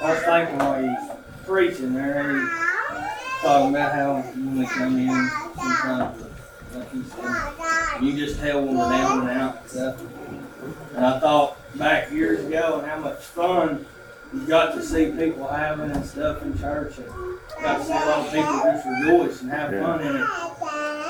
I 0.00 0.02
was 0.02 0.22
thinking 0.22 0.56
while 0.56 0.82
he's 0.82 1.10
preaching 1.44 1.92
there, 1.92 2.40
he's 2.40 2.48
talking 3.42 3.68
about 3.68 3.94
how 3.94 4.14
when 4.22 4.58
they 4.58 4.64
come 4.64 4.96
in, 4.96 5.30
sometimes, 5.56 6.24
like 6.74 6.90
he 6.90 7.02
said, 7.02 8.02
you 8.02 8.16
just 8.16 8.40
tell 8.40 8.64
when 8.64 8.78
we're 8.78 8.88
down 8.88 9.28
and 9.28 9.38
out 9.38 9.60
and 9.60 9.70
stuff. 9.70 10.02
And 10.94 11.04
I 11.04 11.20
thought 11.20 11.58
back 11.76 12.10
years 12.10 12.42
ago 12.46 12.78
and 12.78 12.90
how 12.90 12.98
much 12.98 13.18
fun 13.18 13.84
you 14.32 14.40
got 14.46 14.74
to 14.74 14.82
see 14.82 15.12
people 15.12 15.46
having 15.46 15.90
and 15.90 16.06
stuff 16.06 16.40
in 16.40 16.58
church. 16.58 16.96
And 16.96 17.08
got 17.60 17.76
to 17.76 17.84
see 17.84 17.92
a 17.92 17.94
lot 17.94 18.26
of 18.26 18.32
people 18.32 18.60
just 18.64 18.86
rejoice 18.86 19.42
and 19.42 19.50
have 19.50 19.70
fun 19.70 20.00
in 20.00 20.16
it. 20.16 20.26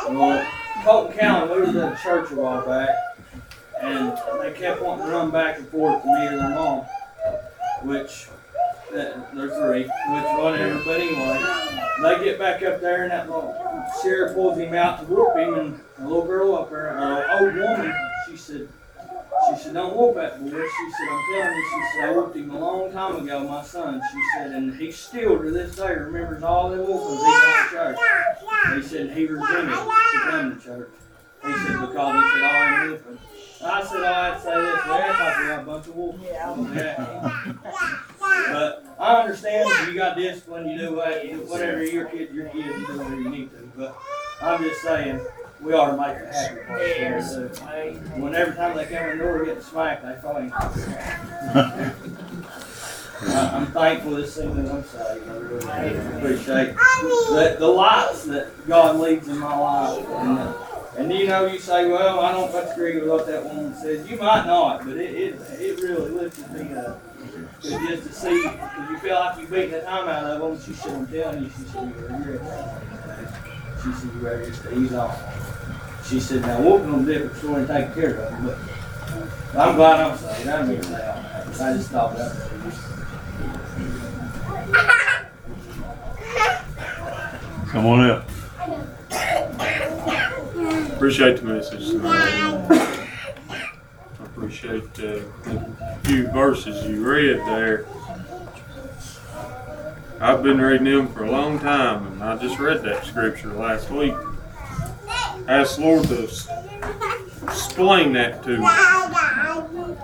Well, 0.08 0.44
Colton 0.82 1.16
County, 1.16 1.54
we 1.54 1.60
was 1.60 1.76
at 1.76 1.92
a 1.92 1.96
church 2.02 2.32
a 2.32 2.34
while 2.34 2.66
back, 2.66 2.90
and 3.82 4.18
they 4.40 4.52
kept 4.52 4.82
wanting 4.82 5.06
to 5.06 5.12
run 5.12 5.30
back 5.30 5.58
and 5.58 5.68
forth 5.68 6.02
to 6.02 6.08
me 6.08 6.26
or 6.26 6.36
their 6.36 6.50
mom, 6.50 6.84
which 7.82 8.28
that 8.92 9.34
they're 9.34 9.48
three, 9.48 9.82
which 9.82 10.24
whatever. 10.38 10.82
But 10.84 11.00
anyway, 11.00 11.38
they 12.02 12.24
get 12.24 12.38
back 12.38 12.62
up 12.62 12.80
there, 12.80 13.02
and 13.02 13.12
that 13.12 13.28
little 13.28 13.54
sheriff 14.02 14.34
pulls 14.34 14.58
him 14.58 14.74
out 14.74 15.00
to 15.00 15.06
whoop 15.06 15.36
him, 15.36 15.54
and 15.54 15.80
a 15.98 16.02
little 16.02 16.24
girl 16.24 16.56
up 16.56 16.70
there, 16.70 16.96
an 16.96 17.42
old 17.42 17.54
woman, 17.54 17.94
she 18.28 18.36
said, 18.36 18.68
she 19.48 19.62
said, 19.62 19.74
don't 19.74 19.94
whoop 19.94 20.14
that 20.14 20.40
boy. 20.40 20.50
She 20.50 20.52
said, 20.52 21.08
I'm 21.10 21.22
telling 21.34 21.56
you, 21.56 21.64
she 21.70 21.98
said, 21.98 22.08
I 22.08 22.12
whooped 22.12 22.36
him 22.36 22.50
a 22.50 22.58
long 22.58 22.90
time 22.90 23.16
ago, 23.16 23.46
my 23.46 23.62
son. 23.62 24.00
She 24.12 24.20
said, 24.36 24.52
and 24.52 24.74
he 24.74 24.90
still 24.90 25.38
to 25.38 25.50
this 25.50 25.76
day 25.76 25.94
remembers 25.94 26.42
all 26.42 26.70
the 26.70 26.78
whoopings 26.78 27.20
he 27.20 27.26
got 27.26 27.62
in 27.62 27.96
church. 27.96 27.98
He 28.74 28.82
said 28.82 29.10
he 29.16 29.26
resented 29.26 29.68
to 29.68 30.20
come 30.24 30.56
to 30.56 30.64
church. 30.64 30.90
He 31.44 31.52
said, 31.52 31.80
because 31.80 32.24
he 32.24 32.30
said, 32.32 32.42
oh, 32.42 32.60
I'm 32.64 32.90
whooping. 32.90 33.18
I 33.66 33.82
said, 33.84 34.00
oh, 34.00 34.04
I'd 34.06 34.40
say 34.40 34.54
this, 34.54 34.86
well, 34.86 35.02
I 35.02 35.16
thought 35.16 35.38
we 35.40 35.46
had 35.46 35.60
a 35.60 35.62
bunch 35.64 35.86
of 35.86 35.96
wolves. 35.96 36.22
Yeah. 36.24 37.54
But 38.52 38.84
I 38.98 39.14
understand 39.22 39.68
if 39.70 39.88
you 39.88 39.94
got 39.94 40.16
discipline, 40.16 40.68
you 40.68 40.78
do 40.78 40.94
what, 40.94 41.24
whatever 41.48 41.84
your 41.84 42.06
kid, 42.06 42.32
your 42.34 42.48
kid, 42.48 42.64
you 42.66 42.86
do 42.86 42.98
whatever 42.98 43.16
you 43.20 43.28
need 43.28 43.50
to. 43.50 43.70
But 43.76 43.96
I'm 44.40 44.62
just 44.62 44.82
saying, 44.82 45.20
we 45.60 45.72
ought 45.72 45.90
to 45.92 45.96
make 45.96 46.16
it 46.16 46.32
happy. 46.34 46.60
Yes. 47.00 47.36
When 48.16 48.34
every 48.34 48.54
time 48.54 48.76
they 48.76 48.84
come 48.86 49.04
in 49.10 49.18
the 49.18 49.24
door 49.24 49.44
getting 49.44 49.62
smacked, 49.62 50.02
they 50.04 50.16
fight. 50.20 50.52
I- 50.54 51.92
I'm 53.18 53.66
thankful 53.68 54.12
this 54.12 54.34
season 54.34 54.70
I'm 54.70 54.84
saved. 54.84 55.26
I 55.28 55.36
really 55.36 55.96
appreciate 56.18 56.74
the, 56.76 57.56
the 57.58 57.66
lights 57.66 58.24
that 58.24 58.66
God 58.68 59.00
leads 59.00 59.26
in 59.28 59.38
my 59.38 59.56
life. 59.58 60.06
And, 60.06 60.38
uh, 60.38 60.52
and 60.96 61.12
you 61.12 61.26
know, 61.26 61.46
you 61.46 61.58
say, 61.58 61.88
well, 61.88 62.20
I 62.20 62.32
don't 62.32 62.52
much 62.52 62.72
agree 62.72 62.98
with 62.98 63.08
what 63.08 63.26
that 63.26 63.44
woman 63.44 63.74
said. 63.74 64.08
You 64.08 64.16
might 64.16 64.46
not, 64.46 64.84
but 64.84 64.96
it, 64.96 65.14
it, 65.14 65.40
it 65.60 65.80
really 65.80 66.10
lifted 66.10 66.50
me 66.52 66.74
up. 66.74 67.02
just 67.60 68.06
to 68.06 68.12
see, 68.12 68.42
because 68.42 68.90
you 68.90 68.98
feel 68.98 69.14
like 69.16 69.38
you 69.40 69.46
beat 69.46 69.70
the 69.70 69.80
time 69.82 70.08
out 70.08 70.24
of 70.24 70.40
them, 70.40 70.74
she 70.74 70.80
I'm 70.88 71.06
telling 71.06 71.44
you, 71.44 71.50
she 71.50 71.62
said, 71.64 71.94
you're 71.96 72.08
regret. 72.08 72.40
She 73.82 73.92
said, 73.92 74.10
you 74.14 74.20
better 74.20 74.46
just 74.46 74.66
ease 74.72 74.94
off. 74.94 76.06
She 76.08 76.20
said, 76.20 76.42
now 76.42 76.60
whooping 76.62 76.90
them 76.90 77.04
different 77.04 77.36
story 77.36 77.60
and 77.62 77.68
take 77.68 77.94
care 77.94 78.16
of 78.16 78.30
them, 78.32 78.44
but 78.46 78.58
I'm 79.58 79.76
glad 79.76 80.00
I'm 80.00 80.16
saved. 80.16 80.48
I 80.48 80.58
don't 80.58 80.68
mean 80.68 80.80
to 80.80 80.88
that. 80.90 81.46
I 81.60 81.72
just 81.74 81.90
thought 81.90 82.16
that. 82.16 82.50
Come 87.68 87.86
on 87.86 88.10
up. 88.10 88.28
Appreciate 90.96 91.36
the 91.36 91.44
message 91.44 91.90
tonight. 91.90 92.66
I 92.70 94.24
appreciate 94.24 94.94
the 94.94 95.22
few 96.04 96.26
verses 96.28 96.86
you 96.86 97.06
read 97.06 97.36
there. 97.40 97.84
I've 100.20 100.42
been 100.42 100.58
reading 100.58 100.84
them 100.84 101.08
for 101.08 101.24
a 101.24 101.30
long 101.30 101.58
time, 101.58 102.06
and 102.06 102.24
I 102.24 102.38
just 102.38 102.58
read 102.58 102.82
that 102.84 103.04
scripture 103.04 103.52
last 103.52 103.90
week. 103.90 104.14
Asked 105.46 105.80
Lord 105.80 106.08
to 106.08 106.24
explain 107.42 108.14
that 108.14 108.42
to 108.44 108.56
me, 108.56 108.66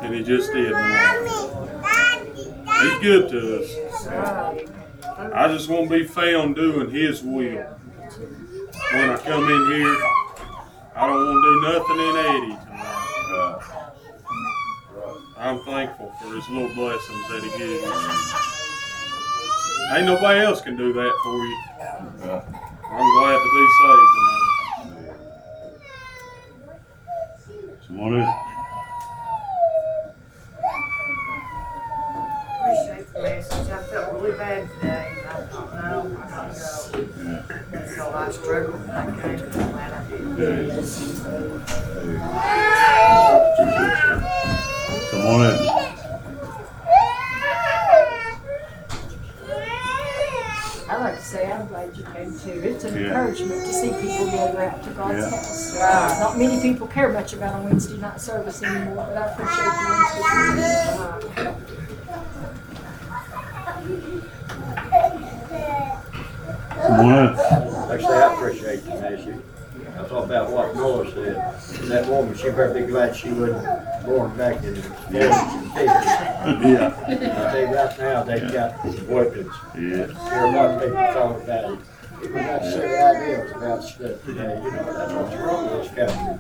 and 0.03 0.15
He 0.15 0.23
just 0.23 0.53
did. 0.53 0.77
He's 2.83 2.99
good 3.01 3.31
to 3.31 3.63
us. 3.63 3.75
I 5.17 5.49
just 5.49 5.71
want 5.71 5.91
to 5.91 5.99
be 5.99 6.05
found 6.05 6.55
doing 6.55 6.91
His 6.91 7.23
will. 7.23 7.65
When 8.93 9.11
I 9.11 9.17
come 9.17 9.51
in 9.51 9.71
here, 9.73 9.97
I 10.95 11.07
don't 11.07 11.17
want 11.17 11.43
to 11.43 11.49
do 11.49 11.61
nothing 11.73 11.99
in 11.99 12.17
Eddie 12.17 12.57
tonight. 12.65 13.63
I'm 15.39 15.59
thankful 15.65 16.13
for 16.21 16.35
his 16.35 16.49
little 16.51 16.75
blessings 16.75 17.29
that 17.29 17.43
he 17.43 17.51
gives. 17.59 17.83
Me. 17.83 17.91
Ain't 19.97 20.07
nobody 20.07 20.41
else 20.41 20.61
can 20.61 20.77
do 20.77 20.93
that 20.93 21.13
for 21.23 21.37
you. 21.47 21.57
I'm 22.85 23.09
glad 23.19 23.39
to 23.39 23.49
be 23.55 23.67
saved 23.81 24.11
tonight. 24.15 25.17
Come 27.87 28.01
on 28.01 28.13
in. 28.15 28.29
Appreciate 32.61 33.07
the 33.13 33.23
message. 33.23 33.71
I 33.71 33.83
felt 33.85 34.13
really 34.13 34.37
bad 34.37 34.69
today. 34.75 35.09
and 35.21 35.29
I 35.29 35.31
thought, 35.47 35.75
no, 35.75 36.17
I 36.23 36.29
gotta 36.29 36.53
go. 36.53 36.72
And 38.07 38.15
I 38.17 38.31
struggled 38.31 38.81
and 38.83 38.91
I 38.93 39.05
came 39.23 39.39
and 39.39 39.55
I'm 39.57 39.73
glad 39.73 39.93
I 39.93 40.11
did. 40.11 40.23
Come 45.11 45.27
on 45.27 45.47
in. 45.47 45.83
To 51.03 51.21
say, 51.21 51.51
I'm 51.51 51.67
glad 51.67 51.97
you 51.97 52.05
came 52.15 52.39
too. 52.39 52.51
It's 52.65 52.85
an 52.85 52.95
Yeah. 52.95 53.07
encouragement 53.09 53.67
to 53.67 53.73
see 53.73 53.91
people 53.91 54.27
gather 54.31 54.63
out 54.63 54.83
to 54.85 54.91
God's 54.91 55.19
Yeah. 55.19 55.31
house. 55.31 55.77
Uh, 55.77 56.17
Not 56.21 56.39
many 56.39 56.61
people 56.61 56.87
care 56.87 57.09
much 57.11 57.33
about 57.33 57.55
a 57.61 57.63
Wednesday 57.63 57.97
night 57.99 58.21
service 58.21 58.63
anymore, 58.63 59.07
but 59.09 59.17
I 59.17 59.27
appreciate 59.27 59.65
the 59.65 59.89
Wednesday. 59.89 60.23
service. 60.31 61.63
Well, 66.89 67.35
Like 67.35 67.72
I 67.93 67.99
say, 67.99 68.07
I 68.07 68.35
appreciate 68.35 68.85
the 68.85 68.91
message. 69.03 69.37
I 69.99 70.05
thought 70.05 70.25
about 70.25 70.51
what 70.51 70.75
Noah 70.75 71.11
said. 71.13 71.37
That 71.91 72.09
woman, 72.09 72.35
she 72.35 72.45
better 72.45 72.73
be 72.73 72.87
glad 72.87 73.15
she 73.15 73.31
wasn't 73.33 73.63
born 74.07 74.35
back 74.35 74.65
in 74.65 74.75
the 74.77 74.83
forties 74.83 75.23
and 75.23 75.73
fifties. 75.73 75.87
yeah, 76.73 76.97
I 76.97 77.15
tell 77.53 77.61
you 77.61 77.67
right 77.77 77.99
now, 77.99 78.23
they've 78.23 78.51
got 78.51 78.83
weapons. 79.07 79.55
yeah. 79.75 80.07
Hear 80.07 80.47
what 80.53 80.81
people 80.81 80.97
talk 81.13 81.43
about 81.43 81.73
it. 81.73 81.79
People 82.23 82.41
got 82.41 82.63
silly 82.63 82.97
ideas 82.97 83.51
about 83.53 83.85
stuff 83.85 84.25
today, 84.25 84.61
you 84.65 84.71
know, 84.71 84.93
that's 84.93 85.13
what's 85.13 85.37
wrong 85.37 85.71
with 85.71 85.83
this 85.83 85.93
country. 85.95 86.39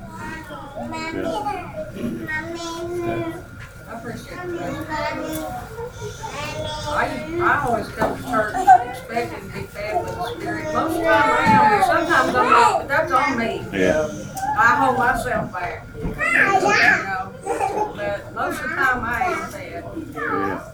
I 3.12 3.51
appreciate 3.98 4.38
it. 4.38 5.46
I, 6.88 7.38
I 7.40 7.64
always 7.66 7.88
come 7.88 8.16
to 8.16 8.22
church 8.22 8.54
expecting 8.88 9.48
to 9.50 9.54
be 9.54 9.62
fed 9.66 10.04
with 10.04 10.14
the 10.14 10.34
Spirit. 10.34 10.64
Most 10.72 10.92
of 10.92 10.98
the 10.98 11.04
time 11.04 11.30
I 11.30 11.44
am, 11.46 11.82
sometimes 11.84 12.34
I'm 12.34 12.50
not, 12.50 12.78
but 12.78 12.88
that's 12.88 13.12
on 13.12 13.38
me. 13.38 13.64
Yeah. 13.72 14.08
I 14.58 14.76
hold 14.76 14.98
myself 14.98 15.52
back, 15.52 15.86
you 15.96 16.04
know, 16.04 16.14
but 17.96 18.34
most 18.34 18.60
of 18.62 18.68
the 18.68 18.76
time 18.76 19.04
I 19.04 19.22
am 19.24 19.50
fed. 19.50 19.84
Yeah. 20.14 20.68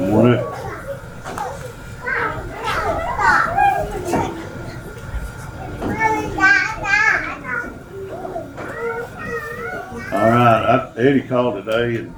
Morning. 0.00 0.69
All 10.20 10.28
right, 10.28 10.92
I, 10.96 11.00
Eddie 11.00 11.22
called 11.22 11.64
today 11.64 11.96
and 11.96 12.14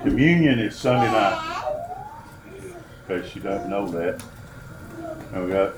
communion 0.00 0.60
is 0.60 0.76
Sunday 0.76 1.10
night. 1.10 1.64
In 2.54 3.22
case 3.22 3.34
you 3.34 3.42
don't 3.42 3.68
know 3.68 3.88
that. 3.88 4.22
And 5.32 5.44
we 5.44 5.50
got 5.50 5.74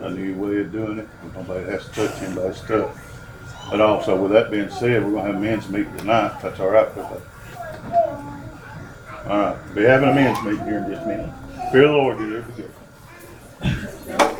a 0.00 0.08
new 0.08 0.34
way 0.36 0.62
of 0.62 0.72
doing 0.72 1.00
it. 1.00 1.08
Nobody 1.34 1.70
has 1.70 1.86
to 1.88 2.08
touch 2.08 2.22
anybody's 2.22 2.56
stuff. 2.56 2.98
But 3.70 3.82
also, 3.82 4.16
with 4.16 4.32
that 4.32 4.50
being 4.50 4.70
said, 4.70 5.04
we're 5.04 5.10
gonna 5.10 5.26
have 5.26 5.36
a 5.36 5.38
men's 5.38 5.68
meeting 5.68 5.94
tonight. 5.98 6.40
That's 6.40 6.58
all 6.58 6.70
right 6.70 6.96
with 6.96 7.04
us. 7.04 7.22
All 9.26 9.38
right, 9.38 9.74
be 9.74 9.82
having 9.82 10.08
a 10.08 10.14
men's 10.14 10.42
meeting 10.42 10.64
here 10.64 10.78
in 10.78 10.90
just 10.90 11.02
a 11.02 11.06
minute. 11.06 11.30
Fear 11.72 11.88
the 11.88 11.92
Lord, 11.92 12.18
you 12.20 12.42
be 12.42 12.62
good. 14.14 14.30